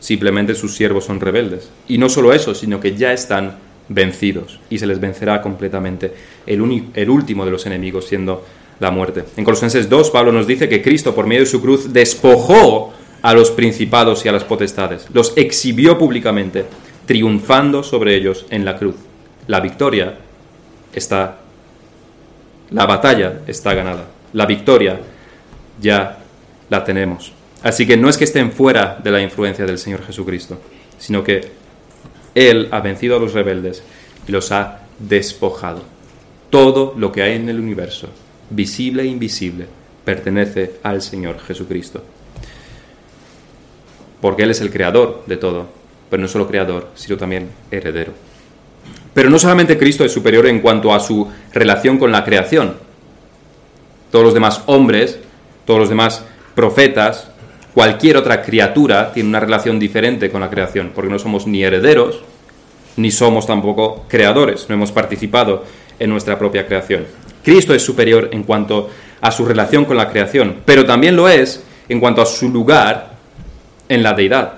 Simplemente 0.00 0.54
sus 0.54 0.74
siervos 0.74 1.04
son 1.04 1.20
rebeldes. 1.20 1.70
Y 1.88 1.98
no 1.98 2.08
solo 2.08 2.32
eso, 2.32 2.54
sino 2.54 2.80
que 2.80 2.96
ya 2.96 3.12
están 3.12 3.56
vencidos 3.88 4.58
y 4.68 4.78
se 4.78 4.86
les 4.86 5.00
vencerá 5.00 5.40
completamente 5.40 6.12
el, 6.46 6.90
el 6.94 7.10
último 7.10 7.44
de 7.44 7.50
los 7.50 7.66
enemigos 7.66 8.06
siendo 8.06 8.44
la 8.80 8.90
muerte. 8.90 9.24
En 9.36 9.44
Colosenses 9.44 9.88
2, 9.88 10.10
Pablo 10.10 10.32
nos 10.32 10.46
dice 10.46 10.68
que 10.68 10.82
Cristo, 10.82 11.14
por 11.14 11.26
medio 11.26 11.42
de 11.42 11.46
su 11.46 11.62
cruz, 11.62 11.92
despojó 11.92 12.92
a 13.26 13.34
los 13.34 13.50
principados 13.50 14.24
y 14.24 14.28
a 14.28 14.32
las 14.32 14.44
potestades, 14.44 15.08
los 15.12 15.32
exhibió 15.34 15.98
públicamente, 15.98 16.64
triunfando 17.06 17.82
sobre 17.82 18.14
ellos 18.14 18.46
en 18.50 18.64
la 18.64 18.76
cruz. 18.76 18.94
La 19.48 19.58
victoria 19.58 20.16
está, 20.92 21.38
la 22.70 22.86
batalla 22.86 23.40
está 23.48 23.74
ganada, 23.74 24.04
la 24.32 24.46
victoria 24.46 25.00
ya 25.80 26.18
la 26.70 26.84
tenemos. 26.84 27.32
Así 27.64 27.84
que 27.84 27.96
no 27.96 28.08
es 28.08 28.16
que 28.16 28.22
estén 28.22 28.52
fuera 28.52 29.00
de 29.02 29.10
la 29.10 29.20
influencia 29.20 29.66
del 29.66 29.78
Señor 29.78 30.04
Jesucristo, 30.04 30.60
sino 30.96 31.24
que 31.24 31.50
Él 32.32 32.68
ha 32.70 32.78
vencido 32.78 33.16
a 33.16 33.18
los 33.18 33.32
rebeldes 33.32 33.82
y 34.28 34.30
los 34.30 34.52
ha 34.52 34.82
despojado. 35.00 35.82
Todo 36.48 36.94
lo 36.96 37.10
que 37.10 37.22
hay 37.22 37.32
en 37.34 37.48
el 37.48 37.58
universo, 37.58 38.08
visible 38.50 39.02
e 39.02 39.06
invisible, 39.06 39.66
pertenece 40.04 40.74
al 40.84 41.02
Señor 41.02 41.40
Jesucristo. 41.40 42.04
Porque 44.20 44.42
Él 44.42 44.50
es 44.50 44.60
el 44.60 44.70
creador 44.70 45.24
de 45.26 45.36
todo, 45.36 45.66
pero 46.10 46.22
no 46.22 46.28
solo 46.28 46.48
creador, 46.48 46.88
sino 46.94 47.16
también 47.16 47.50
heredero. 47.70 48.12
Pero 49.14 49.30
no 49.30 49.38
solamente 49.38 49.78
Cristo 49.78 50.04
es 50.04 50.12
superior 50.12 50.46
en 50.46 50.60
cuanto 50.60 50.92
a 50.94 51.00
su 51.00 51.28
relación 51.52 51.98
con 51.98 52.12
la 52.12 52.24
creación. 52.24 52.76
Todos 54.10 54.24
los 54.24 54.34
demás 54.34 54.62
hombres, 54.66 55.18
todos 55.64 55.80
los 55.80 55.88
demás 55.88 56.22
profetas, 56.54 57.28
cualquier 57.74 58.16
otra 58.16 58.42
criatura 58.42 59.12
tiene 59.12 59.28
una 59.28 59.40
relación 59.40 59.78
diferente 59.78 60.30
con 60.30 60.40
la 60.40 60.50
creación, 60.50 60.92
porque 60.94 61.10
no 61.10 61.18
somos 61.18 61.46
ni 61.46 61.62
herederos, 61.62 62.20
ni 62.96 63.10
somos 63.10 63.46
tampoco 63.46 64.04
creadores, 64.08 64.66
no 64.68 64.74
hemos 64.74 64.92
participado 64.92 65.64
en 65.98 66.10
nuestra 66.10 66.38
propia 66.38 66.66
creación. 66.66 67.06
Cristo 67.42 67.74
es 67.74 67.82
superior 67.82 68.30
en 68.32 68.42
cuanto 68.42 68.90
a 69.20 69.30
su 69.30 69.44
relación 69.44 69.84
con 69.84 69.96
la 69.96 70.10
creación, 70.10 70.56
pero 70.64 70.84
también 70.84 71.16
lo 71.16 71.28
es 71.28 71.62
en 71.88 72.00
cuanto 72.00 72.20
a 72.20 72.26
su 72.26 72.48
lugar 72.48 73.15
en 73.88 74.02
la 74.02 74.14
deidad, 74.14 74.54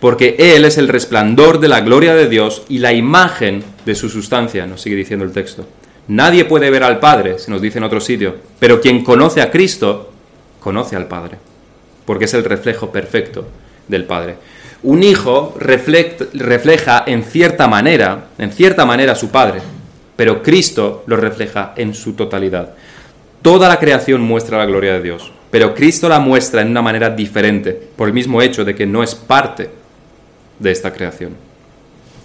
porque 0.00 0.36
Él 0.38 0.64
es 0.64 0.78
el 0.78 0.88
resplandor 0.88 1.60
de 1.60 1.68
la 1.68 1.80
gloria 1.80 2.14
de 2.14 2.28
Dios 2.28 2.62
y 2.68 2.78
la 2.78 2.92
imagen 2.92 3.62
de 3.84 3.94
su 3.94 4.08
sustancia, 4.08 4.66
nos 4.66 4.80
sigue 4.80 4.96
diciendo 4.96 5.24
el 5.24 5.32
texto. 5.32 5.66
Nadie 6.08 6.44
puede 6.44 6.70
ver 6.70 6.82
al 6.82 6.98
Padre, 6.98 7.38
se 7.38 7.50
nos 7.50 7.62
dice 7.62 7.78
en 7.78 7.84
otro 7.84 8.00
sitio, 8.00 8.36
pero 8.58 8.80
quien 8.80 9.04
conoce 9.04 9.40
a 9.40 9.50
Cristo, 9.50 10.12
conoce 10.60 10.96
al 10.96 11.06
Padre, 11.06 11.38
porque 12.04 12.24
es 12.24 12.34
el 12.34 12.44
reflejo 12.44 12.90
perfecto 12.90 13.46
del 13.88 14.04
Padre. 14.04 14.36
Un 14.82 15.04
hijo 15.04 15.54
refleja 15.60 17.04
en 17.06 17.22
cierta 17.22 17.68
manera, 17.68 18.26
en 18.38 18.50
cierta 18.50 18.84
manera 18.84 19.12
a 19.12 19.16
su 19.16 19.30
Padre, 19.30 19.60
pero 20.16 20.42
Cristo 20.42 21.04
lo 21.06 21.16
refleja 21.16 21.72
en 21.76 21.94
su 21.94 22.14
totalidad. 22.14 22.74
Toda 23.42 23.68
la 23.68 23.78
creación 23.78 24.20
muestra 24.22 24.58
la 24.58 24.66
gloria 24.66 24.94
de 24.94 25.02
Dios, 25.02 25.32
pero 25.52 25.74
Cristo 25.74 26.08
la 26.08 26.18
muestra 26.18 26.62
en 26.62 26.70
una 26.70 26.80
manera 26.80 27.10
diferente, 27.10 27.72
por 27.72 28.08
el 28.08 28.14
mismo 28.14 28.40
hecho 28.40 28.64
de 28.64 28.74
que 28.74 28.86
no 28.86 29.02
es 29.02 29.14
parte 29.14 29.68
de 30.58 30.70
esta 30.70 30.94
creación. 30.94 31.36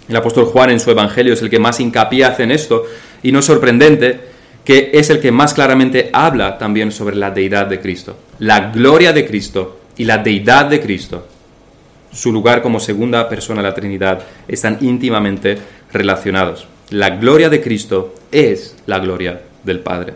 El 0.08 0.16
apóstol 0.16 0.46
Juan 0.46 0.70
en 0.70 0.80
su 0.80 0.90
Evangelio 0.90 1.34
es 1.34 1.42
el 1.42 1.50
que 1.50 1.58
más 1.58 1.78
hincapié 1.78 2.24
hace 2.24 2.44
en 2.44 2.52
esto, 2.52 2.86
y 3.22 3.30
no 3.30 3.40
es 3.40 3.44
sorprendente 3.44 4.18
que 4.64 4.92
es 4.94 5.10
el 5.10 5.20
que 5.20 5.30
más 5.30 5.52
claramente 5.52 6.08
habla 6.14 6.56
también 6.56 6.90
sobre 6.90 7.16
la 7.16 7.30
deidad 7.30 7.66
de 7.66 7.80
Cristo, 7.80 8.16
la 8.38 8.70
gloria 8.70 9.12
de 9.12 9.26
Cristo 9.26 9.78
y 9.98 10.04
la 10.04 10.16
deidad 10.16 10.64
de 10.64 10.80
Cristo. 10.80 11.28
Su 12.10 12.32
lugar 12.32 12.62
como 12.62 12.80
segunda 12.80 13.28
persona 13.28 13.60
de 13.60 13.68
la 13.68 13.74
Trinidad 13.74 14.22
están 14.48 14.78
íntimamente 14.80 15.58
relacionados. 15.92 16.66
La 16.88 17.10
gloria 17.10 17.50
de 17.50 17.60
Cristo 17.60 18.14
es 18.32 18.74
la 18.86 18.98
gloria 19.00 19.38
del 19.64 19.80
Padre. 19.80 20.14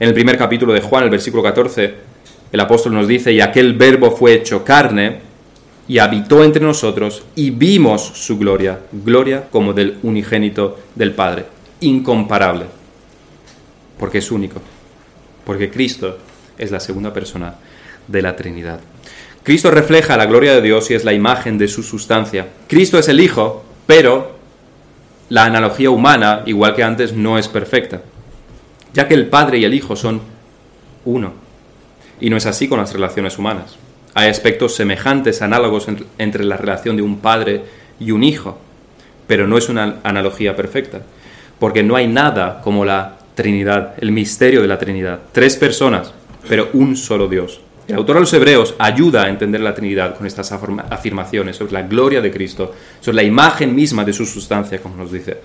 En 0.00 0.08
el 0.08 0.14
primer 0.14 0.38
capítulo 0.38 0.72
de 0.72 0.80
Juan, 0.80 1.04
el 1.04 1.10
versículo 1.10 1.42
14, 1.42 2.13
el 2.52 2.60
apóstol 2.60 2.94
nos 2.94 3.08
dice, 3.08 3.32
y 3.32 3.40
aquel 3.40 3.74
verbo 3.74 4.10
fue 4.10 4.34
hecho 4.34 4.64
carne 4.64 5.20
y 5.86 5.98
habitó 5.98 6.44
entre 6.44 6.62
nosotros 6.62 7.24
y 7.34 7.50
vimos 7.50 8.02
su 8.02 8.38
gloria, 8.38 8.80
gloria 8.92 9.48
como 9.50 9.72
del 9.72 9.98
unigénito 10.02 10.78
del 10.94 11.12
Padre, 11.12 11.46
incomparable, 11.80 12.66
porque 13.98 14.18
es 14.18 14.30
único, 14.30 14.60
porque 15.44 15.70
Cristo 15.70 16.18
es 16.56 16.70
la 16.70 16.80
segunda 16.80 17.12
persona 17.12 17.54
de 18.06 18.22
la 18.22 18.36
Trinidad. 18.36 18.80
Cristo 19.42 19.70
refleja 19.70 20.16
la 20.16 20.26
gloria 20.26 20.54
de 20.54 20.62
Dios 20.62 20.90
y 20.90 20.94
es 20.94 21.04
la 21.04 21.12
imagen 21.12 21.58
de 21.58 21.68
su 21.68 21.82
sustancia. 21.82 22.48
Cristo 22.66 22.98
es 22.98 23.08
el 23.08 23.20
Hijo, 23.20 23.62
pero 23.86 24.36
la 25.28 25.44
analogía 25.44 25.90
humana, 25.90 26.42
igual 26.46 26.74
que 26.74 26.82
antes, 26.82 27.12
no 27.12 27.38
es 27.38 27.48
perfecta, 27.48 28.00
ya 28.94 29.06
que 29.06 29.14
el 29.14 29.26
Padre 29.26 29.58
y 29.58 29.64
el 29.64 29.74
Hijo 29.74 29.96
son 29.96 30.22
uno. 31.04 31.43
Y 32.20 32.30
no 32.30 32.36
es 32.36 32.46
así 32.46 32.68
con 32.68 32.78
las 32.78 32.92
relaciones 32.92 33.38
humanas. 33.38 33.76
Hay 34.14 34.28
aspectos 34.28 34.76
semejantes, 34.76 35.42
análogos 35.42 35.88
entre 36.18 36.44
la 36.44 36.56
relación 36.56 36.96
de 36.96 37.02
un 37.02 37.18
padre 37.18 37.62
y 37.98 38.12
un 38.12 38.22
hijo, 38.22 38.58
pero 39.26 39.46
no 39.46 39.58
es 39.58 39.68
una 39.68 39.96
analogía 40.04 40.54
perfecta, 40.54 41.00
porque 41.58 41.82
no 41.82 41.96
hay 41.96 42.06
nada 42.06 42.60
como 42.62 42.84
la 42.84 43.16
Trinidad, 43.34 43.94
el 43.98 44.12
misterio 44.12 44.62
de 44.62 44.68
la 44.68 44.78
Trinidad. 44.78 45.18
Tres 45.32 45.56
personas, 45.56 46.12
pero 46.48 46.70
un 46.74 46.96
solo 46.96 47.26
Dios. 47.26 47.60
El 47.88 47.96
autor 47.96 48.16
de 48.16 48.20
los 48.20 48.32
Hebreos 48.32 48.74
ayuda 48.78 49.24
a 49.24 49.28
entender 49.28 49.60
la 49.60 49.74
Trinidad 49.74 50.16
con 50.16 50.26
estas 50.26 50.52
afirmaciones 50.52 51.56
sobre 51.56 51.72
la 51.72 51.82
gloria 51.82 52.20
de 52.20 52.30
Cristo, 52.30 52.72
sobre 53.00 53.16
la 53.16 53.22
imagen 53.24 53.74
misma 53.74 54.04
de 54.04 54.12
su 54.12 54.24
sustancia, 54.24 54.80
como 54.80 54.96
nos 54.96 55.10
dice. 55.10 55.36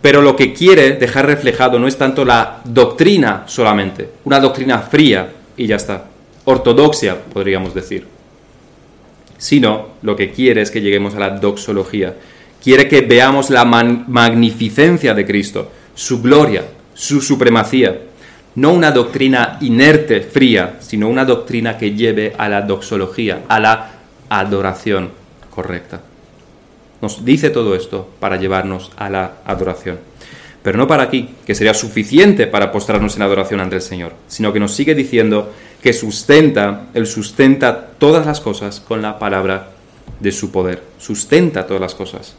Pero 0.00 0.22
lo 0.22 0.36
que 0.36 0.52
quiere 0.52 0.92
dejar 0.92 1.26
reflejado 1.26 1.78
no 1.78 1.88
es 1.88 1.98
tanto 1.98 2.24
la 2.24 2.60
doctrina 2.64 3.42
solamente, 3.46 4.08
una 4.24 4.38
doctrina 4.38 4.78
fría 4.78 5.28
y 5.56 5.66
ya 5.66 5.76
está, 5.76 6.06
ortodoxia 6.44 7.22
podríamos 7.24 7.74
decir, 7.74 8.06
sino 9.38 9.88
lo 10.02 10.16
que 10.16 10.30
quiere 10.30 10.62
es 10.62 10.70
que 10.70 10.80
lleguemos 10.80 11.14
a 11.14 11.20
la 11.20 11.30
doxología. 11.30 12.14
Quiere 12.62 12.88
que 12.88 13.02
veamos 13.02 13.50
la 13.50 13.64
magnificencia 13.64 15.12
de 15.12 15.26
Cristo, 15.26 15.70
su 15.94 16.22
gloria, 16.22 16.64
su 16.94 17.20
supremacía 17.20 17.98
no 18.56 18.72
una 18.72 18.92
doctrina 18.92 19.58
inerte, 19.62 20.20
fría, 20.20 20.76
sino 20.80 21.08
una 21.08 21.24
doctrina 21.24 21.76
que 21.76 21.94
lleve 21.94 22.34
a 22.38 22.48
la 22.48 22.62
doxología, 22.62 23.42
a 23.48 23.58
la 23.58 23.90
adoración 24.28 25.10
correcta. 25.50 26.00
Nos 27.00 27.24
dice 27.24 27.50
todo 27.50 27.74
esto 27.74 28.08
para 28.20 28.36
llevarnos 28.36 28.92
a 28.96 29.10
la 29.10 29.32
adoración. 29.44 29.98
Pero 30.64 30.78
no 30.78 30.88
para 30.88 31.02
aquí, 31.02 31.28
que 31.46 31.54
sería 31.54 31.74
suficiente 31.74 32.46
para 32.46 32.72
postrarnos 32.72 33.16
en 33.16 33.22
adoración 33.22 33.60
ante 33.60 33.76
el 33.76 33.82
Señor, 33.82 34.14
sino 34.28 34.50
que 34.50 34.58
nos 34.58 34.72
sigue 34.74 34.94
diciendo 34.94 35.52
que 35.82 35.92
sustenta, 35.92 36.86
Él 36.94 37.06
sustenta 37.06 37.88
todas 37.98 38.24
las 38.24 38.40
cosas 38.40 38.80
con 38.80 39.02
la 39.02 39.18
palabra 39.18 39.72
de 40.20 40.32
su 40.32 40.50
poder. 40.50 40.82
Sustenta 40.98 41.66
todas 41.66 41.82
las 41.82 41.94
cosas 41.94 42.34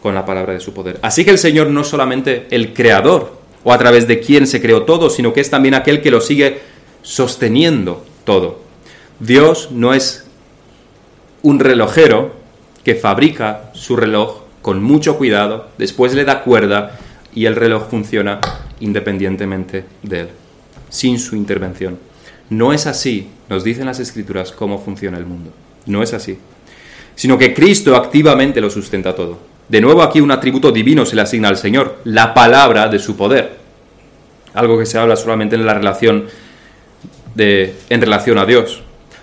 con 0.00 0.14
la 0.14 0.24
palabra 0.24 0.52
de 0.52 0.60
su 0.60 0.72
poder. 0.72 1.00
Así 1.02 1.24
que 1.24 1.32
el 1.32 1.38
Señor 1.38 1.66
no 1.66 1.82
solamente 1.82 2.46
el 2.52 2.72
creador 2.74 3.38
o 3.64 3.72
a 3.72 3.78
través 3.78 4.06
de 4.06 4.20
quien 4.20 4.46
se 4.46 4.60
creó 4.62 4.84
todo, 4.84 5.10
sino 5.10 5.32
que 5.32 5.40
es 5.40 5.50
también 5.50 5.74
aquel 5.74 6.00
que 6.00 6.12
lo 6.12 6.20
sigue 6.20 6.60
sosteniendo 7.02 8.04
todo. 8.22 8.60
Dios 9.18 9.72
no 9.72 9.94
es 9.94 10.26
un 11.42 11.58
relojero 11.58 12.34
que 12.84 12.94
fabrica 12.94 13.72
su 13.72 13.96
reloj 13.96 14.42
con 14.62 14.80
mucho 14.80 15.18
cuidado, 15.18 15.70
después 15.76 16.14
le 16.14 16.24
da 16.24 16.42
cuerda 16.42 17.00
y 17.34 17.46
el 17.46 17.56
reloj 17.56 17.88
funciona 17.88 18.40
independientemente 18.80 19.84
de 20.02 20.20
él, 20.20 20.28
sin 20.88 21.18
su 21.18 21.36
intervención. 21.36 21.98
No 22.50 22.72
es 22.72 22.86
así, 22.86 23.28
nos 23.48 23.64
dicen 23.64 23.86
las 23.86 24.00
escrituras, 24.00 24.52
cómo 24.52 24.78
funciona 24.78 25.18
el 25.18 25.26
mundo. 25.26 25.50
No 25.86 26.02
es 26.02 26.14
así. 26.14 26.38
Sino 27.14 27.38
que 27.38 27.54
Cristo 27.54 27.96
activamente 27.96 28.60
lo 28.60 28.70
sustenta 28.70 29.14
todo. 29.14 29.38
De 29.68 29.80
nuevo 29.80 30.02
aquí 30.02 30.20
un 30.20 30.30
atributo 30.30 30.70
divino 30.70 31.06
se 31.06 31.16
le 31.16 31.22
asigna 31.22 31.48
al 31.48 31.56
Señor, 31.56 31.98
la 32.04 32.34
palabra 32.34 32.88
de 32.88 32.98
su 32.98 33.16
poder. 33.16 33.56
Algo 34.52 34.78
que 34.78 34.86
se 34.86 34.98
habla 34.98 35.16
solamente 35.16 35.56
en 35.56 35.66
la 35.66 35.74
relación 35.74 36.26
de, 37.34 37.74
en 37.88 38.00
relación 38.00 38.38
a 38.38 38.44
Dios. 38.44 38.82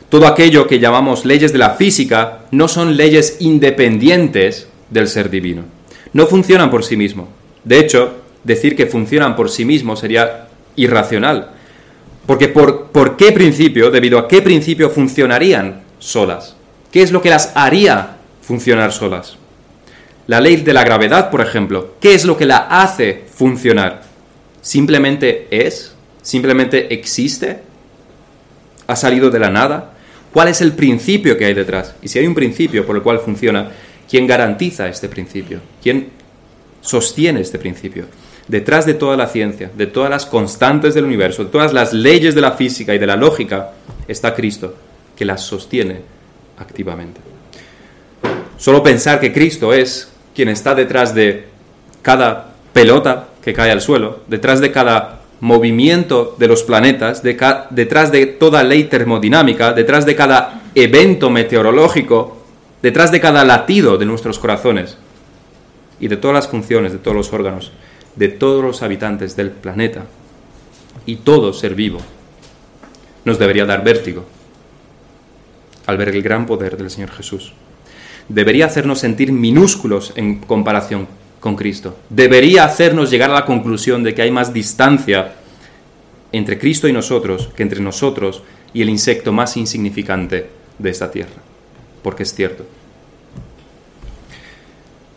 Todo 0.10 0.28
aquello 0.28 0.68
que 0.68 0.80
llamamos 0.80 1.26
leyes 1.26 1.54
de 1.54 1.60
la 1.60 1.72
física 1.72 2.40
no 2.52 2.68
son 2.68 2.98
leyes 2.98 3.38
independientes 3.40 4.68
del 4.90 5.08
ser 5.08 5.30
divino. 5.30 5.64
No 6.12 6.26
funcionan 6.28 6.70
por 6.70 6.84
sí 6.84 6.98
mismos. 6.98 7.28
De 7.64 7.80
hecho, 7.80 8.22
decir 8.44 8.76
que 8.76 8.88
funcionan 8.88 9.36
por 9.36 9.50
sí 9.50 9.66
mismos 9.66 10.00
sería 10.00 10.48
irracional. 10.76 11.52
Porque 12.26 12.48
por, 12.48 12.88
¿por 12.88 13.18
qué 13.18 13.32
principio, 13.32 13.92
debido 13.92 14.20
a 14.20 14.28
qué 14.28 14.42
principio 14.42 14.90
funcionarían 14.90 15.82
solas? 16.00 16.56
¿Qué 16.92 17.02
es 17.02 17.12
lo 17.12 17.22
que 17.22 17.30
las 17.30 17.52
haría 17.56 18.18
funcionar 18.42 18.92
solas? 18.92 19.38
La 20.28 20.40
ley 20.40 20.58
de 20.58 20.74
la 20.74 20.84
gravedad, 20.84 21.30
por 21.30 21.42
ejemplo, 21.42 21.96
¿qué 22.00 22.14
es 22.14 22.26
lo 22.26 22.38
que 22.38 22.46
la 22.46 22.58
hace 22.58 23.26
funcionar? 23.34 24.04
¿Simplemente 24.62 25.48
es? 25.50 25.96
¿Simplemente 26.22 26.94
existe? 26.94 27.60
¿Ha 28.88 28.96
salido 28.96 29.30
de 29.30 29.40
la 29.40 29.50
nada? 29.50 29.94
¿Cuál 30.32 30.48
es 30.50 30.62
el 30.62 30.74
principio 30.74 31.38
que 31.38 31.46
hay 31.46 31.54
detrás? 31.54 31.96
Y 32.02 32.08
si 32.08 32.20
hay 32.20 32.28
un 32.28 32.36
principio 32.36 32.86
por 32.86 32.96
el 32.96 33.02
cual 33.02 33.20
funciona, 33.20 33.72
¿quién 34.10 34.28
garantiza 34.28 34.88
este 34.88 35.10
principio? 35.10 35.60
¿Quién 35.82 36.10
sostiene 36.82 37.42
este 37.42 37.60
principio? 37.60 38.06
Detrás 38.48 38.86
de 38.86 38.96
toda 38.96 39.16
la 39.16 39.28
ciencia, 39.28 39.72
de 39.76 39.88
todas 39.88 40.10
las 40.10 40.26
constantes 40.26 40.94
del 40.94 41.06
universo, 41.06 41.46
de 41.46 41.52
todas 41.52 41.74
las 41.74 41.94
leyes 41.94 42.36
de 42.36 42.42
la 42.42 42.54
física 42.54 42.94
y 42.94 42.98
de 43.00 43.08
la 43.08 43.16
lógica, 43.16 43.72
está 44.08 44.36
Cristo, 44.36 44.76
que 45.16 45.26
las 45.26 45.42
sostiene 45.42 46.02
activamente. 46.58 47.22
Solo 48.58 48.84
pensar 48.84 49.20
que 49.20 49.32
Cristo 49.32 49.74
es 49.74 50.12
quien 50.36 50.50
está 50.50 50.76
detrás 50.76 51.16
de 51.16 51.46
cada 52.02 52.54
pelota 52.74 53.30
que 53.44 53.54
cae 53.54 53.72
al 53.72 53.82
suelo, 53.82 54.22
detrás 54.28 54.60
de 54.60 54.72
cada 54.72 55.22
movimiento 55.40 56.36
de 56.38 56.48
los 56.48 56.64
planetas, 56.64 57.24
detrás 57.24 58.12
de 58.12 58.26
toda 58.28 58.64
ley 58.64 58.86
termodinámica, 58.86 59.74
detrás 59.74 60.06
de 60.06 60.16
cada 60.16 60.62
evento 60.76 61.30
meteorológico, 61.30 62.38
detrás 62.82 63.12
de 63.12 63.20
cada 63.20 63.44
latido 63.46 63.98
de 63.98 64.06
nuestros 64.06 64.40
corazones 64.40 64.98
y 66.02 66.10
de 66.10 66.18
todas 66.18 66.36
las 66.36 66.50
funciones, 66.50 66.92
de 66.92 66.98
todos 66.98 67.16
los 67.16 67.32
órganos, 67.32 67.72
de 68.18 68.28
todos 68.28 68.62
los 68.62 68.82
habitantes 68.82 69.38
del 69.38 69.52
planeta 69.52 70.06
y 71.06 71.18
todo 71.18 71.54
ser 71.54 71.76
vivo, 71.76 72.00
nos 73.24 73.40
debería 73.40 73.66
dar 73.66 73.84
vértigo 73.84 74.26
al 75.86 75.98
ver 75.98 76.10
el 76.10 76.22
gran 76.22 76.46
poder 76.46 76.76
del 76.76 76.90
Señor 76.90 77.12
Jesús 77.12 77.54
debería 78.34 78.66
hacernos 78.66 79.00
sentir 79.00 79.32
minúsculos 79.32 80.14
en 80.16 80.40
comparación 80.40 81.08
con 81.40 81.56
Cristo. 81.56 81.98
Debería 82.10 82.64
hacernos 82.64 83.10
llegar 83.10 83.32
a 83.32 83.36
la 83.36 83.46
conclusión 83.46 84.04
de 84.04 84.14
que 84.14 84.22
hay 84.22 84.32
más 84.32 84.54
distancia 84.54 85.34
entre 86.32 86.58
Cristo 86.58 86.88
y 86.88 86.94
nosotros 86.94 87.50
que 87.56 87.64
entre 87.64 87.82
nosotros 87.82 88.44
y 88.74 88.82
el 88.82 88.90
insecto 88.90 89.34
más 89.34 89.58
insignificante 89.58 90.50
de 90.78 90.90
esta 90.90 91.12
tierra. 91.12 91.42
Porque 92.04 92.24
es 92.24 92.34
cierto. 92.34 92.66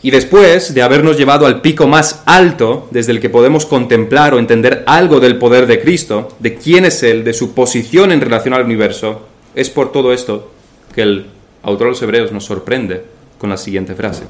Y 0.05 0.11
después 0.11 0.75
de 0.75 0.83
habernos 0.83 1.17
llevado 1.17 1.47
al 1.47 1.63
pico 1.63 1.87
más 1.87 2.23
alto 2.27 2.89
desde 2.91 3.11
el 3.11 3.21
que 3.21 3.31
podemos 3.31 3.65
contemplar 3.65 4.35
o 4.35 4.39
entender 4.39 4.83
algo 4.87 5.19
del 5.19 5.39
poder 5.39 5.67
de 5.67 5.81
Cristo, 5.81 6.29
de 6.41 6.57
quién 6.57 6.85
es 6.85 7.03
Él, 7.03 7.25
de 7.25 7.33
su 7.33 7.55
posición 7.55 8.13
en 8.13 8.21
relación 8.21 8.53
al 8.53 8.67
universo, 8.67 9.27
es 9.55 9.71
por 9.71 9.93
todo 9.93 10.13
esto 10.13 10.53
que 10.95 11.01
el 11.01 11.27
autor 11.63 11.87
de 11.87 11.91
los 11.93 12.03
Hebreos 12.03 12.33
nos 12.33 12.45
sorprende 12.45 13.03
con 13.39 13.49
la 13.49 13.57
siguiente 13.57 13.95
frase. 13.95 14.25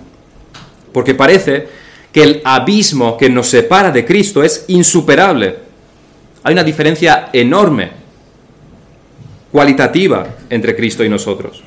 Porque 0.92 1.16
parece 1.16 1.66
que 2.12 2.22
el 2.22 2.40
abismo 2.44 3.16
que 3.16 3.28
nos 3.28 3.48
separa 3.48 3.90
de 3.90 4.04
Cristo 4.04 4.44
es 4.44 4.66
insuperable. 4.68 5.56
Hay 6.44 6.52
una 6.52 6.62
diferencia 6.62 7.30
enorme, 7.32 7.90
cualitativa, 9.50 10.36
entre 10.48 10.76
Cristo 10.76 11.02
y 11.02 11.08
nosotros. 11.08 11.64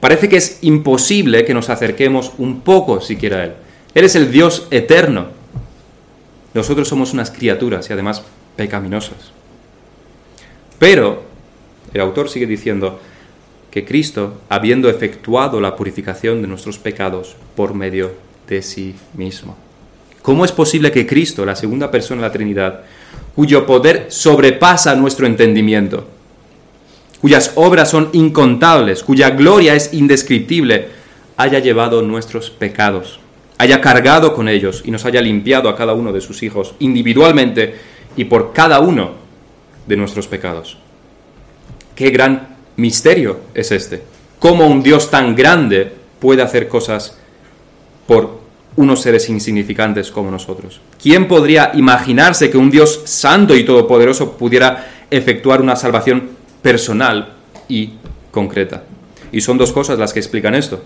Parece 0.00 0.28
que 0.28 0.36
es 0.36 0.58
imposible 0.62 1.44
que 1.44 1.54
nos 1.54 1.68
acerquemos 1.68 2.32
un 2.38 2.62
poco 2.62 3.00
siquiera 3.00 3.38
a 3.38 3.44
Él. 3.44 3.52
Él 3.94 4.04
es 4.04 4.16
el 4.16 4.32
Dios 4.32 4.66
eterno. 4.70 5.26
Nosotros 6.54 6.88
somos 6.88 7.12
unas 7.12 7.30
criaturas 7.30 7.88
y 7.88 7.92
además 7.92 8.22
pecaminosas. 8.56 9.32
Pero 10.78 11.22
el 11.92 12.00
autor 12.00 12.28
sigue 12.30 12.46
diciendo 12.46 12.98
que 13.70 13.84
Cristo, 13.84 14.40
habiendo 14.48 14.88
efectuado 14.88 15.60
la 15.60 15.76
purificación 15.76 16.42
de 16.42 16.48
nuestros 16.48 16.78
pecados 16.78 17.36
por 17.54 17.74
medio 17.74 18.12
de 18.48 18.62
sí 18.62 18.94
mismo. 19.14 19.56
¿Cómo 20.22 20.44
es 20.44 20.52
posible 20.52 20.90
que 20.90 21.06
Cristo, 21.06 21.44
la 21.44 21.56
segunda 21.56 21.90
persona 21.90 22.22
de 22.22 22.28
la 22.28 22.32
Trinidad, 22.32 22.80
cuyo 23.34 23.66
poder 23.66 24.06
sobrepasa 24.08 24.94
nuestro 24.94 25.26
entendimiento, 25.26 26.06
cuyas 27.20 27.52
obras 27.54 27.90
son 27.90 28.10
incontables, 28.12 29.02
cuya 29.02 29.30
gloria 29.30 29.74
es 29.74 29.92
indescriptible, 29.92 30.88
haya 31.36 31.58
llevado 31.58 32.02
nuestros 32.02 32.50
pecados, 32.50 33.20
haya 33.58 33.80
cargado 33.80 34.34
con 34.34 34.48
ellos 34.48 34.82
y 34.84 34.90
nos 34.90 35.04
haya 35.04 35.20
limpiado 35.20 35.68
a 35.68 35.76
cada 35.76 35.92
uno 35.92 36.12
de 36.12 36.20
sus 36.20 36.42
hijos 36.42 36.74
individualmente 36.78 37.76
y 38.16 38.24
por 38.24 38.52
cada 38.52 38.80
uno 38.80 39.12
de 39.86 39.96
nuestros 39.96 40.26
pecados? 40.26 40.78
Qué 41.94 42.10
gran 42.10 42.56
misterio 42.76 43.40
es 43.54 43.72
este. 43.72 44.02
¿Cómo 44.38 44.66
un 44.66 44.82
Dios 44.82 45.10
tan 45.10 45.34
grande 45.34 45.92
puede 46.18 46.42
hacer 46.42 46.68
cosas 46.68 47.18
por 48.06 48.40
unos 48.76 49.02
seres 49.02 49.28
insignificantes 49.28 50.10
como 50.10 50.30
nosotros? 50.30 50.80
¿Quién 51.00 51.28
podría 51.28 51.72
imaginarse 51.74 52.50
que 52.50 52.56
un 52.56 52.70
Dios 52.70 53.02
santo 53.04 53.54
y 53.54 53.64
todopoderoso 53.64 54.32
pudiera 54.38 55.06
efectuar 55.10 55.60
una 55.60 55.76
salvación 55.76 56.39
personal 56.62 57.34
y 57.68 57.94
concreta? 58.30 58.84
Y 59.32 59.40
son 59.40 59.58
dos 59.58 59.72
cosas 59.72 59.98
las 59.98 60.12
que 60.12 60.20
explican 60.20 60.54
esto. 60.54 60.82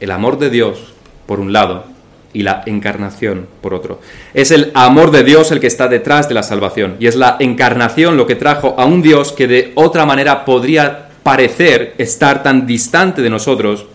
El 0.00 0.10
amor 0.10 0.38
de 0.38 0.50
Dios, 0.50 0.92
por 1.26 1.40
un 1.40 1.52
lado, 1.52 1.84
y 2.32 2.42
la 2.42 2.62
encarnación 2.66 3.48
por 3.60 3.74
otro. 3.74 4.00
Es 4.34 4.50
el 4.50 4.70
amor 4.74 5.10
de 5.10 5.24
Dios 5.24 5.50
el 5.50 5.60
que 5.60 5.66
está 5.66 5.88
detrás 5.88 6.28
de 6.28 6.34
la 6.34 6.42
salvación 6.42 6.96
y 7.00 7.06
es 7.06 7.16
la 7.16 7.36
encarnación 7.40 8.16
lo 8.16 8.26
que 8.26 8.34
trajo 8.34 8.74
a 8.78 8.84
un 8.84 9.02
Dios 9.02 9.32
que 9.32 9.46
de 9.48 9.72
otra 9.74 10.04
manera 10.04 10.44
podría 10.44 11.08
parecer 11.22 11.94
estar 11.98 12.42
tan 12.42 12.66
distante 12.66 13.22
de 13.22 13.30
nosotros. 13.30 13.86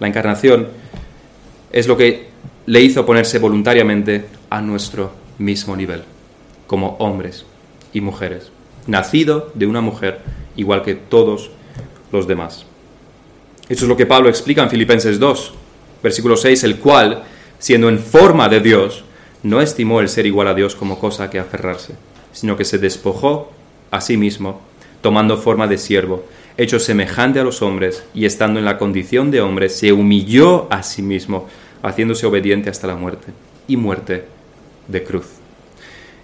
La 0.00 0.08
encarnación 0.08 0.68
es 1.72 1.86
lo 1.86 1.96
que 1.96 2.28
le 2.66 2.80
hizo 2.80 3.06
ponerse 3.06 3.38
voluntariamente 3.38 4.26
a 4.50 4.60
nuestro 4.60 5.12
mismo 5.38 5.76
nivel, 5.76 6.02
como 6.66 6.96
hombres 6.98 7.44
y 7.92 8.00
mujeres, 8.00 8.50
nacido 8.86 9.50
de 9.54 9.66
una 9.66 9.80
mujer 9.80 10.20
igual 10.56 10.82
que 10.82 10.94
todos 10.94 11.50
los 12.12 12.26
demás. 12.26 12.66
Eso 13.68 13.84
es 13.84 13.88
lo 13.88 13.96
que 13.96 14.06
Pablo 14.06 14.28
explica 14.28 14.62
en 14.62 14.70
Filipenses 14.70 15.18
2, 15.18 15.54
versículo 16.02 16.36
6, 16.36 16.64
el 16.64 16.78
cual 16.78 17.24
siendo 17.64 17.88
en 17.88 17.98
forma 17.98 18.50
de 18.50 18.60
Dios, 18.60 19.04
no 19.42 19.62
estimó 19.62 20.00
el 20.00 20.10
ser 20.10 20.26
igual 20.26 20.48
a 20.48 20.54
Dios 20.54 20.74
como 20.74 20.98
cosa 20.98 21.30
que 21.30 21.38
aferrarse, 21.38 21.94
sino 22.32 22.58
que 22.58 22.66
se 22.66 22.76
despojó 22.76 23.52
a 23.90 24.02
sí 24.02 24.18
mismo, 24.18 24.60
tomando 25.00 25.38
forma 25.38 25.66
de 25.66 25.78
siervo, 25.78 26.24
hecho 26.58 26.78
semejante 26.78 27.40
a 27.40 27.44
los 27.44 27.62
hombres, 27.62 28.04
y 28.12 28.26
estando 28.26 28.58
en 28.58 28.66
la 28.66 28.76
condición 28.76 29.30
de 29.30 29.40
hombre, 29.40 29.70
se 29.70 29.94
humilló 29.94 30.66
a 30.70 30.82
sí 30.82 31.00
mismo, 31.00 31.48
haciéndose 31.82 32.26
obediente 32.26 32.68
hasta 32.68 32.86
la 32.86 32.96
muerte, 32.96 33.32
y 33.66 33.78
muerte 33.78 34.24
de 34.88 35.02
cruz. 35.02 35.24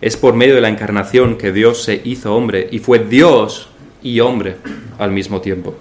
Es 0.01 0.17
por 0.17 0.35
medio 0.35 0.55
de 0.55 0.61
la 0.61 0.69
encarnación 0.69 1.37
que 1.37 1.53
Dios 1.53 1.83
se 1.83 2.01
hizo 2.05 2.35
hombre, 2.35 2.69
y 2.71 2.79
fue 2.79 2.99
Dios 2.99 3.69
y 4.03 4.21
hombre 4.21 4.57
al 4.99 5.13
mismo 5.13 5.41
tiempo. 5.41 5.75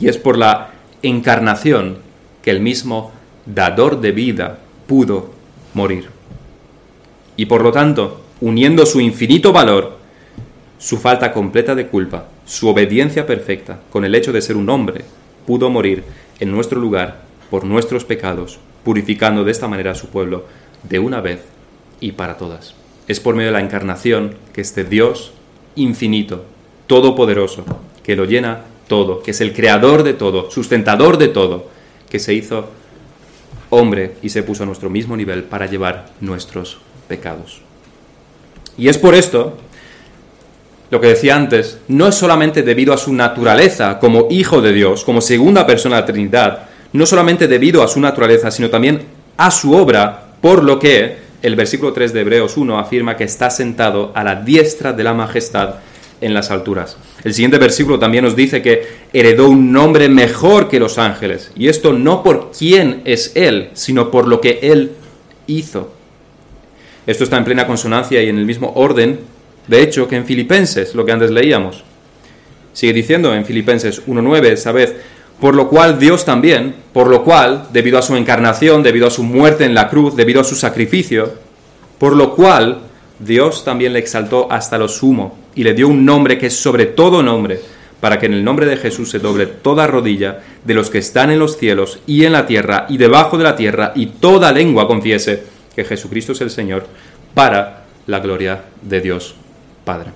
Y 0.00 0.08
es 0.08 0.16
por 0.16 0.38
la 0.38 0.70
encarnación 1.02 1.98
que 2.42 2.50
el 2.50 2.60
mismo 2.60 3.12
dador 3.46 4.00
de 4.00 4.12
vida, 4.12 4.58
pudo 4.86 5.30
morir. 5.74 6.08
Y 7.36 7.46
por 7.46 7.62
lo 7.62 7.72
tanto, 7.72 8.22
uniendo 8.40 8.86
su 8.86 9.00
infinito 9.00 9.52
valor, 9.52 9.98
su 10.78 10.98
falta 10.98 11.32
completa 11.32 11.74
de 11.74 11.86
culpa, 11.86 12.26
su 12.46 12.68
obediencia 12.68 13.26
perfecta, 13.26 13.80
con 13.90 14.04
el 14.04 14.14
hecho 14.14 14.32
de 14.32 14.42
ser 14.42 14.56
un 14.56 14.68
hombre, 14.70 15.04
pudo 15.46 15.70
morir 15.70 16.04
en 16.38 16.50
nuestro 16.50 16.80
lugar 16.80 17.22
por 17.50 17.64
nuestros 17.64 18.04
pecados, 18.04 18.58
purificando 18.84 19.44
de 19.44 19.52
esta 19.52 19.68
manera 19.68 19.92
a 19.92 19.94
su 19.94 20.08
pueblo 20.08 20.46
de 20.88 20.98
una 20.98 21.20
vez 21.20 21.40
y 22.00 22.12
para 22.12 22.36
todas. 22.36 22.79
Es 23.10 23.18
por 23.18 23.34
medio 23.34 23.48
de 23.48 23.54
la 23.54 23.60
encarnación 23.60 24.36
que 24.52 24.60
este 24.60 24.84
Dios 24.84 25.32
infinito, 25.74 26.44
todopoderoso, 26.86 27.64
que 28.04 28.14
lo 28.14 28.24
llena 28.24 28.60
todo, 28.86 29.20
que 29.20 29.32
es 29.32 29.40
el 29.40 29.52
creador 29.52 30.04
de 30.04 30.14
todo, 30.14 30.48
sustentador 30.48 31.18
de 31.18 31.26
todo, 31.26 31.66
que 32.08 32.20
se 32.20 32.34
hizo 32.34 32.68
hombre 33.70 34.12
y 34.22 34.28
se 34.28 34.44
puso 34.44 34.62
a 34.62 34.66
nuestro 34.66 34.90
mismo 34.90 35.16
nivel 35.16 35.42
para 35.42 35.66
llevar 35.66 36.06
nuestros 36.20 36.78
pecados. 37.08 37.62
Y 38.78 38.86
es 38.86 38.96
por 38.96 39.16
esto, 39.16 39.58
lo 40.92 41.00
que 41.00 41.08
decía 41.08 41.34
antes, 41.34 41.78
no 41.88 42.06
es 42.06 42.14
solamente 42.14 42.62
debido 42.62 42.92
a 42.94 42.96
su 42.96 43.12
naturaleza 43.12 43.98
como 43.98 44.28
hijo 44.30 44.62
de 44.62 44.72
Dios, 44.72 45.02
como 45.02 45.20
segunda 45.20 45.66
persona 45.66 45.96
de 45.96 46.02
la 46.02 46.06
Trinidad, 46.06 46.68
no 46.92 47.04
solamente 47.06 47.48
debido 47.48 47.82
a 47.82 47.88
su 47.88 47.98
naturaleza, 47.98 48.52
sino 48.52 48.70
también 48.70 49.02
a 49.36 49.50
su 49.50 49.74
obra, 49.74 50.34
por 50.40 50.62
lo 50.62 50.78
que 50.78 51.29
el 51.42 51.56
versículo 51.56 51.92
3 51.92 52.12
de 52.12 52.20
Hebreos 52.20 52.56
1 52.56 52.78
afirma 52.78 53.16
que 53.16 53.24
está 53.24 53.50
sentado 53.50 54.12
a 54.14 54.22
la 54.22 54.36
diestra 54.36 54.92
de 54.92 55.04
la 55.04 55.14
majestad 55.14 55.76
en 56.20 56.34
las 56.34 56.50
alturas. 56.50 56.96
El 57.24 57.34
siguiente 57.34 57.58
versículo 57.58 57.98
también 57.98 58.24
nos 58.24 58.36
dice 58.36 58.60
que 58.60 58.86
heredó 59.12 59.48
un 59.48 59.72
nombre 59.72 60.08
mejor 60.08 60.68
que 60.68 60.78
los 60.78 60.98
ángeles. 60.98 61.50
Y 61.56 61.68
esto 61.68 61.92
no 61.92 62.22
por 62.22 62.52
quién 62.56 63.02
es 63.04 63.32
Él, 63.34 63.70
sino 63.72 64.10
por 64.10 64.28
lo 64.28 64.40
que 64.40 64.58
Él 64.62 64.92
hizo. 65.46 65.92
Esto 67.06 67.24
está 67.24 67.38
en 67.38 67.44
plena 67.44 67.66
consonancia 67.66 68.22
y 68.22 68.28
en 68.28 68.38
el 68.38 68.44
mismo 68.44 68.72
orden, 68.76 69.20
de 69.66 69.82
hecho, 69.82 70.06
que 70.06 70.16
en 70.16 70.26
Filipenses, 70.26 70.94
lo 70.94 71.04
que 71.04 71.12
antes 71.12 71.30
leíamos. 71.30 71.84
Sigue 72.72 72.92
diciendo 72.92 73.34
en 73.34 73.44
Filipenses 73.44 74.06
1.9, 74.06 74.46
esta 74.46 74.72
vez, 74.72 74.94
por 75.40 75.54
lo 75.54 75.68
cual 75.68 75.98
Dios 75.98 76.24
también, 76.24 76.74
por 76.92 77.08
lo 77.08 77.24
cual, 77.24 77.68
debido 77.72 77.98
a 77.98 78.02
su 78.02 78.14
encarnación, 78.16 78.82
debido 78.82 79.06
a 79.06 79.10
su 79.10 79.22
muerte 79.22 79.64
en 79.64 79.74
la 79.74 79.88
cruz, 79.88 80.14
debido 80.14 80.40
a 80.40 80.44
su 80.44 80.54
sacrificio, 80.54 81.32
por 81.98 82.14
lo 82.14 82.34
cual 82.34 82.80
Dios 83.18 83.64
también 83.64 83.94
le 83.94 83.98
exaltó 83.98 84.50
hasta 84.50 84.78
lo 84.78 84.88
sumo 84.88 85.38
y 85.54 85.64
le 85.64 85.74
dio 85.74 85.88
un 85.88 86.04
nombre 86.04 86.38
que 86.38 86.46
es 86.46 86.56
sobre 86.56 86.86
todo 86.86 87.22
nombre, 87.22 87.60
para 88.00 88.18
que 88.18 88.26
en 88.26 88.34
el 88.34 88.44
nombre 88.44 88.66
de 88.66 88.76
Jesús 88.76 89.10
se 89.10 89.18
doble 89.18 89.46
toda 89.46 89.86
rodilla 89.86 90.40
de 90.64 90.74
los 90.74 90.90
que 90.90 90.98
están 90.98 91.30
en 91.30 91.38
los 91.38 91.58
cielos 91.58 91.98
y 92.06 92.24
en 92.24 92.32
la 92.32 92.46
tierra 92.46 92.86
y 92.88 92.96
debajo 92.96 93.36
de 93.38 93.44
la 93.44 93.56
tierra, 93.56 93.92
y 93.94 94.06
toda 94.06 94.52
lengua 94.52 94.86
confiese 94.86 95.42
que 95.74 95.84
Jesucristo 95.84 96.32
es 96.32 96.40
el 96.40 96.50
Señor, 96.50 96.86
para 97.34 97.84
la 98.06 98.20
gloria 98.20 98.64
de 98.82 99.00
Dios 99.00 99.34
Padre. 99.84 100.10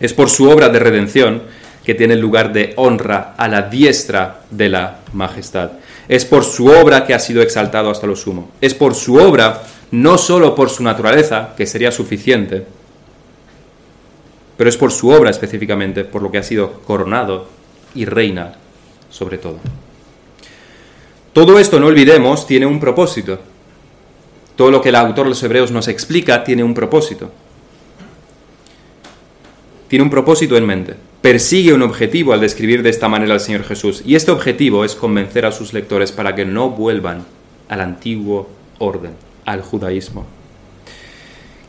Es 0.00 0.12
por 0.12 0.30
su 0.30 0.48
obra 0.48 0.68
de 0.68 0.78
redención 0.78 1.42
que 1.84 1.94
tiene 1.94 2.16
lugar 2.16 2.52
de 2.52 2.72
honra 2.76 3.34
a 3.36 3.46
la 3.48 3.62
diestra 3.62 4.40
de 4.50 4.68
la 4.68 5.00
majestad. 5.12 5.72
Es 6.08 6.24
por 6.24 6.44
su 6.44 6.66
obra 6.66 7.06
que 7.06 7.14
ha 7.14 7.18
sido 7.18 7.42
exaltado 7.42 7.90
hasta 7.90 8.06
lo 8.06 8.16
sumo. 8.16 8.50
Es 8.60 8.74
por 8.74 8.94
su 8.94 9.16
obra 9.16 9.62
no 9.90 10.18
solo 10.18 10.54
por 10.54 10.70
su 10.70 10.82
naturaleza, 10.82 11.54
que 11.56 11.66
sería 11.66 11.92
suficiente, 11.92 12.64
pero 14.56 14.70
es 14.70 14.76
por 14.76 14.90
su 14.92 15.10
obra 15.10 15.30
específicamente, 15.30 16.04
por 16.04 16.22
lo 16.22 16.30
que 16.30 16.38
ha 16.38 16.42
sido 16.42 16.80
coronado 16.82 17.48
y 17.94 18.04
reina 18.04 18.54
sobre 19.10 19.38
todo. 19.38 19.58
Todo 21.32 21.58
esto, 21.58 21.78
no 21.78 21.86
olvidemos, 21.86 22.46
tiene 22.46 22.66
un 22.66 22.80
propósito. 22.80 23.38
Todo 24.56 24.70
lo 24.70 24.80
que 24.80 24.88
el 24.88 24.94
autor 24.94 25.26
de 25.26 25.30
los 25.30 25.42
Hebreos 25.42 25.70
nos 25.70 25.88
explica 25.88 26.44
tiene 26.44 26.62
un 26.62 26.74
propósito. 26.74 27.30
Tiene 29.88 30.04
un 30.04 30.10
propósito 30.10 30.56
en 30.56 30.66
mente. 30.66 30.94
Persigue 31.24 31.72
un 31.72 31.80
objetivo 31.80 32.34
al 32.34 32.42
describir 32.42 32.82
de 32.82 32.90
esta 32.90 33.08
manera 33.08 33.32
al 33.32 33.40
Señor 33.40 33.64
Jesús. 33.64 34.02
Y 34.04 34.14
este 34.14 34.30
objetivo 34.30 34.84
es 34.84 34.94
convencer 34.94 35.46
a 35.46 35.52
sus 35.52 35.72
lectores 35.72 36.12
para 36.12 36.34
que 36.34 36.44
no 36.44 36.68
vuelvan 36.68 37.24
al 37.66 37.80
antiguo 37.80 38.50
orden 38.78 39.12
al 39.46 39.62
judaísmo. 39.62 40.26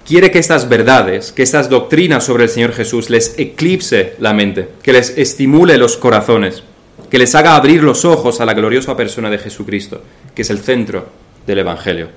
Quiere 0.05 0.29
que 0.29 0.39
estas 0.39 0.67
verdades, 0.67 1.31
que 1.31 1.41
estas 1.41 1.69
doctrinas 1.69 2.25
sobre 2.25 2.43
el 2.43 2.49
Señor 2.49 2.73
Jesús 2.73 3.09
les 3.09 3.39
eclipse 3.39 4.15
la 4.19 4.33
mente, 4.33 4.71
que 4.83 4.91
les 4.91 5.17
estimule 5.17 5.77
los 5.77 5.95
corazones, 5.95 6.63
que 7.09 7.17
les 7.17 7.33
haga 7.33 7.55
abrir 7.55 7.81
los 7.81 8.03
ojos 8.03 8.41
a 8.41 8.45
la 8.45 8.55
gloriosa 8.55 8.97
persona 8.97 9.29
de 9.29 9.37
Jesucristo, 9.37 10.01
que 10.35 10.41
es 10.41 10.49
el 10.49 10.59
centro 10.59 11.07
del 11.47 11.59
Evangelio. 11.59 12.09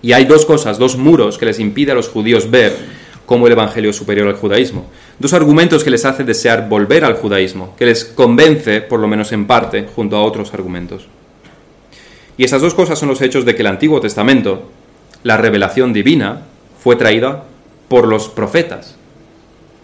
Y 0.00 0.12
hay 0.12 0.24
dos 0.24 0.46
cosas, 0.46 0.78
dos 0.78 0.96
muros 0.96 1.36
que 1.36 1.44
les 1.44 1.58
impide 1.58 1.92
a 1.92 1.96
los 1.96 2.08
judíos 2.08 2.50
ver 2.50 2.74
como 3.30 3.46
el 3.46 3.52
Evangelio 3.52 3.92
superior 3.92 4.26
al 4.26 4.34
judaísmo. 4.34 4.86
Dos 5.20 5.34
argumentos 5.34 5.84
que 5.84 5.90
les 5.90 6.04
hace 6.04 6.24
desear 6.24 6.68
volver 6.68 7.04
al 7.04 7.14
judaísmo, 7.14 7.76
que 7.78 7.86
les 7.86 8.04
convence, 8.04 8.80
por 8.80 8.98
lo 8.98 9.06
menos 9.06 9.30
en 9.30 9.46
parte, 9.46 9.86
junto 9.94 10.16
a 10.16 10.24
otros 10.24 10.52
argumentos. 10.52 11.06
Y 12.36 12.42
esas 12.42 12.60
dos 12.60 12.74
cosas 12.74 12.98
son 12.98 13.08
los 13.08 13.22
hechos 13.22 13.44
de 13.44 13.54
que 13.54 13.62
el 13.62 13.68
Antiguo 13.68 14.00
Testamento, 14.00 14.68
la 15.22 15.36
revelación 15.36 15.92
divina, 15.92 16.42
fue 16.82 16.96
traída 16.96 17.44
por 17.86 18.08
los 18.08 18.28
profetas, 18.28 18.96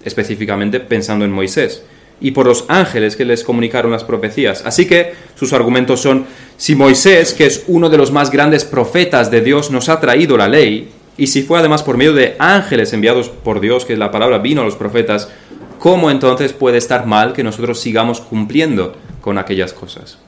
específicamente 0.04 0.80
pensando 0.80 1.24
en 1.24 1.30
Moisés, 1.30 1.84
y 2.20 2.32
por 2.32 2.46
los 2.46 2.64
ángeles 2.66 3.14
que 3.14 3.24
les 3.24 3.44
comunicaron 3.44 3.92
las 3.92 4.02
profecías. 4.02 4.64
Así 4.66 4.88
que 4.88 5.12
sus 5.36 5.52
argumentos 5.52 6.00
son, 6.00 6.26
si 6.56 6.74
Moisés, 6.74 7.32
que 7.32 7.46
es 7.46 7.62
uno 7.68 7.90
de 7.90 7.98
los 7.98 8.10
más 8.10 8.32
grandes 8.32 8.64
profetas 8.64 9.30
de 9.30 9.40
Dios, 9.40 9.70
nos 9.70 9.88
ha 9.88 10.00
traído 10.00 10.36
la 10.36 10.48
ley, 10.48 10.90
y 11.18 11.28
si 11.28 11.42
fue 11.42 11.58
además 11.58 11.82
por 11.82 11.96
medio 11.96 12.12
de 12.12 12.36
ángeles 12.38 12.92
enviados 12.92 13.28
por 13.28 13.60
Dios, 13.60 13.84
que 13.84 13.96
la 13.96 14.10
palabra 14.10 14.38
vino 14.38 14.60
a 14.60 14.64
los 14.64 14.76
profetas, 14.76 15.30
¿cómo 15.78 16.10
entonces 16.10 16.52
puede 16.52 16.78
estar 16.78 17.06
mal 17.06 17.32
que 17.32 17.42
nosotros 17.42 17.80
sigamos 17.80 18.20
cumpliendo 18.20 18.96
con 19.20 19.38
aquellas 19.38 19.72
cosas? 19.72 20.18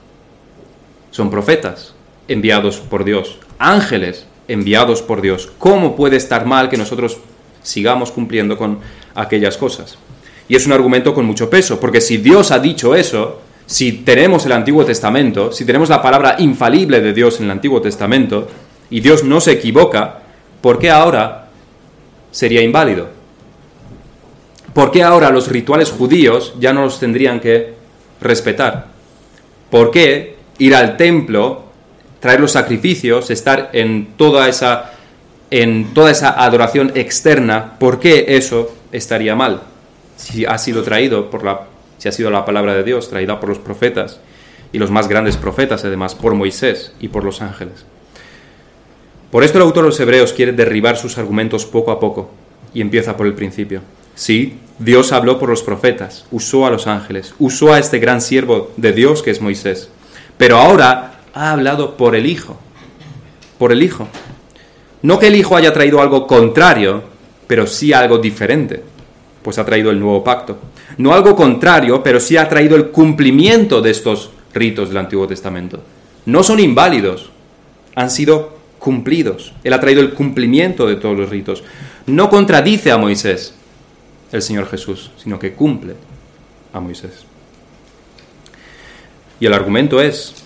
Son 1.11 1.30
profetas 1.30 1.95
enviados 2.26 2.78
por 2.78 3.05
Dios, 3.05 3.39
ángeles 3.59 4.26
enviados 4.49 5.03
por 5.03 5.20
Dios. 5.20 5.51
¿Cómo 5.59 5.95
puede 5.95 6.16
estar 6.16 6.47
mal 6.47 6.70
que 6.70 6.78
nosotros 6.78 7.18
sigamos 7.62 8.11
cumpliendo 8.11 8.57
con 8.57 8.78
aquellas 9.14 9.59
cosas? 9.59 9.99
Y 10.49 10.57
es 10.57 10.66
un 10.66 10.72
argumento 10.72 11.12
con 11.12 11.26
mucho 11.26 11.51
peso, 11.51 11.78
porque 11.78 12.01
si 12.01 12.16
Dios 12.16 12.51
ha 12.51 12.59
dicho 12.59 12.95
eso, 12.95 13.43
si 13.66 13.93
tenemos 13.93 14.47
el 14.47 14.53
Antiguo 14.53 14.86
Testamento, 14.86 15.53
si 15.53 15.66
tenemos 15.66 15.91
la 15.91 16.01
palabra 16.01 16.36
infalible 16.39 17.03
de 17.03 17.12
Dios 17.12 17.39
en 17.39 17.45
el 17.45 17.51
Antiguo 17.51 17.82
Testamento, 17.82 18.49
y 18.89 19.01
Dios 19.01 19.24
no 19.24 19.43
se 19.43 19.53
equivoca, 19.53 20.22
¿por 20.61 20.78
qué 20.78 20.90
ahora 20.90 21.48
sería 22.30 22.62
inválido? 22.62 23.09
¿Por 24.74 24.90
qué 24.90 25.02
ahora 25.02 25.30
los 25.30 25.48
rituales 25.48 25.90
judíos 25.90 26.54
ya 26.59 26.72
no 26.72 26.82
los 26.82 27.00
tendrían 27.00 27.40
que 27.40 27.74
respetar? 28.20 28.86
¿Por 29.70 29.90
qué 29.90 30.36
ir 30.59 30.74
al 30.74 30.96
templo, 30.96 31.64
traer 32.20 32.40
los 32.40 32.52
sacrificios, 32.52 33.30
estar 33.30 33.70
en 33.72 34.14
toda 34.16 34.48
esa, 34.48 34.92
en 35.50 35.94
toda 35.94 36.11
esa 36.11 36.42
adoración 36.42 36.92
externa, 36.94 37.78
¿por 37.78 37.98
qué 37.98 38.26
eso 38.28 38.72
estaría 38.92 39.34
mal? 39.34 39.62
Si 40.16 40.44
ha 40.44 40.59
sido 40.59 40.82
traído 40.82 41.30
por 41.30 41.44
la, 41.44 41.62
si 41.98 42.09
ha 42.09 42.12
sido 42.12 42.30
la 42.30 42.44
palabra 42.44 42.74
de 42.74 42.84
Dios 42.84 43.09
traída 43.09 43.40
por 43.40 43.48
los 43.48 43.59
profetas 43.59 44.20
y 44.72 44.78
los 44.78 44.90
más 44.90 45.09
grandes 45.09 45.36
profetas, 45.36 45.84
además, 45.84 46.14
por 46.14 46.34
Moisés 46.34 46.92
y 47.00 47.09
por 47.09 47.24
los 47.24 47.40
ángeles. 47.40 47.84
Por 49.30 49.44
esto 49.44 49.58
el 49.58 49.64
autor 49.64 49.84
de 49.84 49.90
los 49.90 50.00
Hebreos 50.00 50.32
quiere 50.32 50.52
derribar 50.52 50.96
sus 50.96 51.18
argumentos 51.18 51.66
poco 51.66 51.90
a 51.90 52.00
poco 52.00 52.30
y 52.72 52.80
empieza 52.80 53.16
por 53.16 53.26
el 53.26 53.34
principio. 53.34 53.82
Sí, 54.14 54.58
Dios 54.78 55.12
habló 55.12 55.38
por 55.38 55.50
los 55.50 55.62
profetas, 55.62 56.24
usó 56.30 56.66
a 56.66 56.70
los 56.70 56.86
ángeles, 56.86 57.34
usó 57.38 57.72
a 57.72 57.78
este 57.78 57.98
gran 57.98 58.20
siervo 58.20 58.70
de 58.76 58.92
Dios 58.92 59.22
que 59.22 59.30
es 59.30 59.40
Moisés, 59.40 59.90
pero 60.38 60.56
ahora 60.56 61.20
ha 61.34 61.52
hablado 61.52 61.96
por 61.96 62.16
el 62.16 62.26
Hijo, 62.26 62.58
por 63.58 63.70
el 63.70 63.82
Hijo. 63.82 64.08
No 65.02 65.18
que 65.18 65.26
el 65.26 65.36
Hijo 65.36 65.56
haya 65.56 65.72
traído 65.72 66.00
algo 66.00 66.26
contrario, 66.26 67.02
pero 67.46 67.66
sí 67.66 67.92
algo 67.92 68.18
diferente, 68.18 68.82
pues 69.42 69.58
ha 69.58 69.64
traído 69.64 69.90
el 69.90 70.00
nuevo 70.00 70.24
pacto. 70.24 70.58
No 70.96 71.12
algo 71.12 71.36
contrario, 71.36 72.02
pero 72.02 72.18
sí 72.18 72.36
ha 72.36 72.48
traído 72.48 72.76
el 72.76 72.88
cumplimiento 72.88 73.82
de 73.82 73.90
estos 73.90 74.30
ritos 74.54 74.88
del 74.88 74.98
Antiguo 74.98 75.28
Testamento. 75.28 75.80
No 76.24 76.42
son 76.42 76.60
inválidos, 76.60 77.30
han 77.94 78.10
sido 78.10 78.57
cumplidos. 78.89 79.53
Él 79.64 79.74
ha 79.74 79.80
traído 79.80 80.01
el 80.01 80.14
cumplimiento 80.14 80.86
de 80.86 80.97
todos 80.97 81.14
los 81.14 81.28
ritos. 81.28 81.62
No 82.07 82.30
contradice 82.30 82.91
a 82.91 82.97
Moisés, 82.97 83.53
el 84.32 84.41
Señor 84.41 84.66
Jesús, 84.66 85.11
sino 85.18 85.39
que 85.39 85.53
cumple 85.53 85.93
a 86.72 86.80
Moisés. 86.80 87.26
Y 89.41 89.45
el 89.45 89.53
argumento 89.53 90.01
es, 90.01 90.36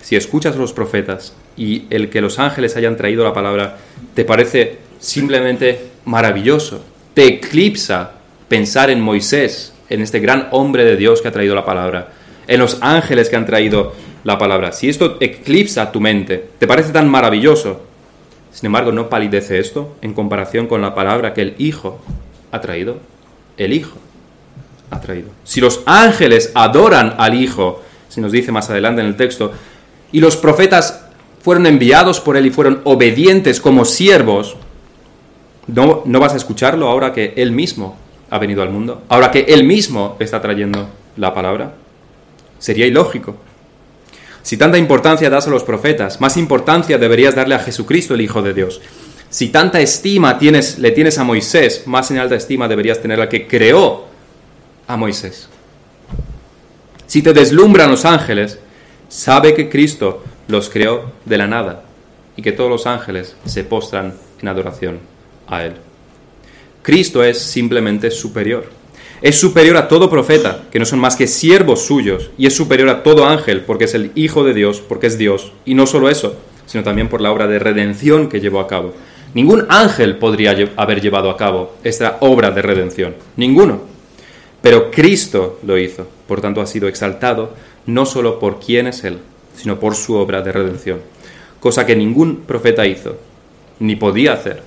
si 0.00 0.16
escuchas 0.16 0.56
a 0.56 0.58
los 0.58 0.72
profetas 0.72 1.32
y 1.56 1.84
el 1.90 2.10
que 2.10 2.20
los 2.20 2.40
ángeles 2.40 2.76
hayan 2.76 2.96
traído 2.96 3.22
la 3.22 3.32
palabra 3.32 3.78
te 4.14 4.24
parece 4.24 4.78
simplemente 4.98 5.86
maravilloso, 6.04 6.84
te 7.14 7.26
eclipsa 7.26 8.14
pensar 8.48 8.90
en 8.90 9.00
Moisés, 9.00 9.74
en 9.90 10.02
este 10.02 10.18
gran 10.18 10.48
hombre 10.50 10.84
de 10.84 10.96
Dios 10.96 11.22
que 11.22 11.28
ha 11.28 11.32
traído 11.32 11.54
la 11.54 11.64
palabra, 11.64 12.08
en 12.48 12.58
los 12.58 12.78
ángeles 12.80 13.28
que 13.28 13.36
han 13.36 13.46
traído 13.46 13.92
la 14.24 14.38
palabra. 14.38 14.72
Si 14.72 14.88
esto 14.88 15.18
eclipsa 15.20 15.92
tu 15.92 16.00
mente, 16.00 16.44
te 16.58 16.66
parece 16.66 16.90
tan 16.90 17.08
maravilloso, 17.08 17.91
sin 18.52 18.66
embargo 18.66 18.92
no 18.92 19.08
palidece 19.08 19.58
esto 19.58 19.96
en 20.02 20.14
comparación 20.14 20.66
con 20.66 20.82
la 20.82 20.94
palabra 20.94 21.34
que 21.34 21.42
el 21.42 21.54
Hijo 21.58 22.00
ha 22.50 22.60
traído. 22.60 22.98
El 23.56 23.72
Hijo 23.72 23.96
ha 24.90 25.00
traído. 25.00 25.30
Si 25.44 25.60
los 25.60 25.82
ángeles 25.86 26.52
adoran 26.54 27.14
al 27.18 27.34
Hijo, 27.34 27.82
se 28.08 28.20
nos 28.20 28.30
dice 28.30 28.52
más 28.52 28.68
adelante 28.70 29.00
en 29.00 29.08
el 29.08 29.16
texto, 29.16 29.52
y 30.12 30.20
los 30.20 30.36
profetas 30.36 31.06
fueron 31.42 31.66
enviados 31.66 32.20
por 32.20 32.36
Él 32.36 32.46
y 32.46 32.50
fueron 32.50 32.82
obedientes 32.84 33.60
como 33.60 33.84
siervos, 33.84 34.56
¿no, 35.66 36.02
¿no 36.04 36.20
vas 36.20 36.34
a 36.34 36.36
escucharlo 36.36 36.88
ahora 36.88 37.12
que 37.12 37.32
Él 37.36 37.52
mismo 37.52 37.96
ha 38.30 38.38
venido 38.38 38.62
al 38.62 38.70
mundo? 38.70 39.02
Ahora 39.08 39.30
que 39.30 39.40
Él 39.40 39.64
mismo 39.64 40.16
está 40.20 40.40
trayendo 40.40 40.88
la 41.16 41.34
palabra. 41.34 41.74
Sería 42.58 42.86
ilógico. 42.86 43.36
Si 44.42 44.56
tanta 44.56 44.78
importancia 44.78 45.30
das 45.30 45.46
a 45.46 45.50
los 45.50 45.64
profetas, 45.64 46.20
más 46.20 46.36
importancia 46.36 46.98
deberías 46.98 47.34
darle 47.34 47.54
a 47.54 47.60
Jesucristo, 47.60 48.14
el 48.14 48.20
Hijo 48.20 48.42
de 48.42 48.54
Dios. 48.54 48.80
Si 49.30 49.48
tanta 49.48 49.80
estima 49.80 50.38
tienes, 50.38 50.78
le 50.78 50.90
tienes 50.90 51.18
a 51.18 51.24
Moisés, 51.24 51.84
más 51.86 52.10
en 52.10 52.18
alta 52.18 52.34
estima 52.34 52.68
deberías 52.68 53.00
tener 53.00 53.20
al 53.20 53.28
que 53.28 53.46
creó 53.46 54.04
a 54.86 54.96
Moisés. 54.96 55.48
Si 57.06 57.22
te 57.22 57.32
deslumbran 57.32 57.90
los 57.90 58.04
ángeles, 58.04 58.58
sabe 59.08 59.54
que 59.54 59.68
Cristo 59.68 60.22
los 60.48 60.68
creó 60.68 61.12
de 61.24 61.38
la 61.38 61.46
nada 61.46 61.84
y 62.36 62.42
que 62.42 62.52
todos 62.52 62.70
los 62.70 62.86
ángeles 62.86 63.36
se 63.44 63.64
postran 63.64 64.14
en 64.40 64.48
adoración 64.48 64.98
a 65.46 65.64
Él. 65.64 65.74
Cristo 66.82 67.22
es 67.22 67.38
simplemente 67.38 68.10
superior. 68.10 68.81
Es 69.22 69.38
superior 69.38 69.76
a 69.76 69.86
todo 69.86 70.10
profeta, 70.10 70.64
que 70.72 70.80
no 70.80 70.84
son 70.84 70.98
más 70.98 71.14
que 71.14 71.28
siervos 71.28 71.86
suyos, 71.86 72.30
y 72.36 72.46
es 72.46 72.56
superior 72.56 72.88
a 72.88 73.04
todo 73.04 73.24
ángel, 73.24 73.60
porque 73.60 73.84
es 73.84 73.94
el 73.94 74.10
Hijo 74.16 74.42
de 74.42 74.52
Dios, 74.52 74.80
porque 74.80 75.06
es 75.06 75.16
Dios. 75.16 75.52
Y 75.64 75.74
no 75.74 75.86
solo 75.86 76.10
eso, 76.10 76.34
sino 76.66 76.82
también 76.82 77.08
por 77.08 77.20
la 77.20 77.30
obra 77.30 77.46
de 77.46 77.60
redención 77.60 78.28
que 78.28 78.40
llevó 78.40 78.58
a 78.58 78.66
cabo. 78.66 78.94
Ningún 79.32 79.66
ángel 79.68 80.16
podría 80.16 80.56
haber 80.76 81.00
llevado 81.00 81.30
a 81.30 81.36
cabo 81.36 81.76
esta 81.84 82.18
obra 82.18 82.50
de 82.50 82.62
redención. 82.62 83.14
Ninguno. 83.36 83.82
Pero 84.60 84.90
Cristo 84.90 85.60
lo 85.64 85.78
hizo. 85.78 86.08
Por 86.26 86.40
tanto, 86.40 86.60
ha 86.60 86.66
sido 86.66 86.88
exaltado 86.88 87.54
no 87.86 88.06
solo 88.06 88.40
por 88.40 88.58
quién 88.58 88.88
es 88.88 89.04
Él, 89.04 89.18
sino 89.56 89.78
por 89.78 89.94
su 89.94 90.16
obra 90.16 90.42
de 90.42 90.50
redención. 90.50 91.00
Cosa 91.60 91.86
que 91.86 91.94
ningún 91.94 92.38
profeta 92.40 92.86
hizo, 92.86 93.16
ni 93.78 93.94
podía 93.94 94.32
hacer, 94.32 94.62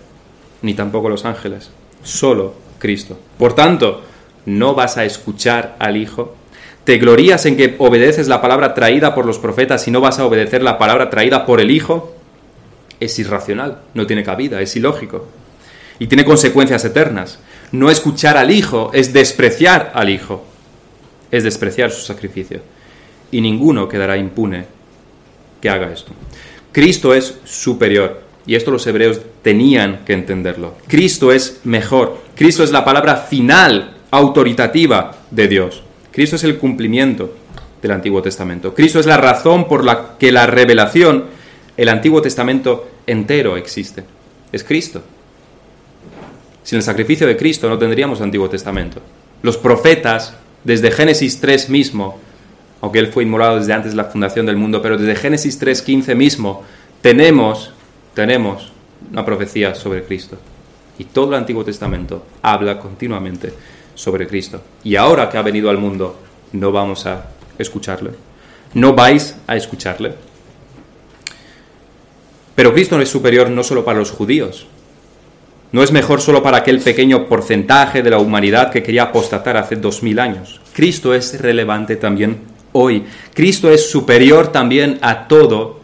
ni 0.62 0.74
tampoco 0.74 1.10
los 1.10 1.26
ángeles. 1.26 1.72
Solo 2.04 2.54
Cristo. 2.80 3.18
Por 3.38 3.54
tanto, 3.54 4.02
no 4.46 4.76
vas 4.76 4.98
a 4.98 5.06
escuchar 5.06 5.76
al 5.80 5.98
Hijo? 5.98 6.36
¿Te 6.84 6.98
glorías 6.98 7.46
en 7.48 7.58
que 7.58 7.76
obedeces 7.80 8.28
la 8.28 8.42
palabra 8.42 8.76
traída 8.76 9.16
por 9.16 9.26
los 9.26 9.40
profetas 9.40 9.88
y 9.88 9.92
no 9.92 10.02
vas 10.02 10.20
a 10.20 10.26
obedecer 10.26 10.62
la 10.62 10.78
palabra 10.78 11.10
traída 11.10 11.46
por 11.46 11.60
el 11.60 11.72
Hijo? 11.72 12.16
Es 13.00 13.18
irracional, 13.18 13.80
no 13.94 14.06
tiene 14.06 14.24
cabida, 14.24 14.62
es 14.62 14.76
ilógico. 14.76 15.28
Y 15.98 16.08
tiene 16.08 16.26
consecuencias 16.26 16.86
eternas. 16.86 17.40
No 17.72 17.90
escuchar 17.90 18.38
al 18.38 18.52
Hijo 18.52 18.92
es 18.94 19.14
despreciar 19.14 19.92
al 19.96 20.10
Hijo, 20.10 20.46
es 21.32 21.44
despreciar 21.44 21.92
su 21.92 22.02
sacrificio. 22.02 22.62
Y 23.32 23.42
ninguno 23.42 23.90
quedará 23.90 24.18
impune 24.18 24.66
que 25.60 25.70
haga 25.70 25.92
esto. 25.92 26.12
Cristo 26.72 27.16
es 27.16 27.40
superior. 27.46 28.22
Y 28.46 28.54
esto 28.54 28.70
los 28.70 28.86
hebreos 28.86 29.22
tenían 29.42 30.06
que 30.06 30.14
entenderlo. 30.14 30.76
Cristo 30.88 31.32
es 31.32 31.62
mejor. 31.64 32.20
Cristo 32.36 32.64
es 32.64 32.70
la 32.70 32.86
palabra 32.86 33.16
final 33.16 33.95
autoritativa 34.16 35.16
de 35.32 35.48
Dios. 35.48 35.84
Cristo 36.12 36.36
es 36.36 36.44
el 36.44 36.58
cumplimiento 36.58 37.36
del 37.82 37.92
Antiguo 37.92 38.22
Testamento. 38.22 38.74
Cristo 38.74 39.00
es 39.00 39.06
la 39.06 39.18
razón 39.18 39.68
por 39.68 39.84
la 39.84 40.18
que 40.18 40.32
la 40.32 40.48
revelación, 40.48 41.26
el 41.78 41.90
Antiguo 41.90 42.22
Testamento 42.22 42.88
entero 43.06 43.58
existe. 43.58 44.04
Es 44.52 44.64
Cristo. 44.64 45.04
Sin 46.64 46.78
el 46.78 46.84
sacrificio 46.84 47.28
de 47.28 47.38
Cristo 47.38 47.70
no 47.70 47.78
tendríamos 47.78 48.22
Antiguo 48.22 48.50
Testamento. 48.50 49.02
Los 49.42 49.58
profetas, 49.58 50.34
desde 50.64 50.90
Génesis 50.90 51.40
3 51.40 51.70
mismo, 51.70 52.20
aunque 52.82 53.00
Él 53.00 53.08
fue 53.08 53.24
inmolado 53.24 53.58
desde 53.58 53.74
antes 53.74 53.92
de 53.92 53.98
la 53.98 54.06
fundación 54.06 54.46
del 54.46 54.58
mundo, 54.58 54.82
pero 54.82 54.98
desde 54.98 55.16
Génesis 55.16 55.60
3.15 55.62 56.16
mismo, 56.16 56.64
tenemos, 57.02 57.72
tenemos 58.14 58.72
una 59.12 59.26
profecía 59.26 59.76
sobre 59.76 60.04
Cristo. 60.04 60.38
Y 60.98 61.06
todo 61.06 61.30
el 61.30 61.36
Antiguo 61.36 61.64
Testamento 61.66 62.26
habla 62.42 62.80
continuamente 62.80 63.54
sobre 63.96 64.28
Cristo. 64.28 64.62
Y 64.84 64.96
ahora 64.96 65.30
que 65.30 65.38
ha 65.38 65.42
venido 65.42 65.70
al 65.70 65.78
mundo, 65.78 66.20
no 66.52 66.72
vamos 66.72 67.06
a 67.06 67.32
escucharle. 67.58 68.12
No 68.74 68.94
vais 68.94 69.36
a 69.48 69.56
escucharle. 69.56 70.14
Pero 72.56 72.74
Cristo 72.74 72.96
no 72.96 73.04
es 73.04 73.10
superior 73.10 73.50
no 73.50 73.64
solo 73.64 73.84
para 73.84 74.00
los 74.00 74.12
judíos, 74.12 74.68
no 75.72 75.84
es 75.84 75.92
mejor 75.92 76.22
solo 76.22 76.42
para 76.42 76.58
aquel 76.58 76.80
pequeño 76.80 77.28
porcentaje 77.28 78.02
de 78.02 78.10
la 78.10 78.20
humanidad 78.20 78.72
que 78.72 78.82
quería 78.82 79.04
apostatar 79.04 79.58
hace 79.58 79.76
dos 79.76 80.04
mil 80.04 80.20
años. 80.20 80.62
Cristo 80.74 81.14
es 81.14 81.42
relevante 81.42 81.98
también 81.98 82.40
hoy. 82.72 83.04
Cristo 83.34 83.70
es 83.70 83.90
superior 83.90 84.54
también 84.54 85.00
a 85.02 85.28
todo 85.28 85.82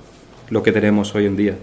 lo 0.49 0.63
que 0.63 0.71
tenemos 0.71 1.13
hoy 1.13 1.25
en 1.25 1.35
día. 1.35 1.57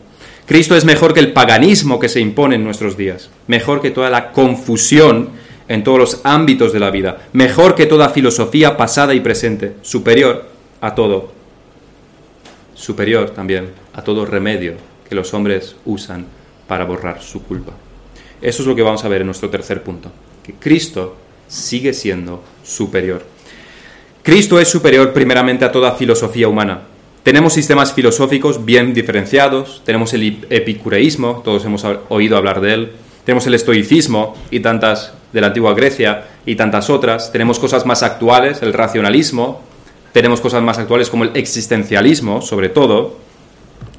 Cristo 0.44 0.76
es 0.76 0.84
mejor 0.84 1.14
que 1.14 1.20
el 1.20 1.32
paganismo 1.32 1.98
que 1.98 2.08
se 2.08 2.20
impone 2.20 2.56
en 2.56 2.64
nuestros 2.64 2.96
días, 2.96 3.30
mejor 3.46 3.80
que 3.80 3.90
toda 3.90 4.10
la 4.10 4.32
confusión 4.32 5.30
en 5.68 5.84
todos 5.84 5.98
los 5.98 6.20
ámbitos 6.24 6.72
de 6.72 6.80
la 6.80 6.90
vida, 6.90 7.28
mejor 7.32 7.74
que 7.74 7.86
toda 7.86 8.08
filosofía 8.08 8.76
pasada 8.76 9.14
y 9.14 9.20
presente, 9.20 9.74
superior 9.82 10.46
a 10.80 10.94
todo, 10.94 11.32
superior 12.74 13.30
también 13.30 13.70
a 13.92 14.02
todo 14.02 14.24
remedio 14.24 14.74
que 15.08 15.14
los 15.14 15.32
hombres 15.34 15.76
usan 15.84 16.26
para 16.66 16.84
borrar 16.84 17.22
su 17.22 17.42
culpa. 17.42 17.72
Eso 18.40 18.62
es 18.62 18.68
lo 18.68 18.76
que 18.76 18.82
vamos 18.82 19.04
a 19.04 19.08
ver 19.08 19.22
en 19.22 19.26
nuestro 19.26 19.50
tercer 19.50 19.82
punto, 19.82 20.10
que 20.44 20.54
Cristo 20.54 21.16
sigue 21.48 21.92
siendo 21.92 22.42
superior. 22.62 23.24
Cristo 24.22 24.60
es 24.60 24.68
superior 24.68 25.12
primeramente 25.12 25.64
a 25.64 25.72
toda 25.72 25.92
filosofía 25.92 26.48
humana. 26.48 26.82
Tenemos 27.22 27.52
sistemas 27.52 27.92
filosóficos 27.92 28.64
bien 28.64 28.94
diferenciados, 28.94 29.82
tenemos 29.84 30.14
el 30.14 30.46
epicureísmo, 30.50 31.42
todos 31.44 31.64
hemos 31.64 31.84
oído 32.08 32.36
hablar 32.36 32.60
de 32.60 32.74
él, 32.74 32.92
tenemos 33.24 33.46
el 33.46 33.54
estoicismo 33.54 34.36
y 34.50 34.60
tantas 34.60 35.14
de 35.32 35.40
la 35.40 35.48
antigua 35.48 35.74
Grecia 35.74 36.24
y 36.46 36.56
tantas 36.56 36.90
otras, 36.90 37.32
tenemos 37.32 37.58
cosas 37.58 37.84
más 37.86 38.02
actuales, 38.02 38.62
el 38.62 38.72
racionalismo, 38.72 39.60
tenemos 40.12 40.40
cosas 40.40 40.62
más 40.62 40.78
actuales 40.78 41.10
como 41.10 41.24
el 41.24 41.30
existencialismo, 41.34 42.40
sobre 42.40 42.68
todo, 42.68 43.16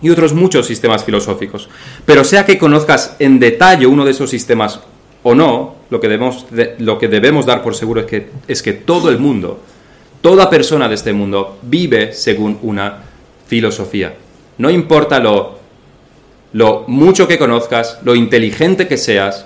y 0.02 0.10
otros 0.10 0.34
muchos 0.34 0.66
sistemas 0.66 1.04
filosóficos. 1.04 1.70
Pero 2.06 2.24
sea 2.24 2.46
que 2.46 2.58
conozcas 2.58 3.16
en 3.20 3.40
detalle 3.40 3.86
uno 3.86 4.06
de 4.06 4.12
esos 4.12 4.30
sistemas 4.30 4.80
o 5.24 5.36
no, 5.36 5.76
lo 5.90 6.00
que 6.00 6.08
debemos, 6.08 6.46
lo 6.80 6.98
que 6.98 7.08
debemos 7.08 7.46
dar 7.46 7.62
por 7.62 7.76
seguro 7.76 8.02
es 8.02 8.08
que, 8.08 8.30
es 8.48 8.62
que 8.62 8.74
todo 8.74 9.10
el 9.10 9.20
mundo, 9.20 9.60
toda 10.22 10.50
persona 10.50 10.88
de 10.88 10.96
este 10.96 11.14
mundo 11.14 11.58
vive 11.62 12.14
según 12.14 12.58
una 12.62 13.04
filosofía. 13.48 14.16
No 14.58 14.70
importa 14.70 15.20
lo, 15.20 15.60
lo 16.54 16.86
mucho 16.88 17.28
que 17.28 17.38
conozcas, 17.38 18.00
lo 18.04 18.16
inteligente 18.16 18.88
que 18.88 18.98
seas, 18.98 19.46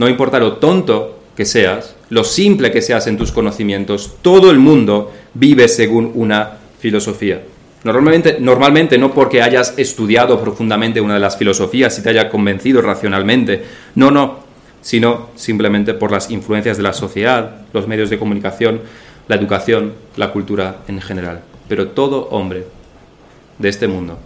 no 0.00 0.08
importa 0.08 0.38
lo 0.38 0.54
tonto 0.54 1.18
que 1.36 1.44
seas, 1.44 1.94
lo 2.08 2.24
simple 2.24 2.72
que 2.72 2.80
seas 2.80 3.06
en 3.06 3.18
tus 3.18 3.32
conocimientos, 3.32 4.14
todo 4.22 4.50
el 4.50 4.58
mundo 4.58 5.12
vive 5.34 5.68
según 5.68 6.12
una 6.14 6.52
filosofía. 6.78 7.42
Normalmente, 7.84 8.38
normalmente 8.40 8.96
no 8.96 9.12
porque 9.12 9.42
hayas 9.42 9.74
estudiado 9.76 10.40
profundamente 10.40 11.02
una 11.02 11.12
de 11.12 11.20
las 11.20 11.36
filosofías 11.36 11.98
y 11.98 12.02
te 12.02 12.08
haya 12.08 12.30
convencido 12.30 12.80
racionalmente, 12.80 13.62
no, 13.94 14.10
no, 14.10 14.38
sino 14.80 15.28
simplemente 15.34 15.92
por 15.92 16.10
las 16.10 16.30
influencias 16.30 16.78
de 16.78 16.82
la 16.82 16.94
sociedad, 16.94 17.66
los 17.74 17.86
medios 17.86 18.08
de 18.08 18.18
comunicación, 18.18 18.80
la 19.28 19.36
educación, 19.36 19.92
la 20.16 20.32
cultura 20.32 20.78
en 20.88 21.02
general. 21.02 21.42
Pero 21.68 21.88
todo 21.88 22.28
hombre 22.30 22.64
de 23.58 23.68
este 23.68 23.86
mundo, 23.86 24.18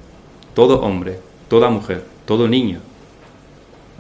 todo 0.54 0.82
hombre, 0.82 1.18
toda 1.48 1.68
mujer, 1.68 2.04
todo 2.26 2.46
niño, 2.46 2.78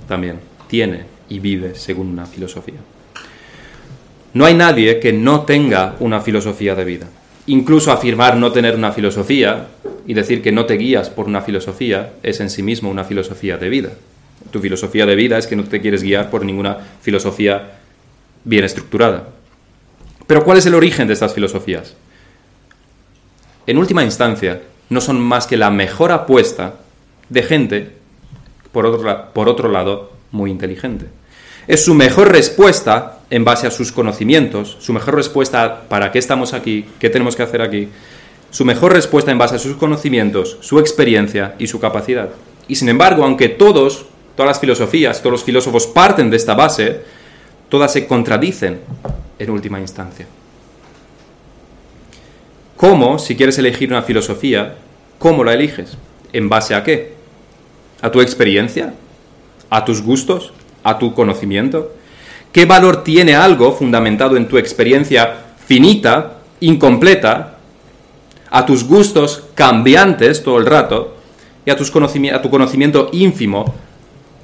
también 0.06 0.38
tiene 0.68 1.13
y 1.28 1.38
vive 1.38 1.74
según 1.74 2.08
una 2.08 2.26
filosofía. 2.26 2.80
No 4.32 4.44
hay 4.44 4.54
nadie 4.54 4.98
que 5.00 5.12
no 5.12 5.42
tenga 5.42 5.96
una 6.00 6.20
filosofía 6.20 6.74
de 6.74 6.84
vida. 6.84 7.06
Incluso 7.46 7.92
afirmar 7.92 8.36
no 8.36 8.52
tener 8.52 8.74
una 8.74 8.92
filosofía 8.92 9.68
y 10.06 10.14
decir 10.14 10.42
que 10.42 10.52
no 10.52 10.66
te 10.66 10.74
guías 10.74 11.10
por 11.10 11.26
una 11.26 11.42
filosofía 11.42 12.14
es 12.22 12.40
en 12.40 12.50
sí 12.50 12.62
mismo 12.62 12.90
una 12.90 13.04
filosofía 13.04 13.56
de 13.58 13.68
vida. 13.68 13.90
Tu 14.50 14.60
filosofía 14.60 15.06
de 15.06 15.14
vida 15.14 15.38
es 15.38 15.46
que 15.46 15.56
no 15.56 15.64
te 15.64 15.80
quieres 15.80 16.02
guiar 16.02 16.30
por 16.30 16.44
ninguna 16.44 16.78
filosofía 17.00 17.78
bien 18.44 18.64
estructurada. 18.64 19.28
Pero 20.26 20.44
¿cuál 20.44 20.58
es 20.58 20.66
el 20.66 20.74
origen 20.74 21.06
de 21.06 21.14
estas 21.14 21.34
filosofías? 21.34 21.94
En 23.66 23.78
última 23.78 24.04
instancia, 24.04 24.62
no 24.90 25.00
son 25.00 25.20
más 25.20 25.46
que 25.46 25.56
la 25.56 25.70
mejor 25.70 26.12
apuesta 26.12 26.74
de 27.28 27.42
gente, 27.42 27.92
por 28.72 28.86
otro, 28.86 29.68
lado, 29.68 30.12
muy 30.34 30.50
inteligente. 30.50 31.06
Es 31.66 31.84
su 31.84 31.94
mejor 31.94 32.30
respuesta 32.30 33.20
en 33.30 33.44
base 33.44 33.66
a 33.66 33.70
sus 33.70 33.90
conocimientos, 33.90 34.76
su 34.80 34.92
mejor 34.92 35.14
respuesta 35.14 35.84
para 35.88 36.12
qué 36.12 36.18
estamos 36.18 36.52
aquí, 36.52 36.84
qué 36.98 37.08
tenemos 37.08 37.36
que 37.36 37.42
hacer 37.42 37.62
aquí, 37.62 37.88
su 38.50 38.64
mejor 38.66 38.92
respuesta 38.92 39.30
en 39.30 39.38
base 39.38 39.54
a 39.54 39.58
sus 39.58 39.76
conocimientos, 39.76 40.58
su 40.60 40.78
experiencia 40.78 41.54
y 41.58 41.66
su 41.68 41.80
capacidad. 41.80 42.28
Y 42.68 42.74
sin 42.74 42.88
embargo, 42.90 43.24
aunque 43.24 43.48
todos, 43.48 44.06
todas 44.36 44.50
las 44.50 44.60
filosofías, 44.60 45.20
todos 45.20 45.32
los 45.32 45.44
filósofos 45.44 45.86
parten 45.86 46.30
de 46.30 46.36
esta 46.36 46.54
base, 46.54 47.00
todas 47.70 47.92
se 47.92 48.06
contradicen 48.06 48.80
en 49.38 49.50
última 49.50 49.80
instancia. 49.80 50.26
¿Cómo, 52.76 53.18
si 53.18 53.36
quieres 53.36 53.56
elegir 53.58 53.88
una 53.88 54.02
filosofía, 54.02 54.74
cómo 55.18 55.44
la 55.44 55.54
eliges? 55.54 55.96
¿En 56.32 56.48
base 56.48 56.74
a 56.74 56.82
qué? 56.82 57.14
¿A 58.02 58.10
tu 58.10 58.20
experiencia? 58.20 58.92
¿A 59.74 59.84
tus 59.84 60.02
gustos? 60.02 60.52
¿A 60.84 61.00
tu 61.00 61.14
conocimiento? 61.14 61.90
¿Qué 62.52 62.64
valor 62.64 63.02
tiene 63.02 63.34
algo 63.34 63.72
fundamentado 63.72 64.36
en 64.36 64.46
tu 64.46 64.56
experiencia 64.56 65.34
finita, 65.66 66.34
incompleta, 66.60 67.58
a 68.50 68.66
tus 68.66 68.84
gustos 68.84 69.42
cambiantes 69.56 70.44
todo 70.44 70.58
el 70.58 70.66
rato 70.66 71.16
y 71.66 71.70
a, 71.70 71.74
a 71.74 72.42
tu 72.42 72.50
conocimiento 72.50 73.10
ínfimo 73.12 73.74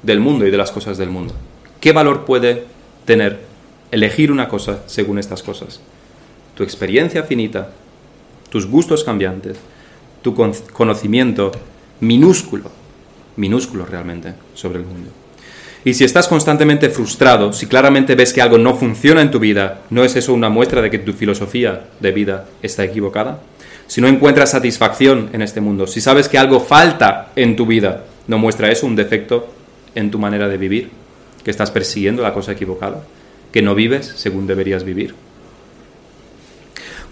del 0.03 0.19
mundo 0.19 0.45
y 0.45 0.51
de 0.51 0.57
las 0.57 0.69
cosas 0.69 0.97
del 0.97 1.09
mundo? 1.09 1.33
¿Qué 1.79 1.93
valor 1.93 2.25
puede 2.25 2.65
tener 3.05 3.39
elegir 3.89 4.33
una 4.33 4.49
cosa 4.49 4.79
según 4.85 5.17
estas 5.17 5.41
cosas? 5.41 5.79
Tu 6.55 6.63
experiencia 6.63 7.23
finita, 7.23 7.69
tus 8.49 8.67
gustos 8.67 9.05
cambiantes, 9.05 9.57
tu 10.23 10.35
conocimiento 10.73 11.53
minúsculo, 12.01 12.69
minúsculo 13.37 13.85
realmente 13.85 14.33
sobre 14.55 14.79
el 14.79 14.85
mundo. 14.85 15.20
Y 15.83 15.95
si 15.95 16.03
estás 16.03 16.27
constantemente 16.27 16.89
frustrado, 16.89 17.53
si 17.53 17.65
claramente 17.65 18.15
ves 18.15 18.33
que 18.33 18.41
algo 18.41 18.57
no 18.57 18.75
funciona 18.75 19.21
en 19.21 19.31
tu 19.31 19.39
vida, 19.39 19.81
¿no 19.89 20.03
es 20.03 20.15
eso 20.15 20.33
una 20.33 20.49
muestra 20.49 20.81
de 20.81 20.91
que 20.91 20.99
tu 20.99 21.13
filosofía 21.13 21.85
de 21.99 22.11
vida 22.11 22.45
está 22.61 22.83
equivocada? 22.83 23.39
Si 23.87 23.99
no 23.99 24.07
encuentras 24.07 24.51
satisfacción 24.51 25.29
en 25.33 25.41
este 25.41 25.59
mundo, 25.59 25.87
si 25.87 25.99
sabes 25.99 26.29
que 26.29 26.37
algo 26.37 26.59
falta 26.59 27.31
en 27.35 27.55
tu 27.55 27.65
vida, 27.65 28.03
¿no 28.27 28.37
muestra 28.37 28.71
eso 28.71 28.85
un 28.85 28.95
defecto 28.95 29.49
en 29.95 30.11
tu 30.11 30.19
manera 30.19 30.47
de 30.47 30.57
vivir? 30.57 30.91
¿Que 31.43 31.51
estás 31.51 31.71
persiguiendo 31.71 32.21
la 32.21 32.33
cosa 32.33 32.51
equivocada? 32.51 33.03
¿Que 33.51 33.63
no 33.63 33.73
vives 33.73 34.13
según 34.15 34.45
deberías 34.45 34.83
vivir? 34.83 35.15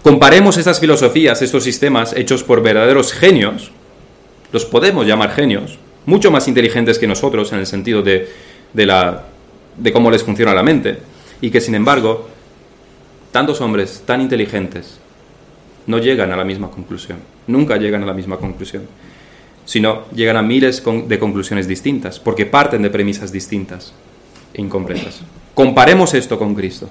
Comparemos 0.02 0.56
estas 0.56 0.80
filosofías, 0.80 1.42
estos 1.42 1.64
sistemas 1.64 2.14
hechos 2.16 2.44
por 2.44 2.62
verdaderos 2.62 3.12
genios, 3.12 3.72
los 4.52 4.64
podemos 4.64 5.06
llamar 5.06 5.34
genios, 5.34 5.78
mucho 6.06 6.30
más 6.30 6.48
inteligentes 6.48 6.98
que 6.98 7.06
nosotros 7.06 7.52
en 7.52 7.58
el 7.58 7.66
sentido 7.66 8.02
de 8.02 8.28
de, 8.72 8.86
la, 8.86 9.24
de 9.76 9.92
cómo 9.92 10.10
les 10.10 10.22
funciona 10.22 10.54
la 10.54 10.62
mente, 10.62 10.98
y 11.40 11.50
que 11.50 11.60
sin 11.60 11.74
embargo, 11.74 12.28
tantos 13.32 13.60
hombres 13.60 14.02
tan 14.04 14.20
inteligentes 14.20 14.98
no 15.86 15.98
llegan 15.98 16.32
a 16.32 16.36
la 16.36 16.44
misma 16.44 16.70
conclusión, 16.70 17.18
nunca 17.46 17.76
llegan 17.76 18.02
a 18.02 18.06
la 18.06 18.14
misma 18.14 18.36
conclusión, 18.36 18.82
sino 19.64 20.04
llegan 20.14 20.36
a 20.36 20.42
miles 20.42 20.82
de 20.84 21.18
conclusiones 21.18 21.68
distintas, 21.68 22.18
porque 22.18 22.46
parten 22.46 22.82
de 22.82 22.90
premisas 22.90 23.32
distintas 23.32 23.92
e 24.52 24.60
incompletas. 24.60 25.20
Comparemos 25.54 26.14
esto 26.14 26.38
con 26.38 26.54
Cristo. 26.54 26.88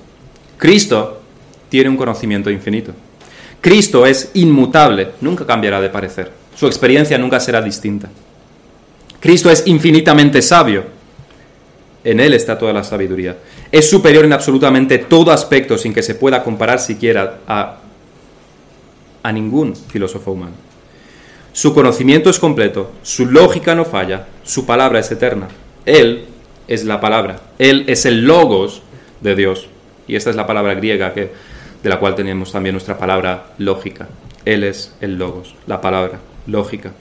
Cristo 0.58 1.22
tiene 1.70 1.90
un 1.90 1.98
conocimiento 1.98 2.50
infinito. 2.50 2.94
Cristo 3.62 4.06
es 4.06 4.32
inmutable, 4.34 5.10
nunca 5.22 5.46
cambiará 5.46 5.82
de 5.82 5.90
parecer. 5.90 6.32
Su 6.56 6.68
experiencia 6.68 7.18
nunca 7.18 7.40
será 7.40 7.62
distinta. 7.62 8.10
Cristo 9.20 9.50
es 9.50 9.64
infinitamente 9.68 10.42
sabio, 10.42 10.86
en 12.04 12.20
Él 12.20 12.34
está 12.34 12.58
toda 12.58 12.74
la 12.74 12.84
sabiduría. 12.84 13.38
Es 13.72 13.90
superior 13.90 14.26
en 14.26 14.34
absolutamente 14.34 14.98
todo 14.98 15.32
aspecto 15.32 15.78
sin 15.78 15.94
que 15.94 16.04
se 16.04 16.16
pueda 16.16 16.44
comparar 16.44 16.80
siquiera 16.80 17.40
a, 17.48 17.78
a 19.24 19.32
ningún 19.32 19.76
filósofo 19.76 20.32
humano. 20.32 20.54
Su 21.52 21.74
conocimiento 21.74 22.30
es 22.30 22.40
completo, 22.40 22.92
su 23.04 23.26
lógica 23.26 23.76
no 23.76 23.84
falla, 23.84 24.28
su 24.44 24.66
palabra 24.66 25.00
es 25.00 25.12
eterna. 25.12 25.48
Él 25.86 26.26
es 26.68 26.86
la 26.86 27.02
palabra, 27.02 27.42
Él 27.58 27.86
es 27.88 28.06
el 28.06 28.26
logos 28.26 28.82
de 29.22 29.36
Dios. 29.36 29.68
Y 30.08 30.16
esta 30.16 30.30
es 30.30 30.36
la 30.36 30.48
palabra 30.48 30.76
griega 30.76 31.14
que, 31.14 31.32
de 31.84 31.90
la 31.90 32.00
cual 32.00 32.16
tenemos 32.16 32.52
también 32.52 32.74
nuestra 32.74 32.98
palabra 32.98 33.48
lógica. 33.58 34.08
Él 34.46 34.64
es 34.64 34.94
el 35.02 35.18
logos, 35.18 35.56
la 35.68 35.82
palabra 35.82 36.20
lógica. 36.48 36.92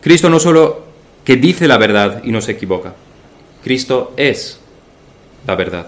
Cristo 0.00 0.30
no 0.30 0.40
solo 0.40 0.84
que 1.24 1.36
dice 1.36 1.68
la 1.68 1.76
verdad 1.76 2.22
y 2.24 2.32
no 2.32 2.40
se 2.40 2.52
equivoca, 2.52 2.94
Cristo 3.62 4.12
es 4.16 4.60
la 5.46 5.54
verdad. 5.54 5.86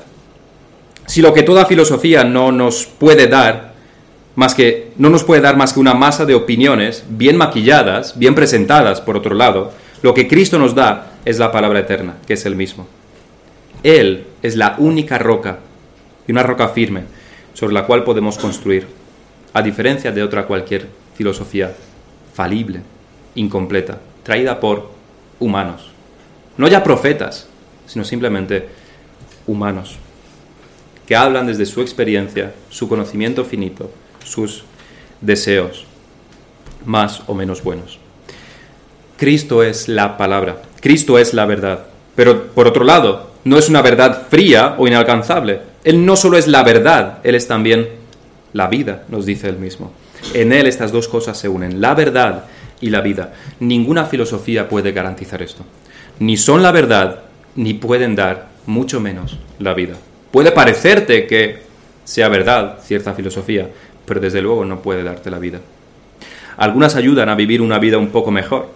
Si 1.06 1.20
lo 1.20 1.34
que 1.34 1.42
toda 1.42 1.66
filosofía 1.66 2.24
no 2.24 2.52
nos 2.52 2.86
puede 2.86 3.26
dar, 3.26 3.72
más 4.34 4.54
que, 4.54 4.92
no 4.96 5.10
nos 5.10 5.24
puede 5.24 5.40
dar 5.40 5.56
más 5.56 5.72
que 5.72 5.80
una 5.80 5.94
masa 5.94 6.24
de 6.24 6.34
opiniones 6.34 7.04
bien 7.08 7.36
maquilladas, 7.36 8.18
bien 8.18 8.34
presentadas, 8.34 9.00
por 9.00 9.16
otro 9.16 9.34
lado, 9.34 9.72
lo 10.02 10.14
que 10.14 10.28
Cristo 10.28 10.58
nos 10.58 10.74
da 10.74 11.12
es 11.24 11.38
la 11.38 11.52
palabra 11.52 11.80
eterna, 11.80 12.16
que 12.26 12.34
es 12.34 12.46
el 12.46 12.56
mismo. 12.56 12.86
Él 13.82 14.26
es 14.42 14.56
la 14.56 14.76
única 14.78 15.18
roca 15.18 15.58
y 16.26 16.32
una 16.32 16.42
roca 16.42 16.68
firme 16.68 17.02
sobre 17.54 17.74
la 17.74 17.84
cual 17.84 18.04
podemos 18.04 18.38
construir, 18.38 18.86
a 19.52 19.62
diferencia 19.62 20.12
de 20.12 20.22
otra 20.22 20.46
cualquier 20.46 20.88
filosofía 21.14 21.74
falible, 22.32 22.80
incompleta, 23.34 23.98
traída 24.22 24.58
por 24.60 24.90
humanos. 25.38 25.90
No 26.56 26.68
ya 26.68 26.82
profetas, 26.82 27.48
sino 27.87 28.05
simplemente 28.05 28.68
humanos, 29.47 29.97
que 31.07 31.16
hablan 31.16 31.47
desde 31.47 31.66
su 31.66 31.80
experiencia, 31.80 32.55
su 32.70 32.89
conocimiento 32.89 33.45
finito, 33.45 33.91
sus 34.24 34.64
deseos 35.20 35.87
más 36.85 37.22
o 37.26 37.35
menos 37.35 37.62
buenos. 37.62 37.99
Cristo 39.16 39.62
es 39.62 39.89
la 39.89 40.16
palabra, 40.16 40.62
Cristo 40.80 41.18
es 41.18 41.35
la 41.35 41.47
verdad, 41.47 41.87
pero 42.16 42.49
por 42.49 42.66
otro 42.66 42.85
lado, 42.85 43.33
no 43.45 43.59
es 43.59 43.68
una 43.68 43.83
verdad 43.83 44.26
fría 44.28 44.76
o 44.78 44.87
inalcanzable. 44.87 45.61
Él 45.85 46.05
no 46.05 46.16
solo 46.16 46.39
es 46.39 46.47
la 46.47 46.62
verdad, 46.62 47.18
Él 47.24 47.35
es 47.35 47.49
también 47.49 47.89
la 48.53 48.68
vida, 48.68 49.05
nos 49.09 49.26
dice 49.26 49.49
Él 49.49 49.59
mismo. 49.59 49.93
En 50.35 50.53
Él 50.53 50.66
estas 50.66 50.93
dos 50.93 51.09
cosas 51.09 51.39
se 51.39 51.49
unen, 51.49 51.80
la 51.80 51.95
verdad 51.95 52.45
y 52.80 52.91
la 52.91 53.01
vida. 53.01 53.33
Ninguna 53.61 54.07
filosofía 54.07 54.68
puede 54.68 54.93
garantizar 54.93 55.43
esto. 55.43 55.64
Ni 56.18 56.37
son 56.37 56.62
la 56.62 56.72
verdad, 56.72 57.20
ni 57.57 57.74
pueden 57.74 58.14
dar, 58.14 58.48
mucho 58.66 59.00
menos, 59.00 59.38
la 59.59 59.74
vida. 59.74 59.94
Puede 60.30 60.53
parecerte 60.53 61.26
que 61.26 61.59
sea 62.05 62.28
verdad 62.28 62.78
cierta 62.82 63.14
filosofía, 63.14 63.68
pero 64.07 64.20
desde 64.20 64.42
luego 64.42 64.64
no 64.64 64.82
puede 64.82 65.03
darte 65.03 65.30
la 65.30 65.38
vida. 65.38 65.61
Algunas 66.57 66.96
ayudan 66.96 67.28
a 67.28 67.34
vivir 67.34 67.62
una 67.62 67.78
vida 67.78 67.98
un 67.98 68.09
poco 68.09 68.30
mejor, 68.30 68.68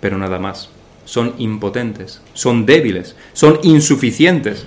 pero 0.00 0.18
nada 0.18 0.38
más. 0.38 0.68
Son 1.04 1.34
impotentes, 1.38 2.20
son 2.34 2.66
débiles, 2.66 3.16
son 3.32 3.58
insuficientes, 3.62 4.66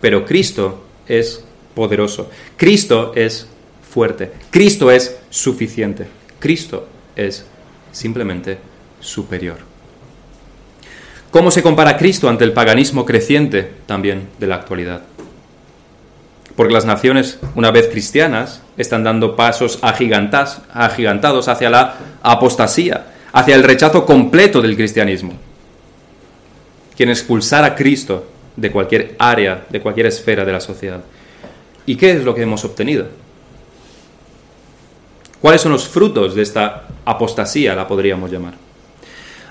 pero 0.00 0.24
Cristo 0.26 0.82
es 1.06 1.44
poderoso. 1.74 2.30
Cristo 2.56 3.12
es 3.14 3.48
fuerte. 3.88 4.32
Cristo 4.50 4.90
es 4.90 5.18
suficiente. 5.30 6.06
Cristo 6.38 6.86
es 7.16 7.46
simplemente 7.92 8.58
superior. 9.00 9.58
¿Cómo 11.30 11.50
se 11.50 11.62
compara 11.62 11.98
Cristo 11.98 12.28
ante 12.28 12.44
el 12.44 12.54
paganismo 12.54 13.04
creciente 13.04 13.70
también 13.84 14.28
de 14.38 14.46
la 14.46 14.54
actualidad? 14.54 15.02
Porque 16.56 16.72
las 16.72 16.86
naciones, 16.86 17.38
una 17.54 17.70
vez 17.70 17.88
cristianas, 17.88 18.62
están 18.78 19.04
dando 19.04 19.36
pasos 19.36 19.78
agigantados 19.82 21.48
hacia 21.48 21.68
la 21.70 21.96
apostasía, 22.22 23.06
hacia 23.32 23.54
el 23.54 23.62
rechazo 23.62 24.06
completo 24.06 24.62
del 24.62 24.74
cristianismo. 24.74 25.34
Quien 26.96 27.10
expulsar 27.10 27.62
a 27.62 27.74
Cristo 27.74 28.26
de 28.56 28.72
cualquier 28.72 29.14
área, 29.18 29.66
de 29.68 29.80
cualquier 29.80 30.06
esfera 30.06 30.46
de 30.46 30.52
la 30.52 30.60
sociedad. 30.60 31.00
¿Y 31.84 31.96
qué 31.96 32.12
es 32.12 32.24
lo 32.24 32.34
que 32.34 32.42
hemos 32.42 32.64
obtenido? 32.64 33.06
¿Cuáles 35.40 35.60
son 35.60 35.72
los 35.72 35.86
frutos 35.86 36.34
de 36.34 36.42
esta 36.42 36.86
apostasía, 37.04 37.76
la 37.76 37.86
podríamos 37.86 38.30
llamar? 38.30 38.67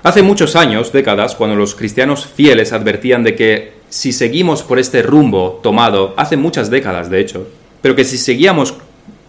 Hace 0.07 0.23
muchos 0.23 0.55
años, 0.55 0.93
décadas, 0.93 1.35
cuando 1.35 1.57
los 1.57 1.75
cristianos 1.75 2.25
fieles 2.25 2.71
advertían 2.71 3.25
de 3.25 3.35
que 3.35 3.73
si 3.89 4.13
seguimos 4.13 4.63
por 4.63 4.79
este 4.79 5.01
rumbo 5.01 5.59
tomado, 5.61 6.13
hace 6.15 6.37
muchas 6.37 6.69
décadas 6.69 7.09
de 7.09 7.19
hecho, 7.19 7.45
pero 7.81 7.93
que 7.93 8.05
si 8.05 8.17
seguíamos 8.17 8.73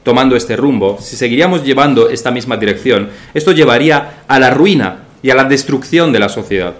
tomando 0.05 0.37
este 0.37 0.55
rumbo, 0.55 0.97
si 1.01 1.17
seguiríamos 1.17 1.65
llevando 1.65 2.09
esta 2.09 2.31
misma 2.31 2.57
dirección, 2.59 3.09
esto 3.35 3.51
llevaría 3.51 4.23
a 4.29 4.39
la 4.39 4.51
ruina 4.51 5.01
y 5.21 5.31
a 5.31 5.35
la 5.35 5.43
destrucción 5.43 6.13
de 6.13 6.21
la 6.21 6.29
sociedad. 6.29 6.75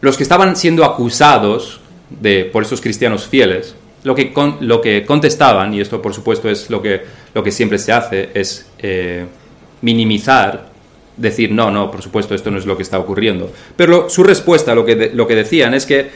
Los 0.00 0.16
que 0.16 0.22
estaban 0.22 0.54
siendo 0.54 0.84
acusados 0.84 1.80
de, 2.08 2.44
por 2.44 2.62
esos 2.62 2.80
cristianos 2.80 3.26
fieles 3.26 3.74
lo 4.04 4.14
que, 4.14 4.32
lo 4.60 4.80
que 4.80 5.04
contestaban, 5.04 5.74
y 5.74 5.80
esto 5.80 6.00
por 6.00 6.14
supuesto 6.14 6.48
es 6.48 6.70
lo 6.70 6.80
que, 6.80 7.02
lo 7.34 7.42
que 7.42 7.50
siempre 7.50 7.78
se 7.78 7.90
hace, 7.90 8.30
es 8.32 8.70
eh, 8.78 9.26
minimizar, 9.82 10.69
decir, 11.20 11.52
no, 11.52 11.70
no, 11.70 11.90
por 11.90 12.02
supuesto 12.02 12.34
esto 12.34 12.50
no 12.50 12.58
es 12.58 12.66
lo 12.66 12.76
que 12.76 12.82
está 12.82 12.98
ocurriendo. 12.98 13.52
Pero 13.76 14.08
su 14.08 14.22
respuesta, 14.22 14.74
lo 14.74 14.84
que, 14.84 15.10
lo 15.14 15.26
que 15.26 15.34
decían 15.34 15.74
es 15.74 15.86
que 15.86 16.10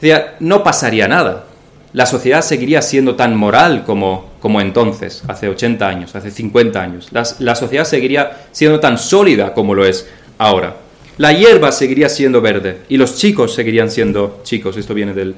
decía, 0.00 0.36
no 0.40 0.62
pasaría 0.62 1.08
nada. 1.08 1.46
La 1.92 2.06
sociedad 2.06 2.42
seguiría 2.42 2.82
siendo 2.82 3.16
tan 3.16 3.36
moral 3.36 3.84
como, 3.84 4.30
como 4.40 4.60
entonces, 4.60 5.22
hace 5.28 5.48
80 5.48 5.88
años, 5.88 6.14
hace 6.14 6.30
50 6.30 6.80
años. 6.80 7.08
La, 7.10 7.24
la 7.38 7.54
sociedad 7.54 7.84
seguiría 7.84 8.46
siendo 8.52 8.80
tan 8.80 8.98
sólida 8.98 9.52
como 9.52 9.74
lo 9.74 9.84
es 9.84 10.08
ahora. 10.38 10.76
La 11.18 11.32
hierba 11.32 11.72
seguiría 11.72 12.08
siendo 12.08 12.40
verde 12.40 12.82
y 12.88 12.98
los 12.98 13.16
chicos 13.16 13.54
seguirían 13.54 13.90
siendo 13.90 14.40
chicos. 14.42 14.76
Esto 14.76 14.94
viene 14.94 15.14
del, 15.14 15.34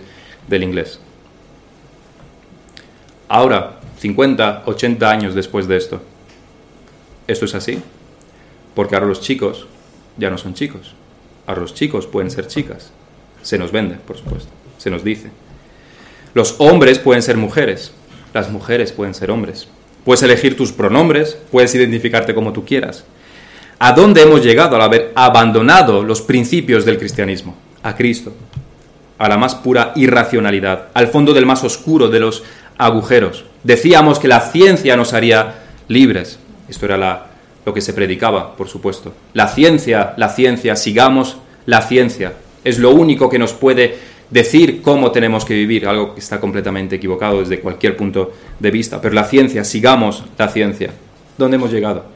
del 0.49 0.63
inglés. 0.63 0.99
Ahora, 3.29 3.79
50, 4.01 4.65
80 4.67 5.11
años 5.11 5.35
después 5.35 5.69
de 5.69 5.77
esto, 5.77 6.01
¿esto 7.27 7.45
es 7.45 7.55
así? 7.55 7.79
Porque 8.79 8.95
ahora 8.95 9.09
los 9.09 9.20
chicos 9.20 9.66
ya 10.18 10.31
no 10.31 10.39
son 10.39 10.55
chicos. 10.55 10.95
Ahora 11.49 11.62
los 11.62 11.74
chicos 11.74 12.07
pueden 12.07 12.31
ser 12.31 12.47
chicas. 12.47 12.93
Se 13.43 13.59
nos 13.59 13.72
vende, 13.72 13.97
por 13.97 14.16
supuesto. 14.16 14.51
Se 14.79 14.89
nos 14.89 15.03
dice. 15.03 15.33
Los 16.33 16.55
hombres 16.59 17.01
pueden 17.01 17.24
ser 17.24 17.37
mujeres. 17.37 17.91
Las 18.33 18.53
mujeres 18.53 18.93
pueden 18.93 19.14
ser 19.14 19.33
hombres. 19.33 19.66
Puedes 20.05 20.22
elegir 20.22 20.57
tus 20.57 20.70
pronombres, 20.70 21.37
puedes 21.51 21.74
identificarte 21.74 22.37
como 22.37 22.53
tú 22.53 22.64
quieras. 22.64 23.03
¿A 23.81 23.95
dónde 23.95 24.22
hemos 24.22 24.45
llegado 24.45 24.76
al 24.76 24.83
haber 24.83 25.11
abandonado 25.16 26.05
los 26.05 26.22
principios 26.22 26.85
del 26.85 26.99
cristianismo? 26.99 27.57
A 27.83 27.97
Cristo, 27.97 28.33
a 29.18 29.29
la 29.29 29.37
más 29.37 29.57
pura 29.57 29.93
irracionalidad, 29.97 30.91
al 30.95 31.09
fondo 31.09 31.35
del 31.35 31.47
más 31.47 31.64
oscuro 31.64 32.11
de 32.11 32.20
los 32.20 32.45
agujeros. 32.76 33.45
Decíamos 33.64 34.20
que 34.20 34.29
la 34.29 34.39
ciencia 34.39 34.97
nos 34.97 35.14
haría 35.14 35.64
libres. 35.89 36.39
Esto 36.68 36.85
era 36.85 37.28
lo 37.69 37.75
que 37.75 37.81
se 37.83 37.93
predicaba, 37.93 38.57
por 38.57 38.66
supuesto. 38.66 39.12
La 39.35 39.47
ciencia, 39.47 40.14
la 40.16 40.31
ciencia, 40.31 40.75
sigamos 40.75 41.37
la 41.66 41.83
ciencia. 41.83 42.33
Es 42.64 42.79
lo 42.79 42.93
único 42.93 43.29
que 43.29 43.39
nos 43.39 43.53
puede 43.53 43.97
decir 44.31 44.81
cómo 44.81 45.11
tenemos 45.11 45.45
que 45.45 45.53
vivir, 45.55 45.87
algo 45.87 46.14
que 46.14 46.21
está 46.21 46.41
completamente 46.41 46.97
equivocado 46.97 47.41
desde 47.41 47.61
cualquier 47.61 47.97
punto 47.97 48.33
de 48.59 48.71
vista. 48.71 49.01
Pero 49.01 49.14
la 49.14 49.25
ciencia, 49.25 49.64
sigamos 49.64 50.25
la 50.39 50.49
ciencia. 50.49 50.93
¿Dónde 51.37 51.57
hemos 51.57 51.71
llegado? 51.71 52.07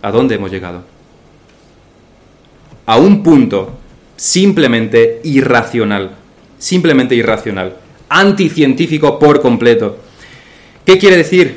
¿A 0.00 0.10
dónde 0.10 0.36
hemos 0.36 0.50
llegado? 0.50 0.82
A 2.86 2.96
un 2.96 3.22
punto 3.22 3.72
simplemente 4.16 5.20
irracional. 5.24 6.16
Simplemente 6.58 7.14
irracional 7.14 7.76
anticientífico 8.08 9.18
por 9.18 9.40
completo. 9.40 9.98
¿Qué 10.84 10.98
quiere 10.98 11.16
decir? 11.16 11.56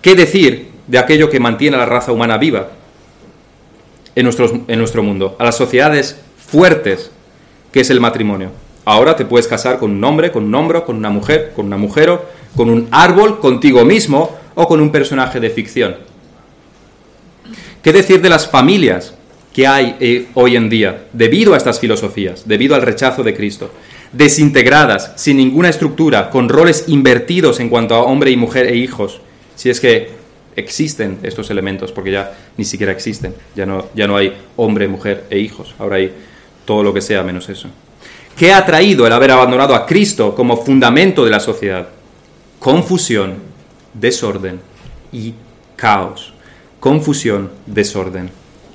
¿Qué 0.00 0.14
decir 0.14 0.71
de 0.86 0.98
aquello 0.98 1.30
que 1.30 1.40
mantiene 1.40 1.76
a 1.76 1.80
la 1.80 1.86
raza 1.86 2.12
humana 2.12 2.38
viva 2.38 2.68
en, 4.14 4.28
en 4.68 4.78
nuestro 4.78 5.02
mundo? 5.02 5.36
A 5.38 5.44
las 5.44 5.56
sociedades 5.56 6.20
fuertes, 6.36 7.10
que 7.72 7.80
es 7.80 7.90
el 7.90 8.00
matrimonio. 8.00 8.50
Ahora 8.84 9.16
te 9.16 9.24
puedes 9.24 9.46
casar 9.46 9.78
con 9.78 9.92
un 9.92 10.04
hombre, 10.04 10.32
con 10.32 10.44
un 10.44 10.54
hombro, 10.54 10.84
con 10.84 10.96
una 10.96 11.10
mujer, 11.10 11.52
con 11.54 11.66
una 11.66 11.76
mujer, 11.76 12.20
con 12.56 12.68
un 12.68 12.88
árbol, 12.90 13.38
contigo 13.40 13.84
mismo 13.84 14.36
o 14.54 14.66
con 14.66 14.80
un 14.80 14.90
personaje 14.90 15.40
de 15.40 15.50
ficción. 15.50 15.96
¿Qué 17.82 17.92
decir 17.92 18.20
de 18.20 18.28
las 18.28 18.48
familias 18.48 19.14
que 19.52 19.66
hay 19.66 19.96
eh, 20.00 20.28
hoy 20.34 20.56
en 20.56 20.68
día 20.68 21.04
debido 21.12 21.54
a 21.54 21.56
estas 21.56 21.78
filosofías, 21.78 22.46
debido 22.46 22.74
al 22.74 22.82
rechazo 22.82 23.22
de 23.22 23.34
Cristo? 23.34 23.70
desintegradas, 24.12 25.12
sin 25.16 25.38
ninguna 25.38 25.70
estructura, 25.70 26.30
con 26.30 26.48
roles 26.48 26.84
invertidos 26.86 27.60
en 27.60 27.68
cuanto 27.68 27.94
a 27.94 28.02
hombre 28.02 28.30
y 28.30 28.36
mujer 28.36 28.66
e 28.66 28.76
hijos, 28.76 29.20
si 29.56 29.70
es 29.70 29.80
que 29.80 30.10
existen 30.56 31.18
estos 31.22 31.50
elementos, 31.50 31.92
porque 31.92 32.12
ya 32.12 32.32
ni 32.56 32.64
siquiera 32.64 32.92
existen, 32.92 33.34
ya 33.54 33.66
no, 33.66 33.86
ya 33.94 34.06
no 34.06 34.16
hay 34.16 34.34
hombre, 34.56 34.88
mujer 34.88 35.24
e 35.30 35.38
hijos, 35.38 35.74
ahora 35.78 35.96
hay 35.96 36.12
todo 36.64 36.82
lo 36.82 36.94
que 36.94 37.00
sea 37.00 37.22
menos 37.22 37.48
eso. 37.48 37.68
¿Qué 38.36 38.52
ha 38.52 38.64
traído 38.64 39.06
el 39.06 39.12
haber 39.12 39.30
abandonado 39.30 39.74
a 39.74 39.86
Cristo 39.86 40.34
como 40.34 40.56
fundamento 40.56 41.24
de 41.24 41.30
la 41.30 41.40
sociedad? 41.40 41.88
Confusión, 42.58 43.36
desorden 43.92 44.60
y 45.12 45.34
caos. 45.76 46.32
Confusión, 46.80 47.50
desorden 47.66 48.30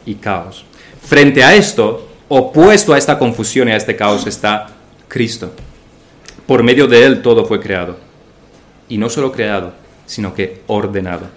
y 0.06 0.16
caos. 0.16 0.64
Frente 1.02 1.44
a 1.44 1.56
esto, 1.56 2.08
opuesto 2.28 2.94
a 2.94 2.98
esta 2.98 3.18
confusión 3.18 3.68
y 3.68 3.72
a 3.72 3.78
este 3.78 3.96
caos, 3.96 4.28
está 4.28 4.68
Cristo. 5.08 5.52
Por 6.46 6.64
medio 6.64 6.88
de 6.88 7.06
Él 7.06 7.22
todo 7.22 7.46
fue 7.46 7.60
creado. 7.60 7.98
Y 8.90 8.98
no 8.98 9.10
solo 9.10 9.32
creado, 9.32 9.74
sino 10.06 10.34
que 10.34 10.62
ordenado. 10.68 11.28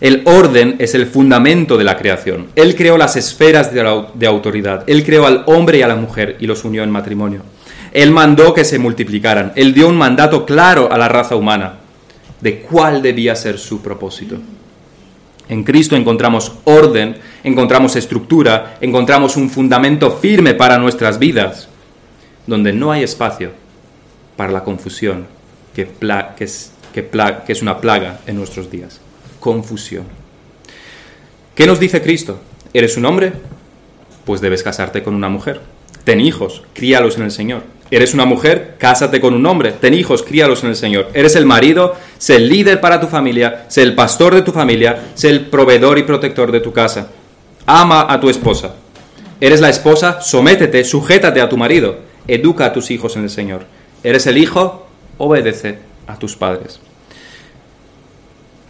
El 0.00 0.22
orden 0.26 0.76
es 0.78 0.94
el 0.94 1.06
fundamento 1.06 1.76
de 1.76 1.84
la 1.84 1.96
creación. 1.96 2.48
Él 2.54 2.76
creó 2.76 2.96
las 2.96 3.16
esferas 3.16 3.72
de, 3.72 4.26
autoridad. 4.26 4.84
Él 4.86 5.04
creó 5.04 5.26
al 5.26 5.42
hombre 5.46 5.78
y 5.78 5.82
a 5.82 5.88
la 5.88 5.96
mujer 5.96 6.36
y 6.38 6.46
los 6.46 6.64
unió 6.64 6.84
en 6.84 6.90
matrimonio. 6.90 7.42
Él 7.92 8.12
mandó 8.12 8.54
que 8.54 8.64
se 8.64 8.78
multiplicaran. 8.78 9.52
Él 9.56 9.74
dio 9.74 9.88
un 9.88 9.96
mandato 9.96 10.46
claro 10.46 10.92
a 10.92 10.98
la 10.98 11.08
raza 11.08 11.34
humana 11.34 11.74
de 12.40 12.60
cuál 12.60 13.02
debía 13.02 13.34
ser 13.34 13.58
su 13.58 13.82
propósito. 13.82 14.36
En 15.48 15.64
Cristo 15.64 15.96
encontramos 15.96 16.52
orden, 16.64 17.16
encontramos 17.42 17.96
estructura, 17.96 18.76
encontramos 18.80 19.36
un 19.36 19.48
fundamento 19.50 20.10
firme 20.12 20.54
para 20.54 20.78
nuestras 20.78 21.18
vidas 21.18 21.68
donde 22.46 22.72
no 22.72 22.92
hay 22.92 23.02
espacio 23.02 23.52
para 24.36 24.52
la 24.52 24.62
confusión 24.62 25.26
que, 25.74 25.90
es 26.38 27.62
una 27.62 27.80
plaga 27.80 28.20
en 28.26 28.36
nuestros 28.36 28.70
días. 28.70 29.00
Confusión. 29.40 30.04
¿Qué 31.54 31.66
nos 31.66 31.80
dice 31.80 32.02
Cristo? 32.02 32.40
¿Eres 32.72 32.96
un 32.96 33.04
hombre? 33.04 33.32
Pues 34.24 34.40
debes 34.40 34.62
casarte 34.62 35.02
con 35.02 35.14
una 35.14 35.28
mujer. 35.28 35.60
Ten 36.04 36.20
hijos, 36.20 36.62
críalos 36.72 37.16
en 37.16 37.24
el 37.24 37.30
Señor. 37.30 37.62
¿Eres 37.90 38.12
una 38.12 38.26
mujer? 38.26 38.76
Cásate 38.78 39.20
con 39.20 39.34
un 39.34 39.46
hombre. 39.46 39.72
Ten 39.72 39.94
hijos, 39.94 40.22
críalos 40.22 40.62
en 40.62 40.70
el 40.70 40.76
Señor. 40.76 41.08
¿Eres 41.14 41.36
el 41.36 41.46
marido? 41.46 41.94
Sé 42.18 42.36
el 42.36 42.48
líder 42.48 42.80
para 42.80 43.00
tu 43.00 43.06
familia, 43.06 43.64
sé 43.68 43.82
el 43.82 43.94
pastor 43.94 44.34
de 44.34 44.42
tu 44.42 44.52
familia, 44.52 45.10
sé 45.14 45.30
el 45.30 45.46
proveedor 45.46 45.98
y 45.98 46.02
protector 46.02 46.52
de 46.52 46.60
tu 46.60 46.72
casa. 46.72 47.08
Ama 47.66 48.06
a 48.08 48.20
tu 48.20 48.28
esposa. 48.28 48.74
¿Eres 49.40 49.60
la 49.60 49.70
esposa? 49.70 50.20
Sométete, 50.20 50.84
sujétate 50.84 51.40
a 51.40 51.48
tu 51.48 51.56
marido. 51.56 51.98
Educa 52.26 52.66
a 52.66 52.72
tus 52.72 52.90
hijos 52.90 53.16
en 53.16 53.22
el 53.22 53.30
Señor. 53.30 53.64
¿Eres 54.02 54.26
el 54.26 54.36
hijo? 54.36 54.86
Obedece 55.16 55.78
a 56.06 56.18
tus 56.18 56.36
padres. 56.36 56.80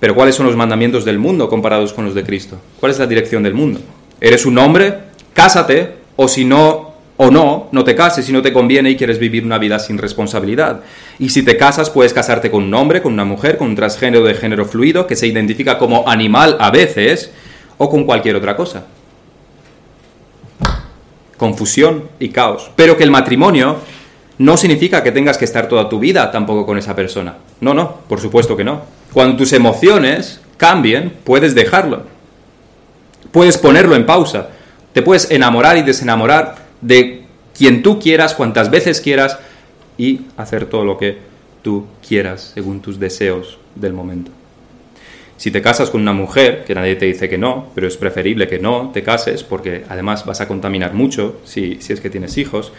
Pero 0.00 0.14
¿cuáles 0.14 0.34
son 0.34 0.46
los 0.46 0.56
mandamientos 0.56 1.04
del 1.04 1.18
mundo 1.18 1.48
comparados 1.48 1.92
con 1.92 2.04
los 2.04 2.14
de 2.14 2.24
Cristo? 2.24 2.60
¿Cuál 2.78 2.92
es 2.92 2.98
la 2.98 3.06
dirección 3.06 3.42
del 3.42 3.54
mundo? 3.54 3.80
¿Eres 4.20 4.46
un 4.46 4.58
hombre? 4.58 4.94
Cásate, 5.32 5.94
o 6.16 6.28
si 6.28 6.44
no, 6.44 6.94
o 7.16 7.30
no, 7.30 7.68
no 7.72 7.84
te 7.84 7.96
cases 7.96 8.24
si 8.24 8.32
no 8.32 8.42
te 8.42 8.52
conviene 8.52 8.90
y 8.90 8.96
quieres 8.96 9.18
vivir 9.18 9.44
una 9.44 9.58
vida 9.58 9.78
sin 9.80 9.98
responsabilidad. 9.98 10.82
Y 11.18 11.30
si 11.30 11.42
te 11.42 11.56
casas, 11.56 11.90
puedes 11.90 12.14
casarte 12.14 12.50
con 12.50 12.62
un 12.62 12.74
hombre, 12.74 13.02
con 13.02 13.12
una 13.12 13.24
mujer, 13.24 13.58
con 13.58 13.68
un 13.68 13.74
transgénero 13.74 14.24
de 14.24 14.34
género 14.34 14.64
fluido 14.64 15.06
que 15.06 15.16
se 15.16 15.26
identifica 15.26 15.78
como 15.78 16.08
animal 16.08 16.56
a 16.60 16.70
veces, 16.70 17.32
o 17.76 17.90
con 17.90 18.04
cualquier 18.04 18.36
otra 18.36 18.56
cosa. 18.56 18.86
Confusión 21.36 22.04
y 22.20 22.28
caos. 22.28 22.70
Pero 22.76 22.96
que 22.96 23.04
el 23.04 23.10
matrimonio 23.10 23.76
no 24.38 24.56
significa 24.56 25.02
que 25.02 25.12
tengas 25.12 25.38
que 25.38 25.44
estar 25.44 25.68
toda 25.68 25.88
tu 25.88 25.98
vida 25.98 26.30
tampoco 26.30 26.66
con 26.66 26.78
esa 26.78 26.94
persona. 26.94 27.36
No, 27.60 27.74
no, 27.74 27.96
por 28.08 28.20
supuesto 28.20 28.56
que 28.56 28.64
no. 28.64 28.97
Cuando 29.12 29.36
tus 29.36 29.52
emociones 29.52 30.40
cambien, 30.56 31.12
puedes 31.24 31.54
dejarlo. 31.54 32.04
Puedes 33.32 33.58
ponerlo 33.58 33.94
en 33.94 34.06
pausa. 34.06 34.48
Te 34.92 35.02
puedes 35.02 35.30
enamorar 35.30 35.76
y 35.76 35.82
desenamorar 35.82 36.56
de 36.80 37.24
quien 37.56 37.82
tú 37.82 37.98
quieras, 37.98 38.34
cuantas 38.34 38.70
veces 38.70 39.00
quieras 39.00 39.38
y 39.96 40.20
hacer 40.36 40.66
todo 40.66 40.84
lo 40.84 40.98
que 40.98 41.18
tú 41.62 41.86
quieras 42.06 42.52
según 42.54 42.80
tus 42.80 42.98
deseos 42.98 43.58
del 43.74 43.92
momento. 43.92 44.30
Si 45.36 45.50
te 45.50 45.62
casas 45.62 45.90
con 45.90 46.00
una 46.00 46.12
mujer, 46.12 46.64
que 46.64 46.74
nadie 46.74 46.96
te 46.96 47.06
dice 47.06 47.28
que 47.28 47.38
no, 47.38 47.70
pero 47.74 47.86
es 47.86 47.96
preferible 47.96 48.48
que 48.48 48.58
no 48.58 48.90
te 48.92 49.02
cases 49.02 49.44
porque 49.44 49.84
además 49.88 50.26
vas 50.26 50.40
a 50.40 50.48
contaminar 50.48 50.94
mucho 50.94 51.40
si, 51.44 51.78
si 51.80 51.92
es 51.92 52.00
que 52.00 52.10
tienes 52.10 52.38
hijos, 52.38 52.72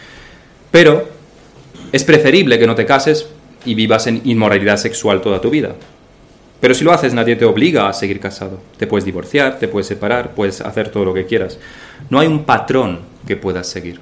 pero 0.70 1.08
es 1.92 2.04
preferible 2.04 2.58
que 2.58 2.66
no 2.66 2.74
te 2.74 2.86
cases 2.86 3.28
y 3.64 3.74
vivas 3.74 4.06
en 4.06 4.20
inmoralidad 4.24 4.76
sexual 4.76 5.20
toda 5.20 5.40
tu 5.40 5.50
vida. 5.50 5.74
Pero 6.60 6.74
si 6.74 6.84
lo 6.84 6.92
haces, 6.92 7.14
nadie 7.14 7.36
te 7.36 7.46
obliga 7.46 7.88
a 7.88 7.92
seguir 7.94 8.20
casado. 8.20 8.60
Te 8.76 8.86
puedes 8.86 9.06
divorciar, 9.06 9.58
te 9.58 9.66
puedes 9.66 9.86
separar, 9.86 10.34
puedes 10.34 10.60
hacer 10.60 10.90
todo 10.90 11.06
lo 11.06 11.14
que 11.14 11.24
quieras. 11.24 11.58
No 12.10 12.20
hay 12.20 12.26
un 12.26 12.44
patrón 12.44 13.00
que 13.26 13.36
puedas 13.36 13.66
seguir. 13.66 14.00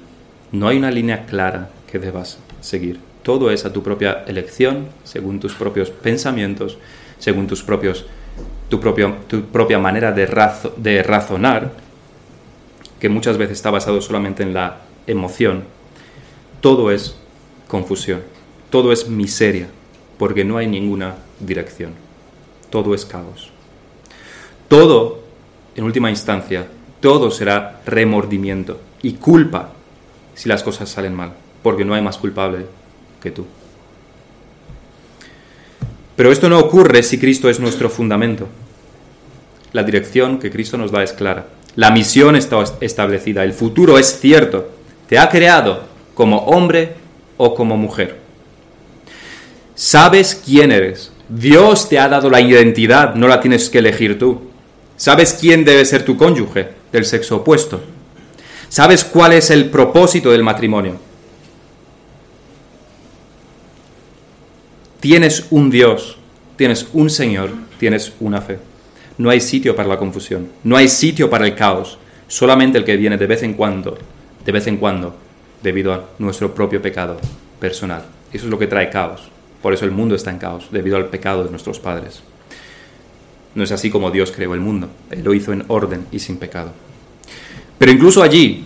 No 0.51 0.67
hay 0.67 0.77
una 0.77 0.91
línea 0.91 1.25
clara 1.25 1.69
que 1.89 1.99
debas 1.99 2.37
seguir. 2.59 2.99
Todo 3.23 3.49
es 3.51 3.65
a 3.65 3.71
tu 3.71 3.81
propia 3.81 4.23
elección, 4.27 4.87
según 5.03 5.39
tus 5.39 5.53
propios 5.53 5.89
pensamientos, 5.89 6.77
según 7.17 7.47
tus 7.47 7.63
propios, 7.63 8.05
tu, 8.67 8.79
propio, 8.79 9.15
tu 9.27 9.43
propia 9.45 9.79
manera 9.79 10.11
de, 10.11 10.27
de 10.77 11.03
razonar, 11.03 11.71
que 12.99 13.07
muchas 13.07 13.37
veces 13.37 13.57
está 13.57 13.71
basado 13.71 14.01
solamente 14.01 14.43
en 14.43 14.53
la 14.53 14.79
emoción. 15.07 15.63
Todo 16.59 16.91
es 16.91 17.15
confusión, 17.67 18.21
todo 18.69 18.91
es 18.91 19.07
miseria, 19.07 19.67
porque 20.17 20.43
no 20.43 20.57
hay 20.57 20.67
ninguna 20.67 21.15
dirección. 21.39 22.08
Todo 22.69 22.93
es 22.93 23.05
caos. 23.05 23.49
Todo, 24.67 25.23
en 25.75 25.83
última 25.83 26.09
instancia, 26.09 26.67
todo 26.99 27.31
será 27.31 27.81
remordimiento 27.85 28.79
y 29.01 29.13
culpa 29.13 29.73
si 30.35 30.47
las 30.49 30.63
cosas 30.63 30.89
salen 30.89 31.15
mal, 31.15 31.33
porque 31.63 31.85
no 31.85 31.93
hay 31.93 32.01
más 32.01 32.17
culpable 32.17 32.65
que 33.21 33.31
tú. 33.31 33.45
Pero 36.15 36.31
esto 36.31 36.49
no 36.49 36.59
ocurre 36.59 37.01
si 37.01 37.17
Cristo 37.17 37.49
es 37.49 37.59
nuestro 37.59 37.89
fundamento. 37.89 38.47
La 39.71 39.83
dirección 39.83 40.37
que 40.37 40.51
Cristo 40.51 40.77
nos 40.77 40.91
da 40.91 41.01
es 41.01 41.13
clara. 41.13 41.47
La 41.75 41.91
misión 41.91 42.35
está 42.35 42.61
establecida. 42.81 43.43
El 43.43 43.53
futuro 43.53 43.97
es 43.97 44.19
cierto. 44.19 44.69
Te 45.07 45.17
ha 45.17 45.29
creado 45.29 45.83
como 46.13 46.39
hombre 46.39 46.95
o 47.37 47.55
como 47.55 47.77
mujer. 47.77 48.17
Sabes 49.75 50.35
quién 50.35 50.73
eres. 50.73 51.13
Dios 51.29 51.87
te 51.87 51.99
ha 51.99 52.09
dado 52.09 52.29
la 52.29 52.41
identidad, 52.41 53.13
no 53.13 53.27
la 53.27 53.39
tienes 53.39 53.69
que 53.69 53.79
elegir 53.79 54.17
tú. 54.17 54.49
Sabes 54.97 55.37
quién 55.39 55.63
debe 55.63 55.85
ser 55.85 56.03
tu 56.03 56.17
cónyuge 56.17 56.69
del 56.91 57.05
sexo 57.05 57.37
opuesto. 57.37 57.81
Sabes 58.67 59.03
cuál 59.03 59.33
es 59.33 59.51
el 59.51 59.69
propósito 59.69 60.31
del 60.31 60.43
matrimonio. 60.43 60.97
Tienes 64.99 65.45
un 65.51 65.69
Dios, 65.69 66.17
tienes 66.57 66.87
un 66.93 67.09
Señor, 67.09 67.51
tienes 67.79 68.11
una 68.19 68.41
fe. 68.41 68.59
No 69.17 69.29
hay 69.29 69.39
sitio 69.39 69.75
para 69.75 69.87
la 69.87 69.97
confusión, 69.97 70.49
no 70.63 70.75
hay 70.75 70.89
sitio 70.89 71.29
para 71.29 71.45
el 71.45 71.55
caos, 71.55 71.97
solamente 72.27 72.77
el 72.77 72.85
que 72.85 72.97
viene 72.97 73.17
de 73.17 73.27
vez 73.27 73.43
en 73.43 73.53
cuando, 73.53 73.97
de 74.43 74.51
vez 74.51 74.67
en 74.67 74.77
cuando, 74.77 75.15
debido 75.61 75.93
a 75.93 76.05
nuestro 76.17 76.53
propio 76.53 76.81
pecado 76.81 77.17
personal. 77.59 78.03
Eso 78.33 78.45
es 78.45 78.51
lo 78.51 78.59
que 78.59 78.67
trae 78.67 78.89
caos. 78.89 79.29
Por 79.61 79.73
eso 79.73 79.85
el 79.85 79.91
mundo 79.91 80.15
está 80.15 80.31
en 80.31 80.37
caos, 80.37 80.67
debido 80.71 80.97
al 80.97 81.07
pecado 81.07 81.43
de 81.43 81.49
nuestros 81.49 81.79
padres. 81.79 82.21
No 83.55 83.63
es 83.63 83.71
así 83.71 83.89
como 83.89 84.11
Dios 84.11 84.31
creó 84.31 84.53
el 84.53 84.61
mundo. 84.61 84.89
Él 85.09 85.23
lo 85.23 85.33
hizo 85.33 85.51
en 85.51 85.65
orden 85.67 86.05
y 86.11 86.19
sin 86.19 86.37
pecado. 86.37 86.71
Pero 87.77 87.91
incluso 87.91 88.21
allí, 88.21 88.65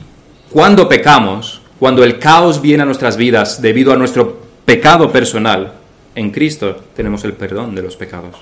cuando 0.50 0.88
pecamos, 0.90 1.62
cuando 1.80 2.04
el 2.04 2.20
caos 2.20 2.62
viene 2.62 2.84
a 2.84 2.86
nuestras 2.86 3.18
vidas 3.18 3.62
debido 3.62 3.94
a 3.94 3.98
nuestro 3.98 4.40
pecado 4.66 5.12
personal, 5.12 5.74
en 6.16 6.32
Cristo 6.32 6.84
tenemos 6.96 7.24
el 7.24 7.34
perdón 7.34 7.76
de 7.76 7.82
los 7.82 7.96
pecados. 7.96 8.36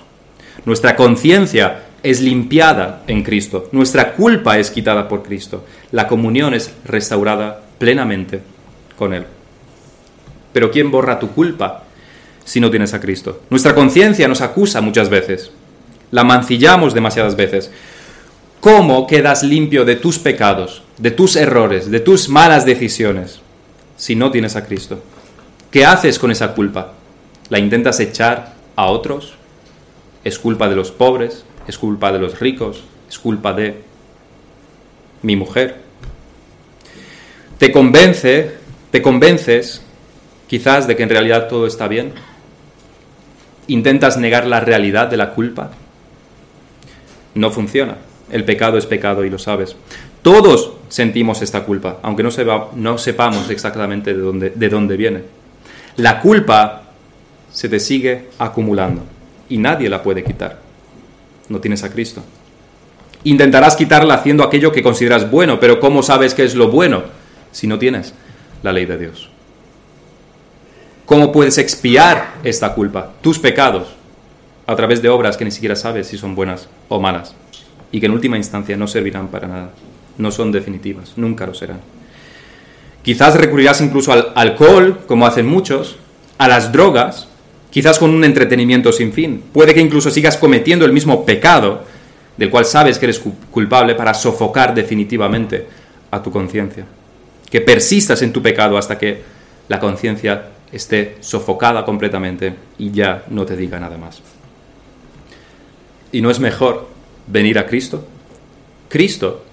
Nuestra 0.66 0.96
conciencia 0.96 1.86
es 2.04 2.22
limpiada 2.22 3.04
en 3.08 3.24
Cristo. 3.24 3.70
Nuestra 3.72 4.14
culpa 4.14 4.58
es 4.60 4.72
quitada 4.72 5.08
por 5.08 5.24
Cristo. 5.24 5.66
La 5.92 6.08
comunión 6.08 6.54
es 6.54 6.74
restaurada 6.86 7.62
plenamente 7.78 8.42
con 8.98 9.14
Él. 9.14 9.26
Pero 10.54 10.70
¿quién 10.70 10.92
borra 10.92 11.20
tu 11.20 11.30
culpa 11.30 11.84
si 12.44 12.60
no 12.60 12.70
tienes 12.70 12.94
a 12.94 13.00
Cristo? 13.00 13.42
Nuestra 13.50 13.76
conciencia 13.76 14.28
nos 14.28 14.42
acusa 14.42 14.82
muchas 14.82 15.10
veces 15.10 15.52
la 16.12 16.24
mancillamos 16.24 16.94
demasiadas 16.94 17.36
veces. 17.36 17.72
¿Cómo 18.60 19.08
quedas 19.08 19.42
limpio 19.42 19.86
de 19.86 19.96
tus 19.96 20.20
pecados, 20.20 20.84
de 20.98 21.10
tus 21.10 21.36
errores, 21.36 21.90
de 21.90 22.00
tus 22.00 22.30
malas 22.30 22.66
decisiones, 22.66 23.40
si 23.98 24.16
no 24.16 24.30
tienes 24.30 24.56
a 24.56 24.66
Cristo? 24.66 25.02
¿Qué 25.72 25.86
haces 25.86 26.20
con 26.20 26.30
esa 26.30 26.54
culpa? 26.54 26.94
¿La 27.50 27.58
intentas 27.58 28.00
echar 28.00 28.54
a 28.76 28.86
otros? 28.88 29.34
¿Es 30.24 30.38
culpa 30.38 30.70
de 30.70 30.76
los 30.76 30.92
pobres? 30.92 31.44
¿Es 31.68 31.78
culpa 31.78 32.12
de 32.12 32.20
los 32.20 32.40
ricos? 32.40 32.84
¿Es 33.10 33.18
culpa 33.18 33.54
de 33.54 33.82
mi 35.24 35.36
mujer? 35.36 35.78
¿Te 37.58 37.72
convence, 37.72 38.52
te 38.92 39.02
convences 39.02 39.82
quizás 40.48 40.88
de 40.88 40.96
que 40.96 41.04
en 41.04 41.10
realidad 41.10 41.48
todo 41.48 41.66
está 41.66 41.88
bien? 41.88 42.14
¿Intentas 43.72 44.18
negar 44.18 44.46
la 44.48 44.60
realidad 44.60 45.08
de 45.08 45.18
la 45.18 45.32
culpa? 45.32 45.72
no 47.36 47.52
funciona. 47.52 47.98
El 48.32 48.46
pecado 48.46 48.78
es 48.78 48.86
pecado 48.86 49.26
y 49.26 49.30
lo 49.30 49.40
sabes. 49.40 49.76
Todos 50.22 50.74
sentimos 50.90 51.42
esta 51.42 51.64
culpa, 51.64 51.98
aunque 52.02 52.24
no, 52.24 52.30
no 52.76 52.98
sepamos 52.98 53.50
exactamente 53.50 54.14
de 54.14 54.20
dónde, 54.20 54.50
de 54.52 54.70
dónde 54.70 54.98
viene. 54.98 55.22
La 55.98 56.20
culpa 56.22 56.84
se 57.52 57.68
te 57.68 57.80
sigue 57.80 58.30
acumulando 58.38 59.04
y 59.50 59.58
nadie 59.58 59.90
la 59.90 60.04
puede 60.04 60.24
quitar. 60.24 60.60
No 61.50 61.60
tienes 61.60 61.84
a 61.84 61.90
Cristo. 61.90 62.22
Intentarás 63.24 63.76
quitarla 63.76 64.16
haciendo 64.16 64.44
aquello 64.44 64.72
que 64.72 64.84
consideras 64.84 65.30
bueno, 65.30 65.60
pero 65.60 65.80
¿cómo 65.80 66.02
sabes 66.02 66.34
qué 66.34 66.44
es 66.44 66.56
lo 66.56 66.70
bueno 66.70 67.04
si 67.52 67.68
no 67.68 67.78
tienes 67.78 68.14
la 68.64 68.72
ley 68.72 68.86
de 68.86 68.98
Dios? 68.98 69.31
¿Cómo 71.12 71.34
puedes 71.34 71.58
expiar 71.58 72.36
esta 72.42 72.74
culpa, 72.74 73.12
tus 73.20 73.38
pecados, 73.38 73.90
a 74.66 74.78
través 74.78 75.02
de 75.02 75.10
obras 75.10 75.36
que 75.36 75.44
ni 75.44 75.52
siquiera 75.52 75.76
sabes 75.76 76.08
si 76.08 76.18
son 76.18 76.36
buenas 76.36 76.70
o 76.88 77.02
malas 77.02 77.36
y 77.92 78.00
que 78.00 78.06
en 78.06 78.14
última 78.14 78.38
instancia 78.38 78.78
no 78.78 78.88
servirán 78.88 79.28
para 79.28 79.46
nada, 79.46 79.72
no 80.18 80.32
son 80.32 80.54
definitivas, 80.54 81.12
nunca 81.18 81.46
lo 81.46 81.54
serán. 81.54 81.82
Quizás 83.04 83.36
recurrirás 83.36 83.82
incluso 83.82 84.14
al 84.14 84.32
alcohol, 84.36 85.02
como 85.06 85.28
hacen 85.28 85.48
muchos, 85.48 85.98
a 86.38 86.48
las 86.48 86.72
drogas, 86.72 87.28
quizás 87.72 88.00
con 88.00 88.12
un 88.12 88.24
entretenimiento 88.24 88.94
sin 88.94 89.12
fin. 89.12 89.44
Puede 89.52 89.74
que 89.74 89.82
incluso 89.82 90.12
sigas 90.12 90.38
cometiendo 90.38 90.86
el 90.86 90.94
mismo 90.94 91.26
pecado 91.26 91.84
del 92.38 92.50
cual 92.50 92.64
sabes 92.64 92.98
que 92.98 93.08
eres 93.08 93.22
culpable 93.52 93.96
para 93.96 94.14
sofocar 94.14 94.74
definitivamente 94.74 95.68
a 96.10 96.24
tu 96.24 96.32
conciencia. 96.32 96.86
Que 97.50 97.60
persistas 97.60 98.22
en 98.22 98.32
tu 98.32 98.42
pecado 98.42 98.78
hasta 98.78 98.98
que 98.98 99.22
la 99.68 99.82
conciencia 99.82 100.52
esté 100.72 101.18
sofocada 101.20 101.84
completamente 101.86 102.56
y 102.78 102.92
ya 102.92 103.26
no 103.30 103.46
te 103.46 103.56
diga 103.56 103.80
nada 103.80 103.98
más. 103.98 104.22
¿Y 106.12 106.22
no 106.22 106.30
es 106.30 106.40
mejor 106.40 106.88
venir 107.28 107.58
a 107.60 107.66
Cristo? 107.66 108.06
Cristo 108.90 109.44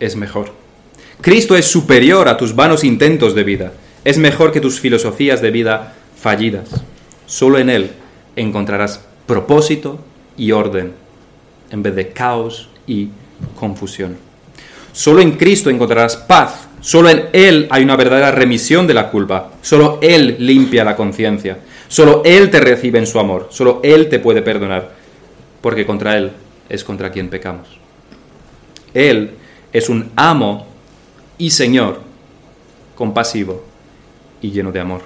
es 0.00 0.16
mejor. 0.16 0.52
Cristo 1.20 1.56
es 1.56 1.66
superior 1.66 2.28
a 2.28 2.36
tus 2.36 2.54
vanos 2.54 2.84
intentos 2.84 3.34
de 3.34 3.44
vida. 3.44 3.72
Es 4.04 4.18
mejor 4.18 4.52
que 4.52 4.60
tus 4.60 4.80
filosofías 4.80 5.40
de 5.40 5.50
vida 5.50 5.94
fallidas. 6.16 6.68
Solo 7.26 7.58
en 7.58 7.70
Él 7.70 7.92
encontrarás 8.36 9.04
propósito 9.26 9.98
y 10.36 10.52
orden 10.52 10.92
en 11.70 11.82
vez 11.82 11.94
de 11.94 12.08
caos 12.08 12.68
y 12.86 13.08
confusión. 13.58 14.16
Solo 14.92 15.20
en 15.20 15.32
Cristo 15.32 15.70
encontrarás 15.70 16.16
paz. 16.16 16.68
Solo 16.84 17.08
en 17.08 17.30
Él 17.32 17.66
hay 17.70 17.82
una 17.82 17.96
verdadera 17.96 18.30
remisión 18.30 18.86
de 18.86 18.92
la 18.92 19.10
culpa. 19.10 19.52
Solo 19.62 19.98
Él 20.02 20.36
limpia 20.38 20.84
la 20.84 20.94
conciencia. 20.94 21.56
Solo 21.88 22.20
Él 22.26 22.50
te 22.50 22.60
recibe 22.60 22.98
en 22.98 23.06
su 23.06 23.18
amor. 23.18 23.48
Solo 23.50 23.80
Él 23.82 24.10
te 24.10 24.18
puede 24.18 24.42
perdonar. 24.42 24.92
Porque 25.62 25.86
contra 25.86 26.18
Él 26.18 26.30
es 26.68 26.84
contra 26.84 27.10
quien 27.10 27.30
pecamos. 27.30 27.68
Él 28.92 29.30
es 29.72 29.88
un 29.88 30.10
amo 30.14 30.66
y 31.38 31.48
Señor 31.48 32.02
compasivo 32.94 33.64
y 34.42 34.50
lleno 34.50 34.70
de 34.70 34.80
amor. 34.80 35.00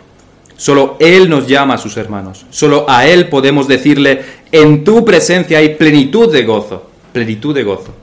Solo 0.56 0.96
Él 0.98 1.30
nos 1.30 1.46
llama 1.46 1.74
a 1.74 1.78
sus 1.78 1.96
hermanos. 1.96 2.44
Solo 2.50 2.86
a 2.88 3.06
Él 3.06 3.28
podemos 3.28 3.68
decirle, 3.68 4.22
en 4.50 4.82
tu 4.82 5.04
presencia 5.04 5.58
hay 5.58 5.76
plenitud 5.76 6.32
de 6.32 6.42
gozo, 6.42 6.90
plenitud 7.12 7.54
de 7.54 7.62
gozo, 7.62 7.94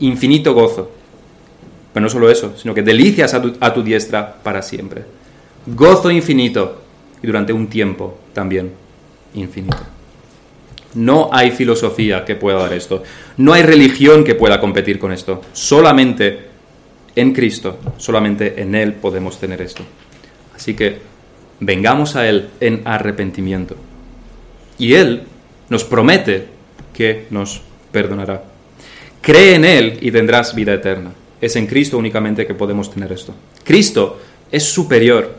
infinito 0.00 0.54
gozo. 0.54 0.97
No 2.00 2.08
solo 2.08 2.30
eso, 2.30 2.54
sino 2.56 2.74
que 2.74 2.82
delicias 2.82 3.34
a 3.34 3.42
tu, 3.42 3.54
a 3.60 3.72
tu 3.72 3.82
diestra 3.82 4.34
para 4.42 4.62
siempre. 4.62 5.04
Gozo 5.66 6.10
infinito 6.10 6.82
y 7.22 7.26
durante 7.26 7.52
un 7.52 7.66
tiempo 7.66 8.18
también 8.32 8.72
infinito. 9.34 9.78
No 10.94 11.30
hay 11.32 11.50
filosofía 11.50 12.24
que 12.24 12.34
pueda 12.34 12.58
dar 12.58 12.72
esto. 12.72 13.02
No 13.36 13.52
hay 13.52 13.62
religión 13.62 14.24
que 14.24 14.34
pueda 14.34 14.60
competir 14.60 14.98
con 14.98 15.12
esto. 15.12 15.42
Solamente 15.52 16.48
en 17.14 17.32
Cristo, 17.32 17.78
solamente 17.98 18.60
en 18.62 18.74
Él 18.74 18.94
podemos 18.94 19.38
tener 19.38 19.60
esto. 19.60 19.82
Así 20.54 20.74
que 20.74 20.98
vengamos 21.60 22.16
a 22.16 22.28
Él 22.28 22.48
en 22.60 22.82
arrepentimiento. 22.84 23.76
Y 24.78 24.94
Él 24.94 25.24
nos 25.68 25.84
promete 25.84 26.46
que 26.94 27.26
nos 27.30 27.60
perdonará. 27.92 28.44
Cree 29.20 29.56
en 29.56 29.64
Él 29.64 29.98
y 30.00 30.10
tendrás 30.10 30.54
vida 30.54 30.74
eterna. 30.74 31.12
Es 31.40 31.56
en 31.56 31.66
Cristo 31.66 31.98
únicamente 31.98 32.46
que 32.46 32.54
podemos 32.54 32.90
tener 32.90 33.12
esto. 33.12 33.34
Cristo 33.64 34.18
es 34.50 34.64
superior 34.64 35.34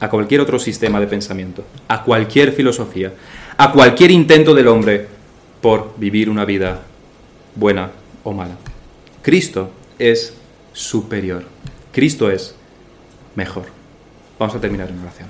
a 0.00 0.10
cualquier 0.10 0.40
otro 0.40 0.58
sistema 0.58 1.00
de 1.00 1.06
pensamiento, 1.06 1.64
a 1.88 2.02
cualquier 2.02 2.52
filosofía, 2.52 3.12
a 3.56 3.72
cualquier 3.72 4.10
intento 4.10 4.54
del 4.54 4.68
hombre 4.68 5.06
por 5.60 5.94
vivir 5.96 6.28
una 6.28 6.44
vida 6.44 6.82
buena 7.54 7.90
o 8.22 8.32
mala. 8.32 8.56
Cristo 9.22 9.70
es 9.98 10.34
superior. 10.72 11.44
Cristo 11.92 12.30
es 12.30 12.54
mejor. 13.34 13.64
Vamos 14.38 14.54
a 14.54 14.60
terminar 14.60 14.88
en 14.90 14.98
oración. 15.00 15.28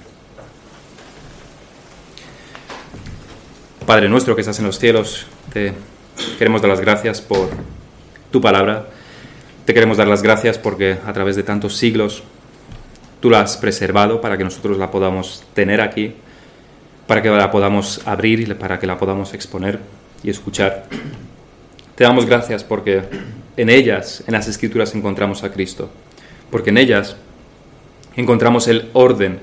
Padre 3.86 4.08
nuestro 4.08 4.34
que 4.34 4.40
estás 4.40 4.58
en 4.60 4.64
los 4.64 4.78
cielos, 4.78 5.26
te 5.52 5.74
queremos 6.38 6.62
dar 6.62 6.70
las 6.70 6.80
gracias 6.80 7.20
por 7.20 7.50
tu 8.30 8.40
palabra. 8.40 8.88
Te 9.64 9.72
queremos 9.72 9.96
dar 9.96 10.08
las 10.08 10.22
gracias 10.22 10.58
porque 10.58 10.98
a 11.06 11.12
través 11.14 11.36
de 11.36 11.42
tantos 11.42 11.78
siglos 11.78 12.22
tú 13.20 13.30
la 13.30 13.40
has 13.40 13.56
preservado 13.56 14.20
para 14.20 14.36
que 14.36 14.44
nosotros 14.44 14.76
la 14.76 14.90
podamos 14.90 15.42
tener 15.54 15.80
aquí, 15.80 16.12
para 17.06 17.22
que 17.22 17.30
la 17.30 17.50
podamos 17.50 18.02
abrir 18.04 18.40
y 18.40 18.44
para 18.52 18.78
que 18.78 18.86
la 18.86 18.98
podamos 18.98 19.32
exponer 19.32 19.78
y 20.22 20.28
escuchar. 20.28 20.84
Te 21.94 22.04
damos 22.04 22.26
gracias 22.26 22.62
porque 22.62 23.04
en 23.56 23.70
ellas, 23.70 24.22
en 24.26 24.34
las 24.34 24.48
escrituras, 24.48 24.94
encontramos 24.94 25.44
a 25.44 25.50
Cristo, 25.50 25.88
porque 26.50 26.68
en 26.68 26.76
ellas 26.76 27.16
encontramos 28.16 28.68
el 28.68 28.90
orden 28.92 29.40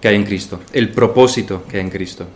que 0.00 0.08
hay 0.08 0.16
en 0.16 0.24
Cristo, 0.24 0.60
el 0.72 0.88
propósito 0.88 1.64
que 1.68 1.76
hay 1.76 1.82
en 1.82 1.90
Cristo. 1.90 2.26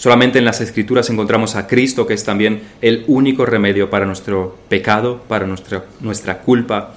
Solamente 0.00 0.38
en 0.38 0.46
las 0.46 0.62
escrituras 0.62 1.10
encontramos 1.10 1.56
a 1.56 1.66
Cristo, 1.66 2.06
que 2.06 2.14
es 2.14 2.24
también 2.24 2.62
el 2.80 3.04
único 3.06 3.44
remedio 3.44 3.90
para 3.90 4.06
nuestro 4.06 4.56
pecado, 4.70 5.20
para 5.28 5.46
nuestra, 5.46 5.84
nuestra 6.00 6.38
culpa, 6.38 6.94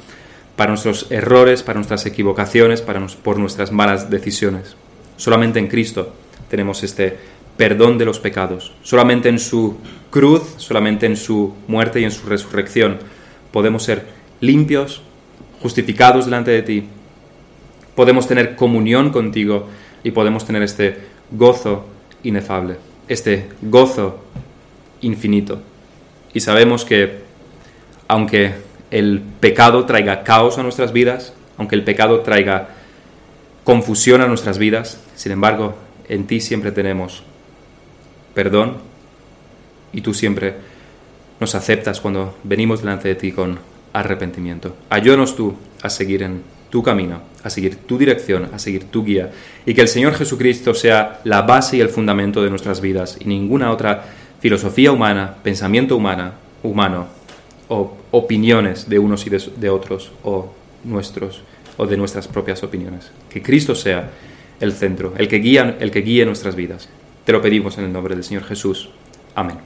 para 0.56 0.70
nuestros 0.70 1.12
errores, 1.12 1.64
para 1.64 1.80
nuestras 1.80 2.06
equivocaciones, 2.06 2.82
para 2.82 3.06
por 3.22 3.40
nuestras 3.40 3.74
malas 3.74 4.10
decisiones. 4.10 4.78
Solamente 5.18 5.60
en 5.60 5.68
Cristo 5.68 6.14
tenemos 6.50 6.82
este 6.82 7.18
perdón 7.58 7.98
de 7.98 8.06
los 8.06 8.20
pecados. 8.20 8.72
Solamente 8.84 9.28
en 9.28 9.40
su 9.40 9.76
cruz, 10.10 10.54
solamente 10.56 11.06
en 11.06 11.18
su 11.18 11.54
muerte 11.68 12.00
y 12.00 12.06
en 12.06 12.12
su 12.12 12.26
resurrección 12.26 13.00
podemos 13.52 13.84
ser 13.84 14.06
limpios, 14.40 15.02
justificados 15.62 16.24
delante 16.24 16.52
de 16.52 16.62
ti. 16.62 16.88
Podemos 17.96 18.30
tener 18.30 18.56
comunión 18.56 19.10
contigo 19.10 19.68
y 20.06 20.12
podemos 20.12 20.46
tener 20.46 20.64
este 20.64 21.00
gozo 21.32 21.86
inefable 22.24 22.93
este 23.08 23.50
gozo 23.62 24.24
infinito. 25.02 25.62
Y 26.34 26.40
sabemos 26.40 26.86
que 26.86 27.22
aunque 28.08 28.54
el 28.92 29.22
pecado 29.40 29.86
traiga 29.86 30.24
caos 30.24 30.58
a 30.58 30.64
nuestras 30.64 30.94
vidas, 30.94 31.34
aunque 31.58 31.76
el 31.76 31.84
pecado 31.84 32.22
traiga 32.22 32.70
confusión 33.64 34.22
a 34.22 34.28
nuestras 34.28 34.58
vidas, 34.58 35.00
sin 35.16 35.32
embargo, 35.32 35.76
en 36.08 36.28
ti 36.28 36.40
siempre 36.42 36.72
tenemos 36.72 37.24
perdón 38.34 38.78
y 39.94 40.02
tú 40.02 40.14
siempre 40.14 40.56
nos 41.40 41.56
aceptas 41.56 42.02
cuando 42.02 42.36
venimos 42.44 42.82
delante 42.82 43.08
de 43.08 43.16
ti 43.16 43.32
con 43.32 43.60
arrepentimiento. 43.94 44.76
Ayúdanos 44.90 45.36
tú 45.36 45.56
a 45.82 45.90
seguir 45.90 46.24
en 46.24 46.42
tu 46.74 46.82
camino, 46.82 47.22
a 47.44 47.52
seguir 47.52 47.76
tu 47.86 48.00
dirección, 48.00 48.50
a 48.52 48.58
seguir 48.58 48.86
tu 48.86 49.06
guía, 49.06 49.30
y 49.64 49.76
que 49.76 49.82
el 49.82 49.88
Señor 49.88 50.16
Jesucristo 50.16 50.74
sea 50.74 51.22
la 51.24 51.44
base 51.44 51.78
y 51.78 51.82
el 51.82 51.90
fundamento 51.90 52.42
de 52.42 52.50
nuestras 52.50 52.82
vidas 52.82 53.16
y 53.20 53.26
ninguna 53.26 53.70
otra 53.70 54.06
filosofía 54.40 54.92
humana, 54.92 55.36
pensamiento 55.44 55.96
humana, 55.96 56.34
humano 56.64 57.06
o 57.68 57.96
opiniones 58.10 58.90
de 58.90 58.98
unos 58.98 59.28
y 59.28 59.30
de, 59.30 59.70
otros 59.70 60.14
o 60.24 60.52
nuestros 60.84 61.44
o 61.78 61.86
de 61.86 61.96
nuestras 61.96 62.28
propias 62.28 62.64
opiniones. 62.64 63.12
Que 63.30 63.44
Cristo 63.44 63.76
sea 63.76 64.10
el 64.60 64.72
centro, 64.72 65.14
el 65.16 65.28
que 65.28 65.38
guía, 65.38 65.78
el 65.80 65.92
que 65.92 66.02
guíe 66.02 66.26
nuestras 66.26 66.56
vidas. 66.56 66.90
Te 67.24 67.34
lo 67.34 67.40
pedimos 67.40 67.78
en 67.78 67.84
el 67.84 67.94
nombre 67.94 68.16
del 68.16 68.24
Señor 68.24 68.46
Jesús. 68.46 68.90
Amén. 69.36 69.58